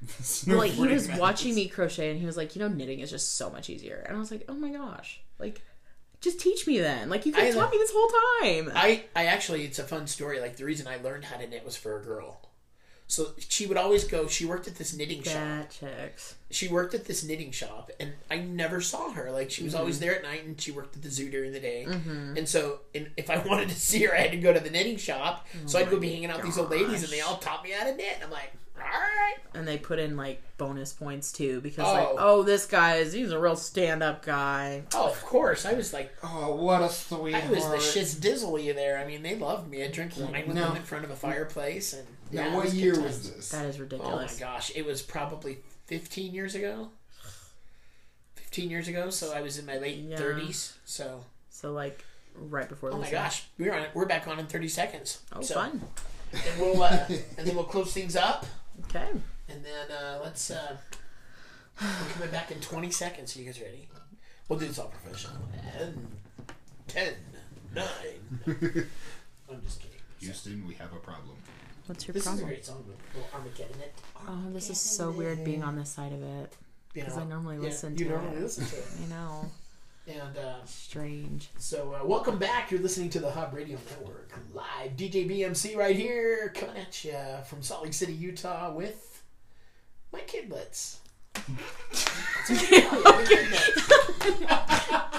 Well, 0.46 0.58
like 0.58 0.72
he 0.72 0.86
was 0.86 1.08
watching 1.18 1.54
me 1.54 1.68
crochet 1.68 2.10
and 2.10 2.18
he 2.18 2.26
was 2.26 2.36
like, 2.36 2.56
you 2.56 2.60
know, 2.62 2.68
knitting 2.68 3.00
is 3.00 3.10
just 3.10 3.36
so 3.36 3.50
much 3.50 3.68
easier. 3.68 4.04
And 4.08 4.16
I 4.16 4.20
was 4.20 4.30
like, 4.30 4.44
oh 4.48 4.54
my 4.54 4.70
gosh, 4.70 5.20
like, 5.38 5.62
just 6.20 6.40
teach 6.40 6.66
me 6.66 6.78
then. 6.78 7.08
Like 7.10 7.26
you 7.26 7.32
could 7.32 7.42
have 7.44 7.54
taught 7.54 7.70
me 7.72 7.78
this 7.78 7.92
whole 7.94 8.08
time. 8.42 8.72
I, 8.74 9.04
I 9.16 9.26
actually, 9.26 9.64
it's 9.64 9.78
a 9.78 9.84
fun 9.84 10.06
story. 10.06 10.40
Like 10.40 10.56
the 10.56 10.64
reason 10.64 10.86
I 10.86 10.96
learned 10.96 11.24
how 11.26 11.36
to 11.36 11.46
knit 11.46 11.64
was 11.64 11.76
for 11.76 11.98
a 11.98 12.02
girl. 12.02 12.46
So 13.06 13.32
she 13.40 13.66
would 13.66 13.76
always 13.76 14.04
go. 14.04 14.28
She 14.28 14.44
worked 14.44 14.68
at 14.68 14.76
this 14.76 14.96
knitting 14.96 15.22
shop. 15.24 15.34
that 15.34 15.70
chicks. 15.70 16.36
She 16.52 16.68
worked 16.68 16.94
at 16.94 17.06
this 17.06 17.24
knitting 17.24 17.50
shop, 17.50 17.90
and 17.98 18.12
I 18.30 18.36
never 18.36 18.80
saw 18.80 19.10
her. 19.10 19.32
Like 19.32 19.50
she 19.50 19.64
was 19.64 19.74
always 19.74 19.96
Mm-hmm. 19.96 20.04
there 20.04 20.16
at 20.16 20.22
night, 20.22 20.44
and 20.44 20.60
she 20.60 20.70
worked 20.70 20.94
at 20.94 21.02
the 21.02 21.10
zoo 21.10 21.28
during 21.28 21.50
the 21.50 21.58
day. 21.58 21.86
And 22.36 22.48
so, 22.48 22.82
in, 22.94 23.10
if 23.16 23.28
I 23.28 23.38
wanted 23.46 23.68
to 23.70 23.74
see 23.74 24.04
her, 24.04 24.14
I 24.14 24.18
had 24.20 24.30
to 24.30 24.36
go 24.36 24.52
to 24.52 24.60
the 24.60 24.70
knitting 24.70 24.96
shop. 24.96 25.48
so 25.66 25.80
I'd 25.80 25.90
go 25.90 25.98
be 25.98 26.08
hanging 26.12 26.30
out 26.30 26.36
with 26.36 26.46
these 26.46 26.58
old 26.58 26.70
ladies, 26.70 27.02
and 27.02 27.12
they 27.12 27.20
all 27.20 27.38
taught 27.38 27.64
me 27.64 27.70
how 27.72 27.84
to 27.84 27.96
knit. 27.96 28.12
And 28.14 28.22
I'm 28.24 28.30
like, 28.30 28.52
all 28.76 28.84
right. 28.84 29.19
And 29.54 29.66
they 29.66 29.78
put 29.78 29.98
in 29.98 30.16
like 30.16 30.42
bonus 30.58 30.92
points 30.92 31.32
too 31.32 31.60
because 31.60 31.86
Oh. 31.86 31.92
like, 31.92 32.08
oh, 32.18 32.42
this 32.42 32.66
guy 32.66 32.96
is 32.96 33.12
he's 33.12 33.32
a 33.32 33.38
real 33.38 33.56
stand 33.56 34.02
up 34.02 34.24
guy. 34.24 34.84
Oh, 34.94 35.10
of 35.10 35.20
course. 35.24 35.66
I 35.66 35.72
was 35.72 35.92
like, 35.92 36.12
Oh, 36.22 36.54
what 36.54 36.82
a 36.82 36.88
sweet. 36.88 37.34
I 37.34 37.48
was 37.50 37.68
the 37.68 37.80
shiz 37.80 38.14
dizzly 38.14 38.74
there. 38.74 38.98
I 38.98 39.06
mean, 39.06 39.22
they 39.22 39.36
loved 39.36 39.68
me. 39.68 39.82
I 39.84 39.88
drink 39.88 40.12
wine 40.16 40.44
with 40.46 40.56
No. 40.56 40.68
them 40.68 40.76
in 40.76 40.82
front 40.82 41.04
of 41.04 41.10
a 41.10 41.16
fireplace, 41.16 41.92
and 41.92 42.06
Now, 42.30 42.44
yeah, 42.46 42.54
what 42.54 42.64
was 42.64 42.74
good 42.74 42.80
year 42.80 43.00
was 43.00 43.30
this? 43.32 43.48
That 43.50 43.66
is 43.66 43.80
ridiculous. 43.80 44.14
Oh 44.40 44.44
my 44.44 44.52
gosh, 44.52 44.70
it 44.76 44.84
was 44.86 45.02
probably 45.02 45.58
15 45.86 46.32
years 46.32 46.54
ago. 46.54 46.90
15 48.36 48.70
years 48.70 48.88
ago, 48.88 49.10
so 49.10 49.32
I 49.32 49.40
was 49.42 49.58
in 49.58 49.66
my 49.66 49.78
late 49.78 49.98
Yeah. 49.98 50.16
30s. 50.16 50.72
So, 50.84 51.24
So 51.50 51.72
like 51.72 52.04
right 52.36 52.68
before 52.68 52.92
oh 52.92 52.98
my 52.98 53.10
gosh, 53.10 53.44
we're 53.58 53.74
on. 53.74 53.86
We're 53.94 54.06
back 54.06 54.28
on 54.28 54.38
in 54.38 54.46
30 54.46 54.68
seconds. 54.68 55.18
Oh, 55.32 55.40
so, 55.42 55.54
fun. 55.54 55.82
And 56.32 56.60
we'll 56.60 56.82
uh, 56.82 57.06
and 57.38 57.46
then 57.46 57.54
we'll 57.56 57.64
close 57.64 57.92
things 57.92 58.14
up, 58.16 58.46
Okay. 58.84 59.08
and 59.48 59.64
then 59.64 59.90
uh, 59.90 60.20
let's. 60.22 60.50
Uh, 60.50 60.76
we're 61.80 62.12
coming 62.14 62.30
back 62.30 62.50
in 62.50 62.60
20 62.60 62.90
seconds. 62.90 63.34
Are 63.36 63.40
you 63.40 63.46
guys 63.46 63.60
ready? 63.60 63.88
We'll 64.48 64.58
do 64.58 64.66
this 64.66 64.78
all 64.78 64.88
professional. 65.02 65.36
And 65.78 66.06
10, 66.88 67.14
9. 67.74 67.84
I'm 68.46 69.62
just 69.64 69.80
kidding. 69.80 69.96
Houston, 70.20 70.66
we 70.66 70.74
have 70.74 70.92
a 70.92 70.96
problem. 70.96 71.36
What's 71.86 72.06
your 72.06 72.12
This 72.12 72.22
is 72.24 72.26
a 72.26 72.30
problem? 72.32 72.48
great 72.48 72.64
song, 72.66 72.84
but 72.86 72.96
little 73.16 73.30
Armageddon 73.34 73.80
it. 73.80 73.94
Oh, 74.28 74.50
this 74.52 74.68
is 74.70 74.78
so 74.78 75.10
weird 75.10 75.42
being 75.44 75.62
on 75.62 75.76
this 75.76 75.88
side 75.90 76.12
of 76.12 76.22
it. 76.22 76.52
You 76.94 77.04
'Cause 77.04 77.16
know, 77.16 77.22
I 77.22 77.26
normally 77.26 77.56
yeah, 77.56 77.62
listen 77.62 77.96
to 77.96 78.02
you 78.04 78.10
normally 78.10 78.36
it. 78.36 78.42
listen 78.42 78.66
to 78.66 78.76
it. 78.76 78.86
I 79.04 79.08
know. 79.08 79.50
And 80.06 80.36
uh, 80.38 80.64
Strange. 80.64 81.50
so, 81.58 81.94
uh, 81.94 82.04
welcome 82.04 82.38
back. 82.38 82.70
You're 82.70 82.80
listening 82.80 83.10
to 83.10 83.20
the 83.20 83.30
Hub 83.30 83.54
Radio 83.54 83.78
Network 83.90 84.32
live. 84.54 84.96
DJ 84.96 85.28
BMC 85.28 85.76
right 85.76 85.94
here, 85.94 86.50
coming 86.54 86.78
at 86.78 87.04
you 87.04 87.14
from 87.46 87.62
Salt 87.62 87.84
Lake 87.84 87.92
City, 87.94 88.12
Utah, 88.12 88.72
with 88.72 89.22
my 90.12 90.20
kidlets. 90.20 90.96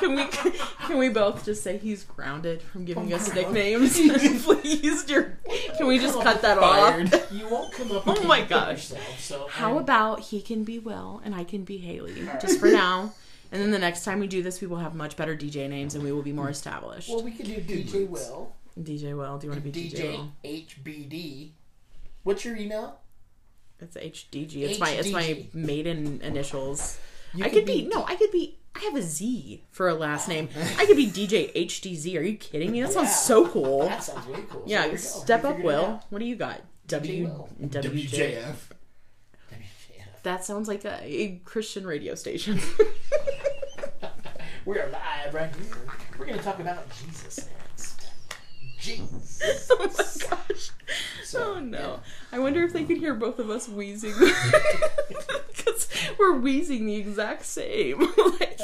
Can 0.01 0.15
we 0.15 0.25
can 0.25 0.97
we 0.97 1.09
both 1.09 1.45
just 1.45 1.63
say 1.63 1.77
he's 1.77 2.03
grounded 2.03 2.61
from 2.63 2.85
giving 2.85 3.13
us 3.13 3.31
nicknames? 3.33 3.93
Please, 4.43 5.03
dear. 5.05 5.37
Can 5.77 5.85
we 5.87 5.99
just 5.99 6.19
cut 6.21 6.41
that 6.41 6.57
off? 6.57 7.31
You 7.31 7.47
won't 7.47 7.71
come 7.73 7.91
up. 7.91 8.03
Oh 8.07 8.23
my 8.23 8.41
gosh. 8.41 8.89
Yourself, 8.91 9.19
so 9.19 9.47
How 9.47 9.69
I'm- 9.73 9.77
about 9.77 10.19
he 10.21 10.41
can 10.41 10.63
be 10.63 10.79
Will 10.79 11.21
and 11.23 11.35
I 11.35 11.43
can 11.43 11.63
be 11.63 11.77
Haley, 11.77 12.27
just 12.41 12.59
for 12.59 12.67
now. 12.71 13.13
And 13.51 13.61
then 13.61 13.71
the 13.71 13.79
next 13.79 14.05
time 14.05 14.19
we 14.19 14.27
do 14.27 14.41
this, 14.41 14.61
we 14.61 14.67
will 14.67 14.77
have 14.77 14.95
much 14.95 15.17
better 15.17 15.35
DJ 15.35 15.69
names 15.69 15.93
and 15.95 16.03
we 16.03 16.11
will 16.11 16.21
be 16.21 16.31
more 16.31 16.49
established. 16.49 17.09
Well, 17.09 17.21
we 17.23 17.31
could 17.31 17.47
do 17.47 17.55
DJ 17.57 18.07
Will, 18.07 18.55
DJ 18.79 19.15
Will, 19.17 19.37
do 19.37 19.47
you 19.47 19.51
want 19.51 19.63
to 19.63 19.69
be 19.69 19.71
DJ, 19.71 19.91
DJ 19.93 20.11
Will? 20.17 20.31
HBD. 20.45 21.51
What's 22.23 22.45
your 22.45 22.55
email? 22.55 22.99
It's 23.79 23.97
HDG. 23.97 24.57
It's 24.61 24.79
my 24.79 24.89
it's 24.91 25.09
my 25.11 25.45
maiden 25.53 26.21
initials. 26.21 26.99
You 27.33 27.43
I 27.45 27.49
could 27.49 27.65
be 27.65 27.87
no, 27.87 28.05
I 28.05 28.15
could 28.15 28.31
be. 28.31 28.57
I 28.73 28.79
have 28.85 28.95
a 28.95 29.01
Z 29.01 29.63
for 29.71 29.89
a 29.89 29.93
last 29.93 30.29
name. 30.29 30.47
I 30.77 30.85
could 30.85 30.95
be 30.95 31.07
DJ 31.07 31.51
HDZ. 31.53 32.17
Are 32.17 32.21
you 32.21 32.37
kidding 32.37 32.71
me? 32.71 32.81
That 32.81 32.93
sounds 32.93 33.09
Yeah. 33.09 33.15
so 33.15 33.47
cool. 33.47 33.79
That 33.89 34.03
sounds 34.03 34.27
way 34.27 34.43
cool. 34.49 34.63
Yeah, 34.65 34.81
there 34.83 34.91
you 34.91 34.93
go. 34.93 34.97
step 34.97 35.43
up, 35.43 35.59
Will. 35.59 36.01
What 36.09 36.19
do 36.19 36.25
you 36.25 36.35
got? 36.37 36.61
W 36.87 37.25
Will. 37.25 37.49
WJ. 37.61 37.81
WJF. 38.09 38.55
That 40.23 40.45
sounds 40.45 40.67
like 40.67 40.85
a, 40.85 40.99
a 41.03 41.41
Christian 41.43 41.85
radio 41.87 42.13
station. 42.15 42.59
We 44.63 44.77
are 44.77 44.89
live 44.89 45.33
right 45.33 45.55
here. 45.55 45.75
We're 46.19 46.25
going 46.25 46.37
to 46.37 46.43
talk 46.43 46.59
about 46.59 46.87
Jesus 46.91 47.49
next. 47.59 48.11
Jesus. 48.79 49.67
oh 49.71 49.77
my 49.79 50.27
gosh. 50.29 50.69
So, 51.23 51.55
oh 51.55 51.59
no. 51.59 52.01
I 52.31 52.37
wonder 52.37 52.63
if 52.63 52.71
they 52.71 52.83
could 52.83 52.97
hear 52.97 53.15
both 53.15 53.39
of 53.39 53.49
us 53.49 53.67
wheezing. 53.67 54.13
Because 55.63 55.87
we're 56.17 56.39
wheezing 56.39 56.87
the 56.87 56.95
exact 56.95 57.45
same. 57.45 57.99
like 58.39 58.59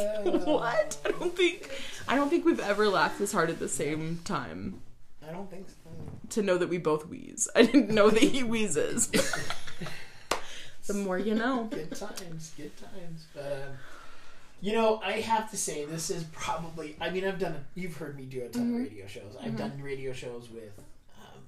what? 0.46 0.98
I 1.06 1.12
don't 1.12 1.36
think 1.36 1.70
I 2.08 2.16
don't 2.16 2.30
think 2.30 2.44
we've 2.44 2.60
ever 2.60 2.88
laughed 2.88 3.20
this 3.20 3.32
hard 3.32 3.52
at 3.52 3.60
the 3.60 3.68
same 3.68 4.20
time. 4.24 4.82
I 5.28 5.32
don't 5.32 5.50
think 5.50 5.68
so. 5.70 5.76
To 6.30 6.42
know 6.42 6.58
that 6.58 6.70
we 6.70 6.80
both 6.80 7.06
wheeze. 7.08 7.48
I 7.56 7.64
didn't 7.64 7.90
know 7.90 8.10
that 8.10 8.24
he 8.24 8.42
wheezes. 8.44 9.10
the 10.88 10.94
more 10.96 11.20
you 11.20 11.36
know. 11.36 11.66
Good 11.66 11.96
times, 11.96 12.54
good 12.58 12.72
times. 12.78 13.26
But 13.36 13.68
um, 13.68 13.78
you 14.62 14.74
know, 14.74 15.00
I 15.04 15.14
have 15.22 15.50
to 15.52 15.58
say, 15.58 15.86
this 15.86 16.10
is 16.10 16.24
probably. 16.32 16.96
I 17.00 17.10
mean, 17.10 17.26
I've 17.26 17.40
done. 17.40 17.66
You've 17.76 17.96
heard 17.98 18.18
me 18.18 18.24
do 18.26 18.44
a 18.44 18.50
ton 18.50 18.64
Mm-hmm. 18.64 18.76
of 18.76 18.82
radio 18.84 19.08
shows. 19.08 19.36
I've 19.42 19.58
done 19.58 19.80
radio 19.82 20.14
shows 20.14 20.50
with 20.50 20.78
um, 21.20 21.42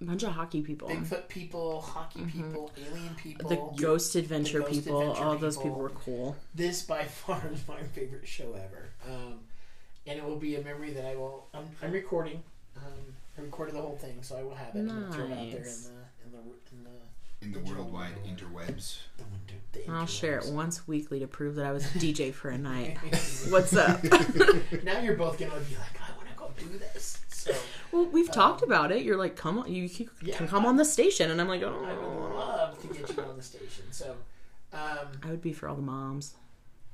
A 0.00 0.04
bunch 0.04 0.22
of 0.22 0.32
hockey 0.32 0.62
people. 0.62 0.88
Bigfoot 0.88 1.28
people, 1.28 1.80
hockey 1.82 2.24
people, 2.24 2.72
alien 2.78 3.14
people. 3.16 3.50
Mm-hmm. 3.50 3.76
The 3.76 3.82
Ghost 3.82 4.14
Adventure 4.16 4.60
Ghost 4.60 4.72
people. 4.72 5.00
Adventure 5.00 5.24
all 5.24 5.36
those 5.36 5.56
people. 5.56 5.70
people 5.70 5.82
were 5.82 5.90
cool. 5.90 6.36
this 6.54 6.82
by 6.82 7.04
far 7.20 7.42
is 7.52 7.66
my 7.68 7.82
favorite 7.82 8.26
show 8.26 8.52
ever. 8.54 8.88
Um, 9.06 9.40
and 10.06 10.18
it 10.18 10.24
will 10.24 10.36
be 10.36 10.56
a 10.56 10.62
memory 10.62 10.92
that 10.92 11.04
I 11.06 11.16
will. 11.16 11.46
I'm, 11.54 11.64
I'm 11.82 11.92
recording. 11.92 12.42
Um, 12.76 13.14
I 13.38 13.40
recorded 13.42 13.74
the 13.74 13.80
whole 13.82 13.96
thing, 13.96 14.18
so 14.22 14.36
I 14.36 14.42
will 14.42 14.54
have 14.54 14.74
it. 14.74 14.80
and 14.80 15.12
throw 15.14 15.24
it 15.26 15.32
out 15.32 15.36
there 15.36 15.44
in 15.46 15.52
the 15.52 15.58
Nice. 15.60 15.90
in 16.24 16.32
the 16.32 16.38
in 16.38 16.84
the. 16.84 16.90
In 17.44 17.52
the 17.52 17.58
worldwide 17.60 18.14
interwebs. 18.24 18.98
the, 19.18 19.24
window- 19.24 19.54
the 19.72 19.92
I'll 19.92 20.06
share 20.06 20.38
it 20.38 20.46
once 20.46 20.88
weekly 20.88 21.20
to 21.20 21.26
prove 21.26 21.56
that 21.56 21.66
I 21.66 21.72
was 21.72 21.84
a 21.84 21.98
DJ 21.98 22.32
for 22.32 22.48
a 22.48 22.56
night. 22.56 22.96
What's 23.50 23.76
up? 23.76 24.02
now 24.82 25.00
you're 25.00 25.16
both 25.16 25.38
gonna 25.38 25.50
be 25.60 25.76
like, 25.76 26.00
I 26.00 26.16
want 26.16 26.28
to 26.30 26.34
go 26.36 26.50
do 26.58 26.78
this. 26.78 27.20
So 27.28 27.52
well, 27.92 28.06
we've 28.06 28.30
talked 28.32 28.62
about 28.62 28.92
it. 28.92 29.02
You're 29.02 29.18
like, 29.18 29.36
come 29.36 29.58
on, 29.58 29.70
you 29.70 29.90
can 29.90 30.08
Yeah. 30.22 30.36
can 30.38 30.48
come 30.48 30.64
on 30.64 30.76
the 30.76 30.86
station, 30.86 31.30
and 31.30 31.38
I'm 31.38 31.48
like, 31.48 31.62
oh, 31.62 31.84
I 31.84 31.92
would 31.92 32.02
oh, 32.02 32.34
love 32.34 32.80
to 32.80 32.86
get 32.88 33.14
you 33.14 33.22
on 33.22 33.36
the 33.36 33.42
station. 33.42 33.84
So, 33.90 34.16
um, 34.72 35.08
I 35.22 35.28
would 35.28 35.42
be 35.42 35.52
for 35.52 35.68
all 35.68 35.76
the 35.76 35.82
moms. 35.82 36.34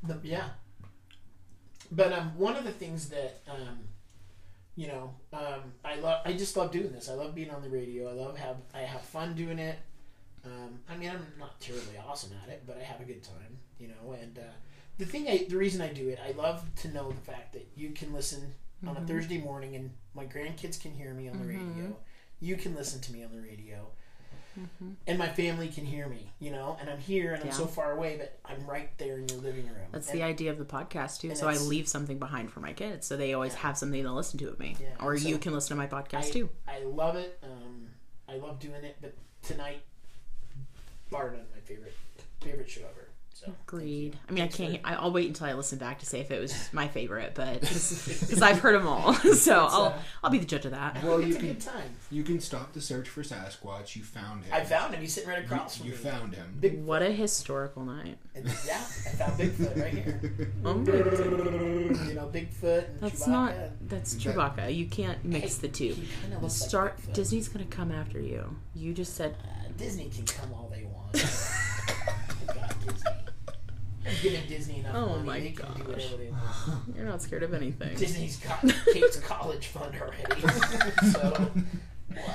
the, 0.03 0.19
yeah. 0.25 0.49
But 1.93 2.13
um, 2.13 2.37
one 2.37 2.57
of 2.57 2.65
the 2.65 2.73
things 2.73 3.09
that 3.11 3.41
um, 3.49 3.79
you 4.75 4.89
know, 4.89 5.15
um, 5.33 5.73
I 5.85 5.97
love. 5.97 6.23
I 6.25 6.33
just 6.33 6.57
love 6.57 6.73
doing 6.73 6.91
this. 6.91 7.09
I 7.09 7.15
love 7.15 7.35
being 7.35 7.51
on 7.51 7.63
the 7.63 7.69
radio. 7.69 8.09
I 8.09 8.15
love 8.15 8.37
have. 8.39 8.57
I 8.75 8.81
have 8.81 9.03
fun 9.03 9.35
doing 9.35 9.59
it. 9.59 9.79
Um, 10.45 10.81
I 10.89 10.97
mean, 10.97 11.11
I'm 11.11 11.27
not 11.39 11.61
terribly 11.61 11.99
awesome 12.09 12.33
at 12.43 12.49
it, 12.51 12.63
but 12.67 12.79
I 12.79 12.83
have 12.83 13.01
a 13.01 13.05
good 13.05 13.23
time, 13.23 13.59
you 13.79 13.89
know. 13.89 14.13
And 14.13 14.39
uh, 14.39 14.43
the 14.99 15.05
thing, 15.05 15.29
I, 15.29 15.47
the 15.49 15.57
reason 15.57 15.81
I 15.83 15.93
do 15.93 16.09
it, 16.09 16.19
I 16.27 16.33
love 16.33 16.65
to 16.77 16.89
know 16.89 17.11
the 17.11 17.21
fact 17.21 17.53
that 17.53 17.69
you 17.77 17.91
can 17.91 18.13
listen 18.13 18.55
on 18.87 18.95
Mm-hmm. 18.95 19.05
a 19.05 19.07
Thursday 19.07 19.39
morning, 19.39 19.77
and 19.77 19.91
my 20.15 20.25
grandkids 20.25 20.81
can 20.81 20.93
hear 20.93 21.13
me 21.13 21.29
on 21.29 21.39
the 21.39 21.45
radio. 21.45 21.95
You 22.41 22.57
can 22.57 22.75
listen 22.75 22.99
to 23.03 23.13
me 23.13 23.23
on 23.23 23.31
the 23.31 23.43
radio, 23.43 23.89
and 25.07 25.19
my 25.19 25.29
family 25.29 25.69
can 25.69 25.85
hear 25.85 26.09
me, 26.09 26.31
you 26.41 26.51
know. 26.51 26.79
And 26.81 26.89
I'm 26.89 26.99
here, 26.99 27.35
and 27.35 27.43
I'm 27.43 27.51
Mm-hmm. 27.51 27.59
So 27.59 27.67
far 27.67 27.93
away, 27.93 28.17
but 28.17 28.39
I'm 28.45 28.67
right 28.67 28.89
there 28.99 29.19
in 29.19 29.29
your 29.29 29.39
living 29.39 29.67
room. 29.67 29.87
That's 29.93 30.09
And- 30.09 30.19
the 30.19 30.23
idea 30.23 30.51
of 30.51 30.57
the 30.59 30.65
podcast 30.65 31.21
too. 31.21 31.35
So 31.35 31.47
I 31.49 31.57
leave 31.59 31.89
something 31.89 32.19
behind 32.19 32.51
for 32.51 32.61
my 32.61 32.73
kids, 32.73 33.07
so 33.07 33.19
they 33.19 33.35
always 33.35 33.53
have 33.55 33.77
something 33.77 34.03
to 34.03 34.13
listen 34.13 34.39
to 34.39 34.47
with 34.47 34.59
me. 34.59 34.77
Yeah, 34.81 34.87
Or 35.05 35.17
so 35.19 35.29
you 35.29 35.37
can 35.39 35.53
listen 35.53 35.77
to 35.77 35.83
my 35.83 35.87
podcast 35.87 36.29
I, 36.29 36.31
too. 36.31 36.49
I 36.67 36.79
love 36.85 37.17
it. 37.17 37.39
Um, 37.43 37.89
I 38.29 38.37
love 38.37 38.59
doing 38.61 38.83
it, 38.85 38.97
but 39.03 39.15
tonight, 39.43 39.83
bar 41.11 41.31
none, 41.31 41.45
my 41.55 41.61
favorite 41.61 41.95
favorite 42.41 42.71
show 42.71 42.83
ever. 42.83 43.07
So 43.33 43.55
Agreed. 43.67 44.19
I 44.29 44.33
mean, 44.33 44.45
I 44.45 44.49
Thanks 44.49 44.57
for- 44.57 44.63
can't. 44.65 44.81
I, 44.85 44.95
I'll 44.97 45.13
wait 45.13 45.27
until 45.29 45.47
I 45.47 45.55
listen 45.55 45.79
back 45.79 46.01
to 46.01 46.07
say 46.07 46.21
if 46.21 46.31
it 46.31 46.39
was 46.43 46.69
my 46.75 46.89
favorite, 46.89 47.33
but 47.35 47.61
because 47.63 48.43
I've 48.43 48.59
heard 48.59 48.75
them 48.79 48.87
all, 48.87 49.15
so 49.15 49.65
I'll 49.71 49.83
uh, 49.85 49.99
I'll 50.23 50.29
be 50.31 50.37
the 50.39 50.45
judge 50.45 50.67
of 50.67 50.73
that. 50.73 51.03
Well, 51.03 51.21
it's 51.21 51.29
you 51.29 51.37
a 51.37 51.39
can 51.39 51.49
good 51.49 51.61
time. 51.61 51.91
you 52.11 52.23
can 52.23 52.39
stop 52.41 52.75
the 52.75 52.83
search 52.83 53.09
for 53.09 53.23
Sasquatch. 53.23 53.97
You 53.97 54.03
found 54.03 54.45
him. 54.45 54.53
I 54.53 54.63
found 54.63 54.93
him. 54.95 55.01
He's 55.01 55.15
sitting 55.15 55.31
right 55.31 55.39
You, 55.39 55.45
across 55.47 55.79
from 55.79 55.87
you 55.87 55.93
me. 55.93 55.99
found 55.99 56.35
him. 56.35 56.55
Big, 56.61 56.85
What 56.85 57.01
a 57.01 57.11
historical 57.11 57.83
night. 57.85 58.19
and, 58.35 58.45
yeah, 58.67 58.75
I 58.77 59.11
found 59.17 59.33
Bigfoot 59.41 59.81
right 59.81 59.95
here. 59.95 60.21
Oh 60.63 60.75
you 60.75 62.15
know, 62.15 62.27
Bigfoot 62.27 62.89
and 62.89 63.01
That's 63.01 63.25
Chewbacca. 63.25 63.29
not. 63.29 63.55
That's 63.89 64.15
That- 64.15 64.35
Chewbacca. 64.37 64.75
You 64.77 64.85
can't 64.87 65.25
mix 65.25 65.57
Hey, 65.57 65.63
the 65.63 65.69
two. 65.69 65.95
He 65.95 66.09
kind 66.31 66.53
Start. 66.53 66.99
like 67.07 67.15
Disney's 67.15 67.49
gonna 67.49 67.65
come 67.65 67.91
after 67.91 68.21
you. 68.21 68.55
You 68.75 68.93
just 68.93 69.15
said 69.17 69.37
Uh, 69.43 69.69
Disney 69.79 70.11
can 70.11 70.27
come 70.27 70.53
all 70.53 70.71
they 70.71 70.83
want. 70.85 70.90
God, 71.13 72.75
Disney. 72.87 73.11
I'm 74.07 74.13
giving 74.23 74.47
Disney 74.49 74.79
enough 74.81 74.95
Oh 74.97 75.07
money. 75.09 75.23
my 75.25 75.41
they 75.41 75.51
can 75.51 75.73
do 75.75 75.83
gosh. 75.85 75.89
whatever 75.89 76.17
they 76.17 76.31
want. 76.31 76.97
you're 76.97 77.05
not 77.07 77.23
scared 77.23 77.43
of 77.43 77.55
anything. 77.55 77.97
Disney's 77.97 78.37
got 78.39 78.61
Kate's 78.93 79.17
college 79.21 79.67
fund 79.69 79.95
already. 80.01 80.41
so, 81.13 81.51
whatever. 82.09 82.27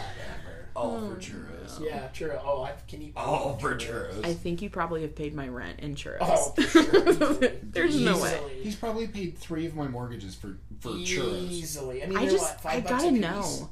Oh, 0.77 0.81
All 0.81 0.95
Oh, 1.05 1.09
for 1.09 1.15
churros. 1.15 1.79
Yeah, 1.81 2.07
churro. 2.13 2.39
Oh, 2.43 2.63
I 2.63 2.73
can 2.87 3.01
eat 3.01 3.13
All 3.15 3.57
for 3.57 3.75
churros. 3.75 4.25
I 4.25 4.33
think 4.33 4.61
you 4.61 4.69
probably 4.69 5.01
have 5.03 5.15
paid 5.15 5.33
my 5.33 5.47
rent 5.47 5.79
in 5.79 5.95
churros. 5.95 6.17
Oh, 6.21 6.51
for 6.51 6.61
sure. 6.83 7.09
Easily. 7.09 7.51
There's 7.63 7.99
no 7.99 8.17
way. 8.21 8.39
He's 8.61 8.75
probably 8.75 9.07
paid 9.07 9.37
three 9.37 9.65
of 9.65 9.75
my 9.75 9.87
mortgages 9.87 10.35
for 10.35 10.57
for 10.79 10.89
churros. 10.89 11.49
Easily. 11.49 12.03
I 12.03 12.07
mean, 12.07 12.17
I 12.17 12.21
they're 12.23 12.31
just 12.31 12.43
what, 12.43 12.61
five 12.61 12.73
I 12.73 12.81
bucks 12.81 12.91
gotta 13.03 13.07
a 13.07 13.11
piece? 13.11 13.21
know. 13.21 13.69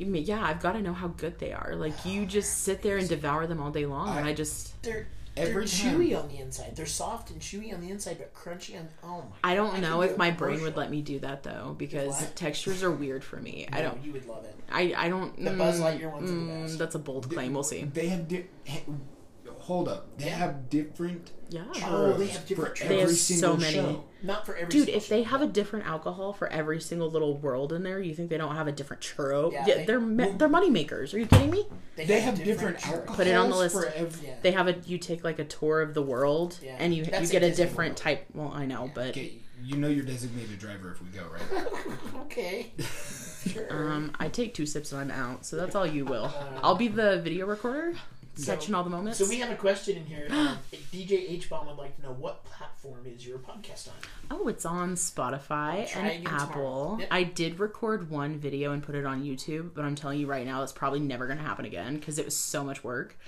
I 0.00 0.04
mean, 0.04 0.24
yeah, 0.24 0.42
I've 0.44 0.60
got 0.60 0.72
to 0.72 0.80
know 0.82 0.94
how 0.94 1.08
good 1.08 1.38
they 1.38 1.52
are. 1.52 1.74
Like 1.76 2.04
you 2.04 2.26
just 2.38 2.58
sit 2.62 2.82
there 2.82 2.96
and 2.98 3.08
devour 3.08 3.46
them 3.46 3.60
all 3.60 3.70
day 3.70 3.86
long, 3.86 4.16
and 4.16 4.26
I- 4.26 4.30
I 4.30 4.34
just 4.34 4.80
They're 4.82 5.06
Every 5.34 5.52
they're 5.54 5.62
time. 5.64 5.98
chewy 5.98 6.18
on 6.22 6.28
the 6.28 6.36
inside. 6.36 6.76
They're 6.76 6.84
soft 6.84 7.30
and 7.30 7.40
chewy 7.40 7.72
on 7.72 7.80
the 7.80 7.88
inside, 7.88 8.18
but 8.18 8.34
crunchy 8.34 8.78
on. 8.78 8.86
Oh 9.02 9.22
my! 9.22 9.52
I 9.52 9.54
don't 9.54 9.74
I 9.76 9.80
know 9.80 10.00
could 10.00 10.08
do 10.08 10.10
if 10.10 10.14
a 10.16 10.18
my 10.18 10.30
brain 10.30 10.60
would 10.60 10.76
let 10.76 10.90
me 10.90 11.00
do 11.00 11.18
that 11.20 11.42
though 11.42 11.74
because 11.78 12.30
textures 12.32 12.82
are 12.82 12.90
weird 12.90 13.24
for 13.24 13.36
me. 13.36 13.66
I 13.72 13.80
don't. 13.80 14.04
You 14.04 14.12
would 14.12 14.26
love 14.26 14.44
it. 14.44 14.54
I 14.70 14.92
I 14.94 15.08
don't. 15.08 15.34
The 15.42 15.52
Buzz 15.52 15.80
mm, 15.80 15.84
Lightyear 15.84 16.12
ones 16.12 16.30
are 16.30 16.34
the 16.34 16.40
mm, 16.40 16.62
best. 16.64 16.78
That's 16.78 16.94
a 16.96 16.98
bold 16.98 17.30
claim. 17.30 17.54
We'll 17.54 17.62
see. 17.62 17.84
They 17.84 18.08
have 18.08 18.28
di- 18.28 18.44
he- 18.64 18.82
hold 19.62 19.88
up. 19.88 20.18
They 20.18 20.26
Yeah. 20.26 20.36
have 20.36 20.68
different 20.70 21.30
Yeah. 21.48 21.64
Oh, 21.84 22.14
they 22.14 22.28
have 22.28 22.46
different 22.46 22.78
for 22.78 22.84
churros. 22.84 22.88
They 22.88 23.00
every 23.00 23.12
have 23.14 23.20
so 23.20 23.34
single 23.34 23.56
many. 23.58 23.74
show. 23.74 24.04
Not 24.22 24.46
for 24.46 24.54
every. 24.56 24.68
Dude, 24.70 24.84
single 24.86 24.96
if 25.02 25.08
they 25.08 25.22
show. 25.22 25.28
have 25.30 25.42
a 25.42 25.46
different 25.46 25.86
alcohol 25.86 26.32
for 26.32 26.48
every 26.48 26.80
single 26.80 27.10
little 27.10 27.36
world 27.36 27.72
in 27.74 27.82
there, 27.82 28.00
you 28.00 28.14
think 28.14 28.30
they 28.30 28.38
don't 28.38 28.56
have 28.56 28.68
a 28.68 28.72
different 28.72 29.02
churro? 29.02 29.52
Yeah, 29.52 29.66
Yeah, 29.66 29.74
they- 29.76 29.84
they, 29.84 29.92
are 29.92 30.00
well- 30.00 30.32
they're 30.32 30.48
money 30.48 30.70
makers. 30.70 31.12
Are 31.12 31.18
you 31.18 31.26
kidding 31.26 31.50
me? 31.50 31.66
They 31.96 32.20
have 32.20 32.42
different, 32.42 32.78
churros. 32.78 32.92
alcohols 32.92 33.16
Put 33.16 33.26
it 33.26 33.34
on 33.34 33.50
the 33.50 33.56
list. 33.56 33.74
for 33.74 33.86
every. 33.86 34.26
Yeah. 34.28 34.34
They 34.42 34.52
have 34.52 34.68
a 34.68 34.76
you 34.86 34.96
take 34.98 35.24
like 35.24 35.38
a 35.38 35.44
tour 35.44 35.82
of 35.82 35.92
the 35.94 36.02
world 36.02 36.58
Yeah. 36.62 36.76
and 36.78 36.94
you 36.94 37.04
That's 37.04 37.24
you 37.24 37.28
get 37.40 37.42
a 37.42 37.52
a 37.52 37.54
different 37.54 37.90
World. 37.90 37.96
type. 37.98 38.26
Well, 38.34 38.50
I 38.54 38.64
know, 38.64 38.90
but 38.94 39.08
Okay, 39.10 39.34
you 39.62 39.76
know 39.76 39.88
your 39.88 40.04
designated 40.04 40.58
driver 40.58 40.90
if 40.92 41.02
we 41.02 41.08
go, 41.10 41.26
right? 41.30 41.66
okay. 42.22 42.72
Sure. 43.46 43.66
um, 43.92 44.12
I 44.18 44.28
take 44.28 44.54
two 44.54 44.64
sips 44.66 44.90
and 44.92 45.00
I'm 45.02 45.10
out. 45.10 45.44
So 45.44 45.56
that's 45.56 45.74
all 45.74 45.86
you 45.86 46.06
will. 46.06 46.26
Uh, 46.26 46.60
I'll 46.62 46.76
be 46.76 46.88
the 46.88 47.20
video 47.20 47.44
recorder, 47.46 47.92
catching 48.44 48.74
all 48.74 48.84
the 48.84 48.90
moments. 48.90 49.18
so 49.18 49.28
we 49.28 49.38
have 49.40 49.50
a 49.50 49.56
question 49.56 49.96
in 49.96 50.06
here. 50.06 50.26
Um, 50.30 50.58
DJ 50.92 51.30
H 51.30 51.48
Bomb 51.48 51.66
would 51.66 51.76
like 51.76 51.96
to 51.96 52.02
know 52.02 52.12
what 52.12 52.44
platform 52.44 53.06
is 53.06 53.26
your 53.26 53.38
podcast 53.38 53.88
on? 53.88 53.94
Oh, 54.30 54.48
it's 54.48 54.64
on 54.66 54.94
Spotify 54.94 55.94
and 55.96 56.26
Apple. 56.26 56.96
Yep. 57.00 57.08
I 57.10 57.22
did 57.22 57.58
record 57.58 58.10
one 58.10 58.38
video 58.38 58.72
and 58.72 58.82
put 58.82 58.94
it 58.94 59.04
on 59.06 59.22
YouTube, 59.22 59.70
but 59.74 59.84
I'm 59.84 59.94
telling 59.94 60.18
you 60.18 60.26
right 60.26 60.44
now, 60.46 60.62
it's 60.62 60.72
probably 60.72 61.00
never 61.00 61.26
going 61.26 61.38
to 61.38 61.44
happen 61.44 61.64
again 61.64 61.94
because 61.96 62.18
it 62.18 62.24
was 62.24 62.36
so 62.36 62.62
much 62.64 62.82
work. 62.84 63.18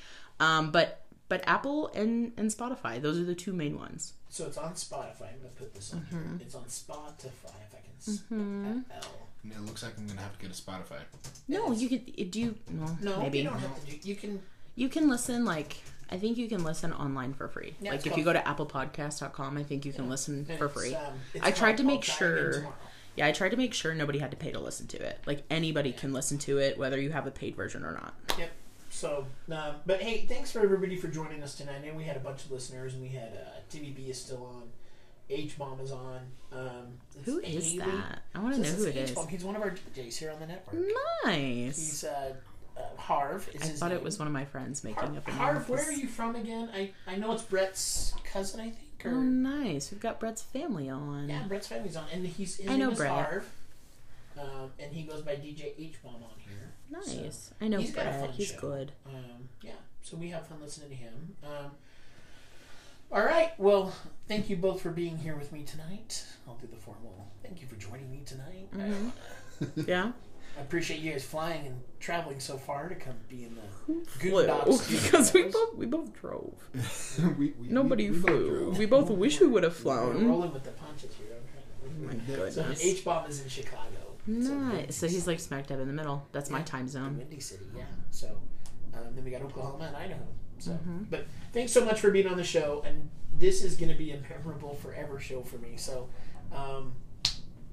Um, 0.40 0.70
but 0.70 1.00
but 1.28 1.42
Apple 1.46 1.88
and 1.94 2.32
and 2.36 2.50
Spotify, 2.50 3.00
those 3.00 3.18
are 3.18 3.24
the 3.24 3.34
two 3.34 3.52
main 3.52 3.78
ones. 3.78 4.12
So 4.28 4.46
it's 4.46 4.58
on 4.58 4.72
Spotify. 4.74 5.32
I'm 5.32 5.38
gonna 5.38 5.50
put 5.56 5.72
this 5.74 5.92
on 5.94 6.00
Mm-hmm. 6.00 6.16
here. 6.16 6.38
It's 6.40 6.54
on 6.54 6.64
Spotify. 6.64 7.54
If 7.66 7.74
I 7.74 7.80
can 7.82 8.00
spell. 8.00 8.38
And 8.38 9.52
it 9.52 9.60
looks 9.60 9.82
like 9.82 9.92
I'm 9.98 10.06
gonna 10.06 10.20
have 10.20 10.36
to 10.38 10.46
get 10.46 10.50
a 10.50 10.60
Spotify. 10.60 11.00
No, 11.48 11.70
Yes. 11.72 11.80
you 11.82 11.88
could 11.88 12.30
do 12.30 12.40
you. 12.40 12.54
Well, 12.72 12.98
No, 13.00 13.18
maybe 13.20 13.38
you 13.38 13.44
don't 13.44 13.58
have 13.58 13.84
to 13.84 13.90
do. 13.90 13.96
You 14.08 14.16
can. 14.16 14.40
You 14.76 14.88
can 14.88 15.08
listen 15.08 15.44
like. 15.44 15.78
I 16.10 16.18
think 16.18 16.36
you 16.36 16.48
can 16.48 16.62
listen 16.62 16.92
online 16.92 17.32
for 17.32 17.48
free. 17.48 17.74
Yeah, 17.80 17.92
like 17.92 18.06
if 18.06 18.16
you 18.16 18.22
go 18.24 18.32
to 18.32 18.38
applepodcast.com, 18.40 19.56
I 19.56 19.62
think 19.62 19.84
you 19.84 19.92
can 19.92 20.08
listen 20.08 20.44
and 20.48 20.58
for 20.58 20.68
free. 20.68 20.94
um, 20.94 21.14
I 21.42 21.50
tried 21.50 21.78
to 21.78 21.82
make 21.82 22.08
I'll 22.08 22.16
Try 22.16 22.26
Again 22.28 22.52
sure- 22.52 22.74
Yeah, 23.16 23.26
I 23.26 23.32
tried 23.32 23.48
to 23.50 23.56
make 23.56 23.72
sure 23.74 23.94
nobody 23.94 24.18
had 24.18 24.30
to 24.30 24.36
pay 24.36 24.52
to 24.52 24.60
listen 24.60 24.86
to 24.88 24.98
it. 25.02 25.18
Like 25.26 25.42
anybody 25.50 25.92
can 25.92 26.12
listen 26.12 26.36
to 26.38 26.58
it, 26.58 26.76
whether 26.78 27.00
you 27.00 27.10
have 27.10 27.26
a 27.26 27.30
paid 27.30 27.56
version 27.56 27.84
or 27.84 27.92
not. 27.92 28.14
Yep. 28.38 28.50
So, 28.90 29.26
um, 29.50 29.76
but 29.86 30.02
hey, 30.02 30.26
thanks 30.28 30.52
for 30.52 30.60
everybody 30.60 30.94
for 30.96 31.08
joining 31.08 31.42
us 31.42 31.54
tonight. 31.56 31.80
I 31.82 31.88
know 31.88 31.94
we 31.94 32.04
had 32.04 32.16
a 32.16 32.20
bunch 32.20 32.44
of 32.44 32.52
listeners, 32.52 32.92
and 32.94 33.02
we 33.02 33.08
had 33.08 33.32
uh, 33.32 33.58
TVB 33.74 34.08
is 34.10 34.20
still 34.20 34.44
on, 34.44 34.62
H 35.30 35.58
Bomb 35.58 35.80
is 35.80 35.90
on. 35.90 36.20
Um, 36.52 36.98
Who 37.24 37.40
is 37.40 37.72
Haley. 37.72 37.78
that? 37.78 38.20
I 38.34 38.38
want 38.40 38.54
to 38.54 38.60
know 38.60 38.68
This 38.68 38.76
who 38.78 38.84
it 38.84 38.96
H 38.96 39.10
is. 39.10 39.18
He's 39.30 39.42
one 39.44 39.56
of 39.56 39.62
our 39.62 39.70
DJs 39.96 40.16
here 40.16 40.30
on 40.30 40.38
the 40.38 40.46
network. 40.46 40.76
Nice. 41.24 41.76
He's 41.76 42.04
uh, 42.04 42.34
uh, 42.76 42.80
Harv. 42.96 43.48
Is 43.54 43.62
I 43.62 43.66
thought 43.66 43.92
it 43.92 44.02
was 44.02 44.18
one 44.18 44.26
of 44.28 44.32
my 44.34 44.44
friends 44.44 44.82
making 44.84 44.98
Harv. 45.02 45.16
up 45.16 45.26
a 45.26 45.30
name. 45.30 45.38
Harv, 45.38 45.68
where 45.68 45.84
are 45.86 45.92
you 45.92 46.08
from 46.08 46.36
again? 46.36 46.68
I 46.74 46.90
I 47.06 47.16
know 47.16 47.32
it's 47.32 47.42
Brett's 47.42 48.14
cousin, 48.24 48.60
I 48.60 48.64
think. 48.70 48.78
Or, 49.04 49.10
Oh, 49.10 49.20
nice. 49.20 49.90
We've 49.90 50.00
got 50.00 50.18
Brett's 50.18 50.40
family 50.42 50.88
on. 50.88 51.28
Yeah, 51.28 51.42
Brett's 51.46 51.66
family's 51.66 51.94
on, 51.96 52.06
and 52.12 52.26
he's 52.26 52.56
his 52.56 52.70
I 52.70 52.76
know 52.76 52.90
is 52.92 52.98
Brett. 52.98 53.10
Harv. 53.10 53.50
Um, 54.38 54.70
and 54.80 54.92
he 54.92 55.02
goes 55.04 55.20
by 55.22 55.32
DJ 55.36 55.72
H 55.78 56.02
Bomb 56.02 56.14
on 56.16 56.30
here. 56.38 56.72
Nice. 56.90 57.52
I 57.60 57.68
know 57.68 57.78
He's 57.78 57.92
got 57.92 58.06
a 58.06 58.10
Brett. 58.10 58.20
fun 58.20 58.30
He's 58.30 58.48
show. 58.48 58.60
good. 58.60 58.92
Um, 59.06 59.48
yeah, 59.62 59.72
so 60.02 60.16
we 60.16 60.30
have 60.30 60.46
fun 60.46 60.58
listening 60.62 60.88
to 60.88 60.94
him. 60.96 61.36
Um, 61.44 61.70
all 63.12 63.22
right, 63.24 63.52
well, 63.58 63.94
thank 64.26 64.48
you 64.50 64.56
both 64.56 64.80
for 64.80 64.90
being 64.90 65.18
here 65.18 65.36
with 65.36 65.52
me 65.52 65.62
tonight. 65.62 66.24
I'll 66.48 66.56
do 66.56 66.66
the 66.66 66.76
formal. 66.76 67.28
Thank 67.42 67.60
you 67.60 67.68
for 67.68 67.76
joining 67.76 68.10
me 68.10 68.22
tonight. 68.26 68.68
Mhm. 68.74 69.12
Yeah. 69.86 70.10
I 70.56 70.60
appreciate 70.60 71.00
you 71.00 71.12
guys 71.12 71.24
flying 71.24 71.66
and 71.66 71.80
traveling 72.00 72.38
so 72.40 72.56
far 72.56 72.88
to 72.88 72.94
come 72.94 73.14
be 73.28 73.44
in 73.44 73.56
the 73.56 73.62
Flew. 73.86 74.04
Goondocks 74.46 74.88
Because 75.04 75.32
we 75.32 75.44
both 75.44 75.74
we 75.76 75.86
both 75.86 76.12
drove. 76.20 76.54
we, 77.38 77.52
we, 77.58 77.68
Nobody 77.68 78.10
we, 78.10 78.16
we 78.16 78.22
both 78.22 78.30
flew. 78.30 78.48
drove. 78.58 78.78
We 78.78 78.86
both 78.86 79.10
wish 79.10 79.40
we 79.40 79.46
would 79.48 79.62
have 79.64 79.74
We're 79.84 80.12
flown. 80.12 80.28
rolling 80.28 80.52
with 80.52 80.64
the 80.64 80.70
punches 80.72 81.10
here. 81.16 81.36
I'm 81.84 82.06
My 82.06 82.12
trying 82.14 82.26
to 82.26 82.52
so 82.52 82.62
goodness. 82.62 82.84
H 82.84 83.04
bomb 83.04 83.28
is 83.28 83.42
in 83.42 83.48
Chicago. 83.48 83.82
It's 84.26 84.48
a 84.48 84.50
windy 84.52 84.76
Nice. 84.86 84.96
So 84.96 85.06
he's 85.08 85.26
like 85.26 85.40
smack 85.40 85.66
dab 85.66 85.80
in 85.80 85.86
the 85.86 85.92
middle. 85.92 86.26
That's 86.32 86.50
my 86.50 86.62
time 86.62 86.88
zone. 86.88 87.18
Windy 87.18 87.40
City, 87.40 87.64
yeah. 87.76 87.84
So 88.10 88.28
um, 88.94 89.14
then 89.14 89.24
we 89.24 89.30
got 89.30 89.42
Oklahoma 89.42 89.86
and 89.88 89.96
Idaho. 89.96 90.22
So, 90.60 90.70
Mhm. 90.70 91.10
but 91.10 91.26
thanks 91.52 91.72
so 91.72 91.84
much 91.84 92.00
for 92.00 92.10
being 92.12 92.28
on 92.28 92.36
the 92.36 92.44
show, 92.44 92.82
and 92.86 93.10
this 93.36 93.62
is 93.64 93.76
going 93.76 93.90
to 93.90 93.98
be 93.98 94.12
a 94.12 94.20
memorable 94.30 94.76
forever 94.76 95.18
show 95.18 95.42
for 95.42 95.58
me. 95.58 95.76
So 95.76 96.08
um, 96.52 96.94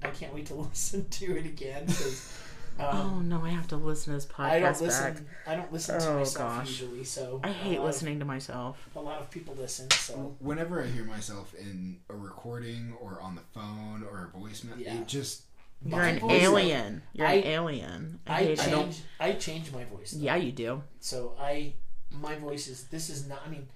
I 0.02 0.08
can't 0.08 0.34
wait 0.34 0.46
to 0.46 0.54
listen 0.56 1.08
to 1.08 1.36
it 1.38 1.46
again 1.46 1.86
because 1.86 2.36
Oh 2.80 2.88
um, 2.88 3.28
no, 3.28 3.44
I 3.44 3.50
have 3.50 3.68
to 3.68 3.76
listen 3.76 4.12
to 4.12 4.16
this 4.18 4.26
podcast. 4.26 4.44
I 4.50 4.58
don't 4.60 4.72
podcast 4.74 4.80
listen. 4.80 5.14
back. 5.14 5.22
I 5.46 5.54
don't 5.56 5.72
listen 5.72 6.00
to 6.00 6.08
Oh, 6.10 6.18
myself 6.18 6.56
gosh. 6.58 6.68
usually. 6.68 7.04
So 7.04 7.40
I 7.44 7.48
hate 7.52 7.78
lot 7.78 7.78
of- 7.80 7.84
listening 7.86 8.18
to 8.20 8.24
myself. 8.24 8.88
a 8.96 9.00
lot 9.00 9.20
of 9.20 9.30
people 9.30 9.54
listen. 9.54 9.90
So 9.92 10.36
Whenever 10.40 10.82
I 10.82 10.86
hear 10.86 11.04
myself 11.04 11.54
in 11.54 12.00
a 12.08 12.14
recording 12.14 12.94
or 13.00 13.20
on 13.20 13.34
the 13.34 13.42
phone 13.52 14.02
or 14.04 14.32
a 14.34 14.36
voicemail, 14.38 14.78
Yeah. 14.78 14.94
it 14.94 15.06
just 15.06 15.42
You're 15.84 16.02
an 16.02 16.18
voice- 16.20 16.42
alien. 16.42 17.02
You're 17.12 17.26
I- 17.26 17.32
an 17.34 17.44
alien. 17.44 18.20
I, 18.26 18.32
I 18.34 18.38
hate 18.44 18.58
it. 18.58 18.58
change. 18.64 19.00
I 19.20 19.32
change 19.32 19.72
my 19.72 19.84
voice. 19.84 20.12
though. 20.12 20.20
Yeah, 20.24 20.36
you 20.36 20.52
do. 20.52 20.82
So 21.00 21.36
I, 21.40 21.74
my 22.10 22.36
voice 22.36 22.68
is. 22.68 22.84
This 22.84 23.10
is 23.10 23.26
not. 23.28 23.42
I 23.46 23.50
mean, 23.50 23.68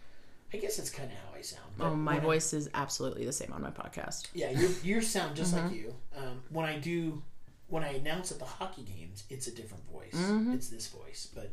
I 0.53 0.59
guess 0.59 0.79
it's 0.79 0.91
kind 0.91 1.11
of 1.11 1.19
how 1.19 1.37
I 1.39 1.43
sound. 1.43 1.63
Oh, 1.81 1.95
my 1.95 2.13
when 2.15 2.21
I- 2.21 2.25
voice 2.25 2.53
is 2.53 2.69
absolutely 2.75 3.25
the 3.27 3.33
same 3.33 3.53
on 3.53 3.61
my 3.63 3.71
podcast. 3.71 4.29
Yeah, 4.35 4.51
you 4.51 4.75
you 4.83 5.01
sound 5.03 5.37
just 5.37 5.55
Mm-hmm. 5.55 5.67
like 5.67 5.77
you. 5.77 5.95
Um, 6.17 6.43
when 6.51 6.65
I 6.67 6.79
do, 6.79 7.23
when 7.69 7.83
I 7.85 7.93
announce 7.95 8.31
at 8.33 8.39
the 8.39 8.45
hockey 8.45 8.83
games, 8.83 9.25
it's 9.31 9.47
a 9.47 9.51
different 9.55 9.85
voice. 9.91 10.15
Mhm. 10.15 10.55
It's 10.55 10.69
this 10.69 10.87
voice, 10.89 11.29
but 11.35 11.53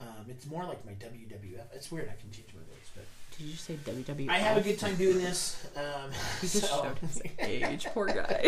um, 0.00 0.26
it's 0.28 0.46
more 0.46 0.64
like 0.64 0.84
my 0.84 0.92
WWF. 0.92 1.66
It's 1.74 1.90
weird. 1.92 2.08
I 2.08 2.20
can 2.20 2.30
change 2.32 2.48
my 2.54 2.62
voice, 2.62 2.90
but 2.94 3.04
Did 3.38 3.44
you 3.46 3.54
say 3.56 3.74
WWF? 3.84 4.28
I 4.30 4.38
have 4.38 4.56
a 4.56 4.60
good 4.62 4.78
time 4.78 4.96
doing 4.96 5.18
this. 5.18 5.64
Um, 5.76 6.10
He 6.40 6.46
just 6.48 6.68
so- 6.70 6.82
showed 6.82 6.98
his 6.98 7.22
age. 7.38 7.84
Poor 7.86 8.06
guy. 8.06 8.40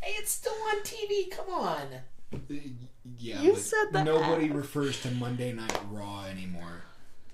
hey, 0.00 0.14
it's 0.18 0.30
still 0.32 0.52
on 0.52 0.80
TV. 0.82 1.30
Come 1.30 1.48
on. 1.52 1.86
uh, 2.32 2.38
yeah. 3.18 3.40
You 3.40 3.56
said 3.56 3.86
that 3.92 4.04
nobody 4.04 4.46
ass. 4.48 4.52
refers 4.54 5.00
to 5.02 5.10
Monday 5.12 5.52
Night 5.52 5.78
Raw 5.90 6.24
anymore. 6.26 6.82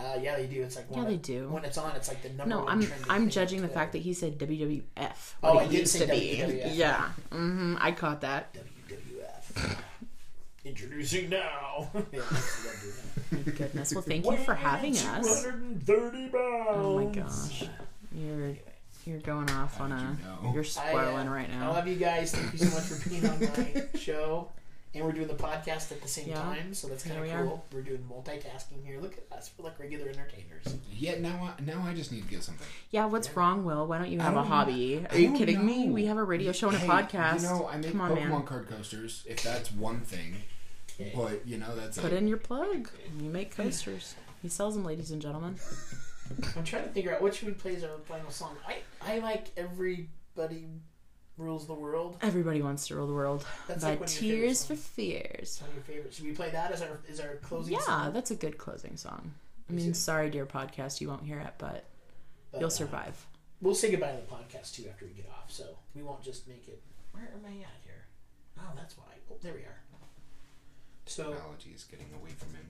Uh, 0.03 0.19
yeah, 0.21 0.37
they 0.37 0.47
do. 0.47 0.63
It's 0.63 0.75
like 0.77 0.91
one 0.91 1.01
Yeah, 1.01 1.05
of- 1.05 1.11
they 1.11 1.17
do. 1.19 1.49
When 1.49 1.65
it's 1.65 1.79
on, 1.79 1.95
it's 1.95 2.09
like 2.09 2.23
the 2.23 2.31
number 2.31 2.47
No, 2.47 2.65
one. 2.65 2.83
I'm 2.83 2.93
I'm 3.09 3.31
judging 3.31 3.61
on 3.61 3.67
the 3.69 3.73
fact 3.73 3.93
that 3.93 3.99
he 4.03 4.13
said 4.15 4.39
WWF. 4.39 4.83
Oh, 5.43 5.55
what 5.55 5.65
I 5.65 5.67
did 5.69 5.81
used 5.81 5.93
say 5.93 6.07
to 6.07 6.13
be. 6.13 6.37
WWF. 6.39 6.71
Yeah, 6.77 7.09
hmm 7.31 7.77
I 7.81 7.93
caught 7.93 8.21
that. 8.23 8.53
WWF. 8.55 9.77
Introducing 10.65 11.29
now. 11.31 11.91
Yeah, 12.13 12.21
that's 12.31 12.65
what 12.65 12.75
I 12.75 12.81
do 12.81 13.47
now. 13.51 13.53
Goodness, 13.59 13.95
well, 13.95 14.03
thank 14.03 14.25
you 14.27 14.37
for 14.39 14.55
having 14.55 14.97
us. 14.97 15.43
230 15.45 16.29
pounds. 16.29 16.35
Oh 16.71 16.99
my 16.99 17.05
gosh, 17.07 17.65
you're 18.15 18.55
you're 19.05 19.19
going 19.21 19.51
off 19.51 19.81
on 19.81 19.91
How 19.91 19.97
a 19.97 20.01
you 20.01 20.49
know? 20.49 20.55
you're 20.55 20.65
I, 20.79 20.93
uh, 21.23 21.25
right 21.29 21.51
now. 21.51 21.71
I 21.71 21.75
love 21.75 21.89
you 21.89 21.97
guys. 21.97 22.33
Thank 22.33 22.53
you 22.53 22.59
so 22.61 22.75
much 22.77 22.85
for 22.85 23.09
being 23.09 23.27
on 23.29 23.41
my 23.41 23.85
show. 23.99 24.49
And 24.95 25.03
we're 25.07 25.13
doing 25.13 25.27
the 25.29 25.35
podcast 25.35 25.91
at 25.91 26.03
the 26.03 26.09
same 26.09 26.29
Yeah. 26.29 26.35
time, 26.43 26.75
so 26.75 26.87
that's 26.87 27.03
kind 27.05 27.17
of 27.17 27.23
we 27.23 27.31
are. 27.31 27.45
cool. 27.47 27.65
We're 27.73 27.81
doing 27.81 28.05
multitasking 28.11 28.85
here. 28.85 29.01
Look 29.01 29.17
at 29.17 29.37
us. 29.39 29.51
We're 29.57 29.65
like 29.65 29.79
regular 29.79 30.07
entertainers. 30.09 30.67
Yeah, 30.95 31.19
now 31.19 31.55
I, 31.59 31.63
now 31.63 31.83
I 31.87 31.95
just 31.95 32.13
need 32.13 32.25
to 32.25 32.29
get 32.29 32.43
something. 32.43 32.67
Yeah, 32.91 33.07
what's 33.07 33.29
Yeah. 33.29 33.33
wrong, 33.37 33.65
Will? 33.65 33.87
Why 33.87 33.97
don't 33.97 34.11
you 34.11 34.21
have 34.21 34.35
a 34.35 34.37
don't 34.37 34.47
hobby? 34.49 34.97
know. 35.01 35.07
Are 35.11 35.19
you 35.19 35.29
don't 35.29 35.37
kidding 35.39 35.65
me? 35.65 35.89
We 35.89 36.05
have 36.07 36.19
a 36.19 36.25
radio 36.25 36.53
show 36.53 36.69
and 36.69 36.77
a 36.77 36.81
podcast. 36.81 37.37
You 37.43 37.49
know, 37.49 37.69
I 37.69 37.79
make 37.79 37.93
Come 37.93 38.03
on, 38.03 38.11
Pokemon 38.17 38.29
man. 38.29 38.43
card 38.45 38.69
coasters. 38.69 39.25
If 39.27 39.43
that's 39.43 39.73
one 39.73 40.01
thing, 40.03 40.37
Okay. 41.01 41.13
but 41.17 41.47
you 41.47 41.57
know 41.57 41.75
that's 41.75 41.97
Put 41.97 42.13
it. 42.13 42.17
in 42.19 42.29
your 42.29 42.37
plug. 42.37 42.91
You 43.19 43.31
make 43.31 43.57
coasters. 43.57 44.15
He 44.43 44.51
sells 44.51 44.75
them, 44.75 44.85
ladies 44.85 45.11
and 45.11 45.23
gentlemen. 45.23 45.57
I'm 46.57 46.65
trying 46.65 46.85
to 46.85 46.91
figure 46.91 47.15
out 47.15 47.23
what 47.23 47.35
should 47.35 47.49
we 47.49 47.55
play 47.55 47.77
as 47.77 47.85
our 47.85 47.99
final 48.05 48.31
song. 48.31 48.57
I, 48.67 48.77
I 49.01 49.19
like 49.21 49.49
Everybody 49.57 50.67
Rules 51.39 51.67
the 51.67 51.75
World. 51.75 52.17
Everybody 52.21 52.63
wants 52.63 52.87
to 52.89 52.97
rule 52.97 53.07
the 53.07 53.15
world 53.15 53.45
That's 53.67 53.83
by 53.83 53.91
like 53.91 54.01
one 54.01 54.09
of 54.09 54.15
your 54.15 54.21
favorite 54.33 54.47
Tears 54.47 54.65
for. 54.67 54.77
Fears. 54.77 55.39
It's 55.41 55.61
one 55.61 55.71
of 55.71 55.77
your 55.77 55.85
favorites. 55.85 56.17
Should 56.17 56.27
we 56.27 56.33
play 56.33 56.51
that 56.51 56.73
as 56.73 56.83
our 56.83 57.01
as 57.11 57.21
our 57.21 57.37
closing 57.37 57.75
Yeah, 57.75 57.81
song? 57.81 58.13
that's 58.13 58.31
a 58.31 58.35
good 58.37 58.59
closing 58.59 58.97
song. 58.97 59.33
I 59.69 59.73
mean, 59.73 59.95
sorry, 59.95 60.29
dear 60.31 60.45
podcast, 60.47 61.01
you 61.01 61.09
won't 61.09 61.25
hear 61.25 61.39
it, 61.39 61.55
but 61.59 61.85
But, 62.51 62.61
you'll 62.61 62.67
uh, 62.67 62.71
survive. 62.71 63.27
We'll 63.63 63.75
say 63.75 63.91
goodbye 63.91 64.11
to 64.13 64.17
the 64.17 64.23
podcast 64.35 64.75
too 64.75 64.85
after 64.91 65.07
we 65.07 65.13
get 65.13 65.29
off, 65.31 65.51
so 65.51 65.65
we 65.95 66.03
won't 66.03 66.23
just 66.23 66.47
make 66.49 66.69
it. 66.69 66.83
Where 67.13 67.25
am 67.25 67.45
I 67.47 67.51
at 67.63 67.81
here? 67.85 68.05
Oh, 68.59 68.73
that's 68.77 68.99
why. 68.99 69.05
Oh, 69.31 69.37
there 69.43 69.55
we 69.55 69.61
are. 69.61 69.79
So 71.07 71.33
Technology 71.33 71.73
is 71.75 71.85
getting 71.85 72.07
away 72.21 72.31
from 72.31 72.49
him. 72.55 72.67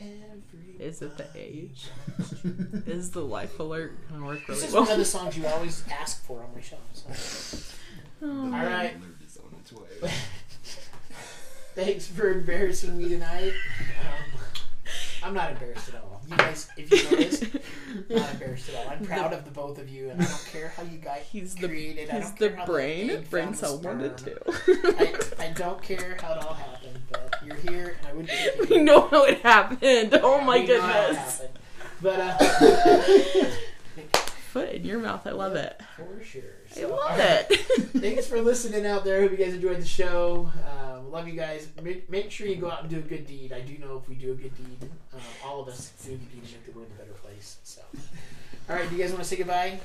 Every 0.00 0.76
Is 0.78 1.02
it 1.02 1.16
the 1.16 1.26
age? 1.34 1.88
Is 2.86 3.10
the 3.10 3.20
life 3.20 3.58
alert 3.60 3.96
gonna 4.10 4.24
work 4.26 4.46
really 4.48 4.60
This 4.60 4.68
is 4.68 4.74
well? 4.74 4.82
one 4.84 4.92
of 4.92 4.98
the 4.98 5.04
songs 5.04 5.36
you 5.36 5.46
always 5.46 5.84
ask 5.90 6.24
for 6.24 6.42
on 6.42 6.54
my 6.54 6.60
show. 6.60 6.76
So. 6.92 7.58
Oh, 8.22 8.28
All 8.44 8.50
right. 8.50 8.94
Alert 8.96 9.16
is 9.26 9.36
on 9.38 9.54
its 9.60 9.72
way. 9.72 10.10
Thanks 11.74 12.06
for 12.06 12.30
embarrassing 12.30 12.96
me 12.96 13.08
tonight. 13.08 13.52
Um, 14.00 14.40
I'm 15.24 15.34
not 15.34 15.52
embarrassed 15.52 15.88
at 15.88 15.96
all. 15.96 16.20
You 16.28 16.36
guys, 16.36 16.68
if 16.76 16.90
you 16.90 17.10
noticed, 17.10 17.44
I'm 18.10 18.16
not 18.16 18.30
embarrassed 18.32 18.68
at 18.68 18.76
all. 18.76 18.88
I'm 18.92 19.04
proud 19.04 19.32
of 19.32 19.44
the 19.44 19.50
both 19.50 19.78
of 19.78 19.88
you, 19.88 20.10
and 20.10 20.20
I 20.22 20.24
don't 20.24 20.48
care 20.52 20.68
how 20.68 20.82
you 20.84 20.98
guys 20.98 21.22
He's 21.30 21.54
the 21.54 21.66
created. 21.68 22.10
I 22.10 22.16
he's 22.16 22.26
don't 22.26 22.38
the 22.38 22.48
care 22.48 22.56
how 22.56 22.66
brain. 22.66 23.10
egg 23.10 23.30
brain 23.30 23.44
found 23.46 23.56
cell 23.56 23.78
one 23.80 23.98
to 23.98 24.10
two. 24.10 24.38
I, 24.46 25.14
I 25.46 25.48
don't 25.52 25.82
care 25.82 26.16
how 26.20 26.32
it 26.34 26.44
all 26.46 26.54
happened, 26.54 26.80
but 26.82 26.83
you're 27.44 27.56
here, 27.56 27.96
and 27.98 28.06
I 28.08 28.12
would. 28.12 28.30
we 28.70 28.78
know 28.78 29.08
how 29.08 29.24
it 29.24 29.40
happened. 29.40 30.18
Oh 30.22 30.40
my 30.40 30.58
We 30.58 30.66
know 30.66 30.80
how 30.80 31.02
it 31.02 31.06
goodness. 31.08 31.42
But 32.00 32.20
uh, 32.20 32.36
Foot 34.54 34.68
in 34.72 34.84
your 34.84 34.98
mouth. 35.00 35.26
I 35.26 35.30
love 35.30 35.56
it. 35.56 35.80
for 35.96 36.22
sure. 36.22 36.42
I 36.76 36.84
love 36.84 37.18
right. 37.18 37.46
it. 37.50 37.56
Thanks 37.98 38.26
for 38.26 38.40
listening 38.40 38.86
out 38.86 39.04
there. 39.04 39.22
Hope 39.22 39.32
you 39.32 39.36
guys 39.36 39.54
enjoyed 39.54 39.80
the 39.80 39.86
show. 39.86 40.52
Um, 40.70 41.10
love 41.10 41.26
you 41.26 41.34
guys. 41.34 41.66
Make, 41.82 42.08
make 42.08 42.30
sure 42.30 42.46
you 42.46 42.56
go 42.56 42.70
out 42.70 42.82
and 42.82 42.90
do 42.90 42.98
a 42.98 43.02
good 43.02 43.26
deed. 43.26 43.52
I 43.52 43.60
do 43.60 43.76
know 43.78 43.96
if 43.96 44.08
we 44.08 44.14
do 44.14 44.32
a 44.32 44.34
good 44.36 44.54
deed, 44.54 44.90
um, 45.12 45.20
all 45.44 45.60
of 45.60 45.68
us 45.68 45.92
do 46.04 46.12
a 46.12 46.16
good 46.16 46.30
deed 46.30 46.44
to 46.44 46.52
make 46.52 46.66
the 46.66 46.72
world 46.72 46.88
a 46.94 46.98
better 47.00 47.14
place. 47.14 47.56
So, 47.64 47.80
all 48.68 48.76
right. 48.76 48.88
Do 48.88 48.94
you 48.94 49.02
guys 49.02 49.10
want 49.10 49.24
to 49.24 49.28
say 49.28 49.36
goodbye? 49.36 49.80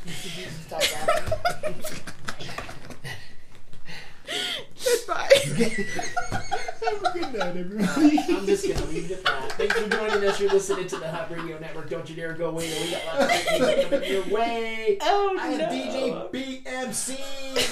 Stop 4.76 5.18
laughing. 5.18 5.56
Goodbye. 5.58 5.86
Have 6.90 7.04
a 7.04 7.12
good 7.14 7.34
night, 7.34 7.58
everyone. 7.58 7.90
I'm 7.90 8.46
just 8.46 8.68
gonna 8.68 8.86
leave 8.86 9.12
it 9.12 9.18
at 9.18 9.24
that. 9.26 9.52
Thanks 9.54 9.80
for 9.80 9.90
joining 9.90 10.24
us. 10.28 10.40
You're 10.40 10.50
listening 10.52 10.88
to 10.88 10.98
the 10.98 11.10
Hot 11.10 11.30
Radio 11.30 11.60
Network. 11.60 11.90
Don't 11.90 12.10
you 12.10 12.16
dare 12.16 12.34
go 12.34 12.50
away. 12.50 12.70
We 12.84 12.92
got 12.92 13.06
lots 13.20 13.52
of 13.52 13.60
great 13.60 13.78
music 13.78 13.90
coming 13.90 14.12
your 14.12 14.24
way. 14.36 14.98
Oh 15.02 15.38
I 15.40 15.48
am 15.48 15.60
DJ 15.70 16.32
BMC. 16.64 17.20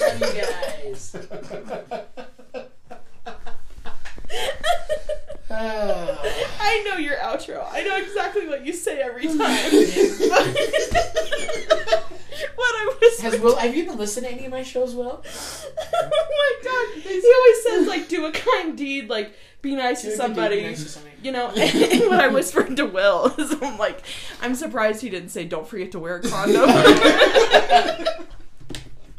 Love 0.20 0.20
you 0.20 0.42
guys. 0.42 1.16
I 5.50 6.84
know 6.86 6.98
your 6.98 7.16
outro. 7.16 7.66
I 7.72 7.82
know 7.82 7.96
exactly 7.96 8.46
what 8.46 8.66
you 8.66 8.74
say 8.74 9.00
every 9.00 9.26
time. 9.28 9.38
what 9.38 9.48
I 12.60 12.94
was. 13.00 13.20
Has 13.20 13.40
Will? 13.40 13.56
Have 13.56 13.74
you 13.74 13.86
been 13.86 13.96
listening 13.96 14.30
to 14.30 14.36
any 14.36 14.44
of 14.44 14.50
my 14.50 14.62
shows, 14.62 14.94
Will? 14.94 15.24
oh 15.94 16.04
my 16.04 16.54
god. 16.62 17.02
He 17.02 17.34
always 17.34 17.62
says, 17.62 17.86
like, 17.88 18.08
do 18.08 18.26
a 18.26 18.32
kind 18.32 18.76
deed, 18.76 19.08
like, 19.08 19.34
be 19.62 19.74
nice 19.74 20.02
to 20.02 20.14
somebody. 20.14 20.64
nice 20.64 20.82
to 20.82 20.88
somebody. 20.90 21.14
You 21.22 21.32
know, 21.32 21.48
and 21.48 22.10
what 22.10 22.20
I 22.20 22.28
whispered 22.28 22.76
to 22.76 22.84
Will 22.84 23.34
is, 23.38 23.56
I'm 23.62 23.78
like, 23.78 24.02
I'm 24.42 24.54
surprised 24.54 25.00
he 25.00 25.08
didn't 25.08 25.30
say, 25.30 25.46
don't 25.46 25.66
forget 25.66 25.92
to 25.92 25.98
wear 25.98 26.16
a 26.16 26.22
condom. 26.22 26.68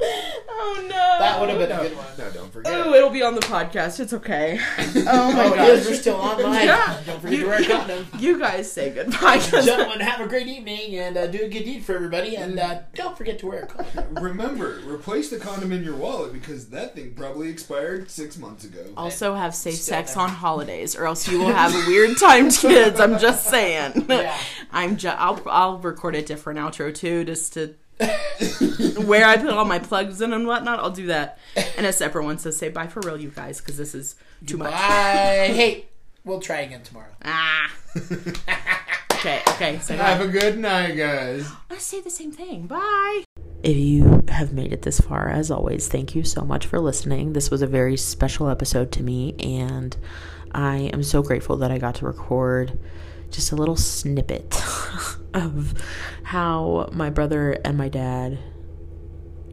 Oh 0.01 0.85
no. 0.87 0.89
That 1.19 1.39
would 1.39 1.49
have 1.49 1.59
been 1.59 1.69
no, 1.69 1.79
a 1.81 1.87
good 1.89 1.97
one. 1.97 2.05
no, 2.17 2.31
don't 2.31 2.51
forget. 2.53 2.73
Oh, 2.73 2.93
it'll 2.93 3.09
be 3.09 3.21
on 3.23 3.35
the 3.35 3.41
podcast. 3.41 3.99
It's 3.99 4.13
okay. 4.13 4.59
Oh 5.11 5.31
my 5.33 5.45
Oh, 5.45 5.49
gosh. 5.55 5.67
yes, 5.67 5.87
we're 5.87 5.93
still 5.95 6.15
online. 6.15 6.65
Yeah. 6.65 7.01
Don't 7.05 7.21
forget 7.21 7.39
to 7.39 7.45
wear 7.47 7.61
a 7.61 7.65
condom. 7.65 8.07
You 8.19 8.39
guys 8.39 8.71
say 8.71 8.91
goodbye. 8.91 9.37
Gentlemen, 9.51 9.99
have 10.01 10.19
a 10.21 10.27
great 10.27 10.47
evening 10.47 10.95
and 10.95 11.17
uh, 11.17 11.27
do 11.27 11.39
a 11.43 11.47
good 11.49 11.63
deed 11.63 11.83
for 11.83 11.95
everybody. 11.95 12.35
And 12.35 12.59
uh, 12.59 12.81
don't 12.95 13.17
forget 13.17 13.39
to 13.39 13.47
wear 13.47 13.63
a 13.63 13.67
condom. 13.67 14.15
Remember, 14.23 14.79
replace 14.85 15.29
the 15.29 15.37
condom 15.37 15.71
in 15.71 15.83
your 15.83 15.95
wallet 15.95 16.33
because 16.33 16.69
that 16.69 16.95
thing 16.95 17.13
probably 17.15 17.49
expired 17.49 18.09
six 18.09 18.37
months 18.37 18.63
ago. 18.65 18.85
also 18.97 19.35
have 19.35 19.55
safe 19.55 19.75
Still 19.75 19.95
sex 19.95 20.13
there. 20.13 20.23
on 20.23 20.29
holidays, 20.29 20.95
or 20.95 21.05
else 21.05 21.27
you 21.27 21.39
will 21.39 21.53
have 21.53 21.73
a 21.73 21.87
weird 21.87 22.17
time, 22.17 22.49
kids. 22.51 22.99
I'm 22.99 23.17
just 23.19 23.45
saying. 23.47 24.05
Yeah. 24.09 24.37
I'm 24.71 24.97
just. 24.97 25.17
I'll 25.17 25.41
I'll 25.47 25.77
record 25.79 26.15
a 26.15 26.21
different 26.21 26.59
outro 26.59 26.93
too, 26.93 27.23
just 27.25 27.53
to 27.53 27.75
where 29.05 29.25
I 29.25 29.37
put 29.37 29.49
all 29.49 29.65
my 29.65 29.79
plugs 29.79 30.21
in 30.21 30.31
and 30.31 30.47
whatnot. 30.47 30.79
I'll 30.79 30.91
do 30.91 31.07
that 31.07 31.37
in 31.77 31.85
a 31.85 31.91
separate 31.91 32.23
one. 32.23 32.37
So 32.37 32.51
say 32.51 32.69
bye 32.69 32.87
for 32.87 33.01
real, 33.01 33.19
you 33.19 33.29
guys, 33.29 33.59
because 33.59 33.77
this 33.77 33.93
is 33.93 34.15
too 34.45 34.57
much. 34.57 34.71
Bye. 34.71 35.49
Hey, 35.59 35.87
we'll 36.23 36.39
try 36.39 36.61
again 36.61 36.83
tomorrow. 36.83 37.11
Ah. 37.23 37.71
okay. 39.13 39.41
Okay. 39.49 39.79
Say 39.79 39.97
Have 39.97 40.21
a 40.21 40.27
good 40.27 40.57
night, 40.57 40.95
guys. 40.95 41.49
I 41.69 41.77
say 41.77 42.01
the 42.01 42.09
same 42.09 42.31
thing. 42.31 42.67
Bye. 42.67 43.23
If 43.63 43.75
you 43.75 44.23
have 44.29 44.53
made 44.53 44.71
it 44.71 44.83
this 44.83 45.01
far, 45.01 45.29
as 45.29 45.51
always, 45.51 45.89
thank 45.89 46.15
you 46.15 46.23
so 46.23 46.41
much 46.41 46.65
for 46.65 46.79
listening. 46.79 47.33
This 47.33 47.51
was 47.51 47.61
a 47.61 47.67
very 47.67 47.97
special 47.97 48.47
episode 48.47 48.91
to 48.93 49.03
me, 49.03 49.35
and 49.39 49.97
I 50.53 50.89
am 50.93 51.03
so 51.03 51.21
grateful 51.21 51.57
that 51.57 51.71
I 51.71 51.77
got 51.77 51.95
to 51.95 52.05
record 52.05 52.79
just 53.31 53.51
a 53.51 53.55
little 53.55 53.75
snippet 53.75 54.61
of 55.33 55.73
how 56.23 56.89
my 56.91 57.09
brother 57.09 57.51
and 57.63 57.77
my 57.77 57.89
dad 57.89 58.39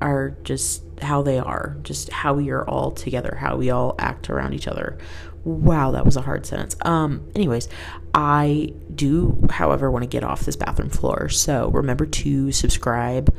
are 0.01 0.37
just 0.43 0.83
how 1.01 1.23
they 1.23 1.39
are, 1.39 1.77
just 1.83 2.11
how 2.11 2.35
we 2.35 2.51
are 2.51 2.67
all 2.69 2.91
together, 2.91 3.37
how 3.41 3.57
we 3.57 3.71
all 3.71 3.95
act 3.99 4.31
around 4.31 4.55
each 4.55 4.69
other. 4.69 4.99
Wow, 5.45 5.93
that 5.93 6.05
was 6.05 6.17
a 6.17 6.23
hard 6.23 6.45
sentence. 6.45 6.77
Um, 6.83 7.31
anyways, 7.35 7.69
I 8.15 8.73
do, 8.95 9.47
however, 9.51 9.91
want 9.91 10.03
to 10.03 10.09
get 10.09 10.25
off 10.25 10.41
this 10.41 10.57
bathroom 10.57 10.91
floor. 10.91 11.29
So 11.29 11.71
remember 11.71 12.05
to 12.07 12.51
subscribe 12.51 13.33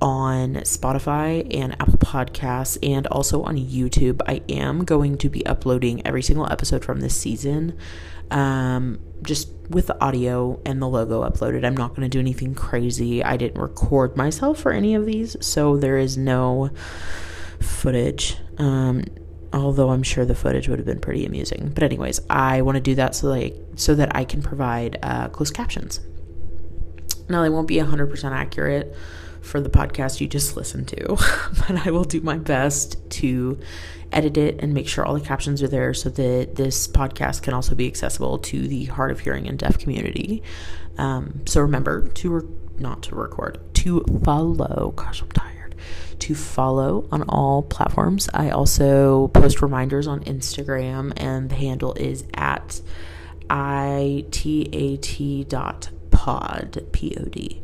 on 0.00 0.54
Spotify 0.56 1.46
and 1.52 1.72
Apple 1.80 1.98
Podcasts 1.98 2.78
and 2.82 3.06
also 3.08 3.42
on 3.42 3.56
YouTube. 3.56 4.20
I 4.26 4.42
am 4.48 4.84
going 4.84 5.18
to 5.18 5.28
be 5.28 5.44
uploading 5.46 6.06
every 6.06 6.22
single 6.22 6.50
episode 6.50 6.84
from 6.84 7.00
this 7.00 7.16
season. 7.16 7.76
Um, 8.30 9.00
just 9.22 9.48
with 9.68 9.86
the 9.86 10.02
audio 10.02 10.60
and 10.64 10.80
the 10.80 10.88
logo 10.88 11.28
uploaded. 11.28 11.64
I'm 11.64 11.76
not 11.76 11.90
going 11.90 12.02
to 12.02 12.08
do 12.08 12.18
anything 12.18 12.54
crazy. 12.54 13.22
I 13.22 13.36
didn't 13.36 13.60
record 13.60 14.16
myself 14.16 14.60
for 14.60 14.72
any 14.72 14.94
of 14.94 15.04
these, 15.04 15.36
so 15.40 15.76
there 15.76 15.98
is 15.98 16.16
no 16.16 16.70
footage. 17.60 18.36
Um, 18.58 19.04
although 19.52 19.90
I'm 19.90 20.02
sure 20.02 20.24
the 20.24 20.34
footage 20.34 20.68
would 20.68 20.78
have 20.78 20.86
been 20.86 21.00
pretty 21.00 21.24
amusing. 21.24 21.70
But 21.74 21.82
anyways, 21.82 22.20
I 22.30 22.62
want 22.62 22.76
to 22.76 22.80
do 22.80 22.94
that 22.96 23.14
so 23.14 23.28
like 23.28 23.56
so 23.76 23.94
that 23.94 24.14
I 24.16 24.24
can 24.24 24.42
provide 24.42 24.98
uh, 25.02 25.28
closed 25.28 25.54
captions. 25.54 26.00
Now 27.28 27.42
they 27.42 27.50
won't 27.50 27.68
be 27.68 27.76
100% 27.76 28.30
accurate 28.30 28.94
for 29.40 29.60
the 29.60 29.70
podcast 29.70 30.20
you 30.20 30.26
just 30.26 30.56
listened 30.56 30.88
to, 30.88 31.06
but 31.68 31.86
I 31.86 31.90
will 31.90 32.04
do 32.04 32.20
my 32.20 32.38
best 32.38 32.98
to 33.10 33.58
edit 34.12 34.36
it 34.36 34.56
and 34.60 34.72
make 34.72 34.88
sure 34.88 35.04
all 35.04 35.14
the 35.14 35.20
captions 35.20 35.62
are 35.62 35.68
there 35.68 35.92
so 35.92 36.08
that 36.08 36.54
this 36.54 36.88
podcast 36.88 37.42
can 37.42 37.54
also 37.54 37.74
be 37.74 37.86
accessible 37.86 38.38
to 38.38 38.66
the 38.66 38.86
hard 38.86 39.10
of 39.10 39.20
hearing 39.20 39.46
and 39.46 39.58
deaf 39.58 39.78
community. 39.78 40.42
Um, 40.96 41.42
so 41.46 41.60
remember 41.60 42.08
to 42.08 42.30
re- 42.30 42.48
not 42.78 43.02
to 43.04 43.14
record, 43.14 43.58
to 43.74 44.00
follow. 44.24 44.92
Gosh, 44.96 45.22
I'm 45.22 45.30
tired. 45.30 45.74
To 46.20 46.34
follow 46.34 47.06
on 47.12 47.22
all 47.28 47.62
platforms. 47.62 48.28
I 48.34 48.50
also 48.50 49.28
post 49.28 49.62
reminders 49.62 50.06
on 50.06 50.20
Instagram, 50.24 51.12
and 51.16 51.50
the 51.50 51.54
handle 51.54 51.94
is 51.94 52.24
at 52.34 52.80
itat 53.48 55.48
dot 55.48 55.90
pod, 56.10 56.86
P 56.92 57.16
O 57.18 57.24
D. 57.24 57.62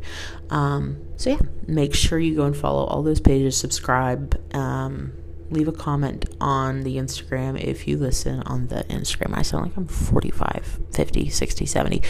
Um, 0.49 1.01
so 1.17 1.31
yeah, 1.31 1.39
make 1.67 1.93
sure 1.95 2.19
you 2.19 2.35
go 2.35 2.43
and 2.43 2.55
follow 2.55 2.85
all 2.85 3.03
those 3.03 3.19
pages, 3.19 3.57
subscribe, 3.57 4.39
um, 4.55 5.13
leave 5.49 5.67
a 5.67 5.71
comment 5.71 6.25
on 6.41 6.81
the 6.83 6.97
Instagram 6.97 7.59
if 7.61 7.87
you 7.87 7.97
listen 7.97 8.41
on 8.43 8.67
the 8.67 8.83
Instagram. 8.89 9.37
I 9.37 9.41
sound 9.41 9.65
like 9.65 9.77
I'm 9.77 9.87
45, 9.87 10.79
50, 10.93 11.29
60, 11.29 11.65
70. 11.65 12.01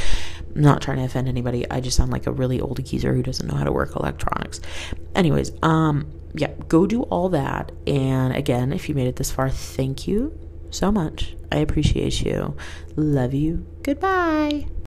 I'm 0.56 0.62
not 0.62 0.82
trying 0.82 0.98
to 0.98 1.04
offend 1.04 1.28
anybody. 1.28 1.70
I 1.70 1.82
just 1.82 1.98
sound 1.98 2.12
like 2.12 2.28
a 2.28 2.32
really 2.32 2.62
old 2.62 2.84
geezer 2.84 3.14
who 3.14 3.24
doesn't 3.24 3.48
know 3.48 3.56
how 3.56 3.66
to 3.66 3.72
work 3.72 3.96
electronics. 3.96 4.62
Anyways, 5.14 5.52
um, 5.62 6.12
yeah, 6.34 6.52
go 6.68 6.86
do 6.86 7.04
all 7.04 7.30
that. 7.30 7.72
And 7.88 8.36
again, 8.36 8.72
if 8.72 8.90
you 8.90 8.96
made 8.96 9.08
it 9.08 9.16
this 9.18 9.32
far, 9.32 9.50
thank 9.50 10.08
you 10.08 10.38
so 10.70 10.92
much. 10.92 11.36
I 11.52 11.58
appreciate 11.58 12.22
you. 12.22 12.56
Love 12.96 13.34
you. 13.34 13.66
Goodbye. 13.84 14.68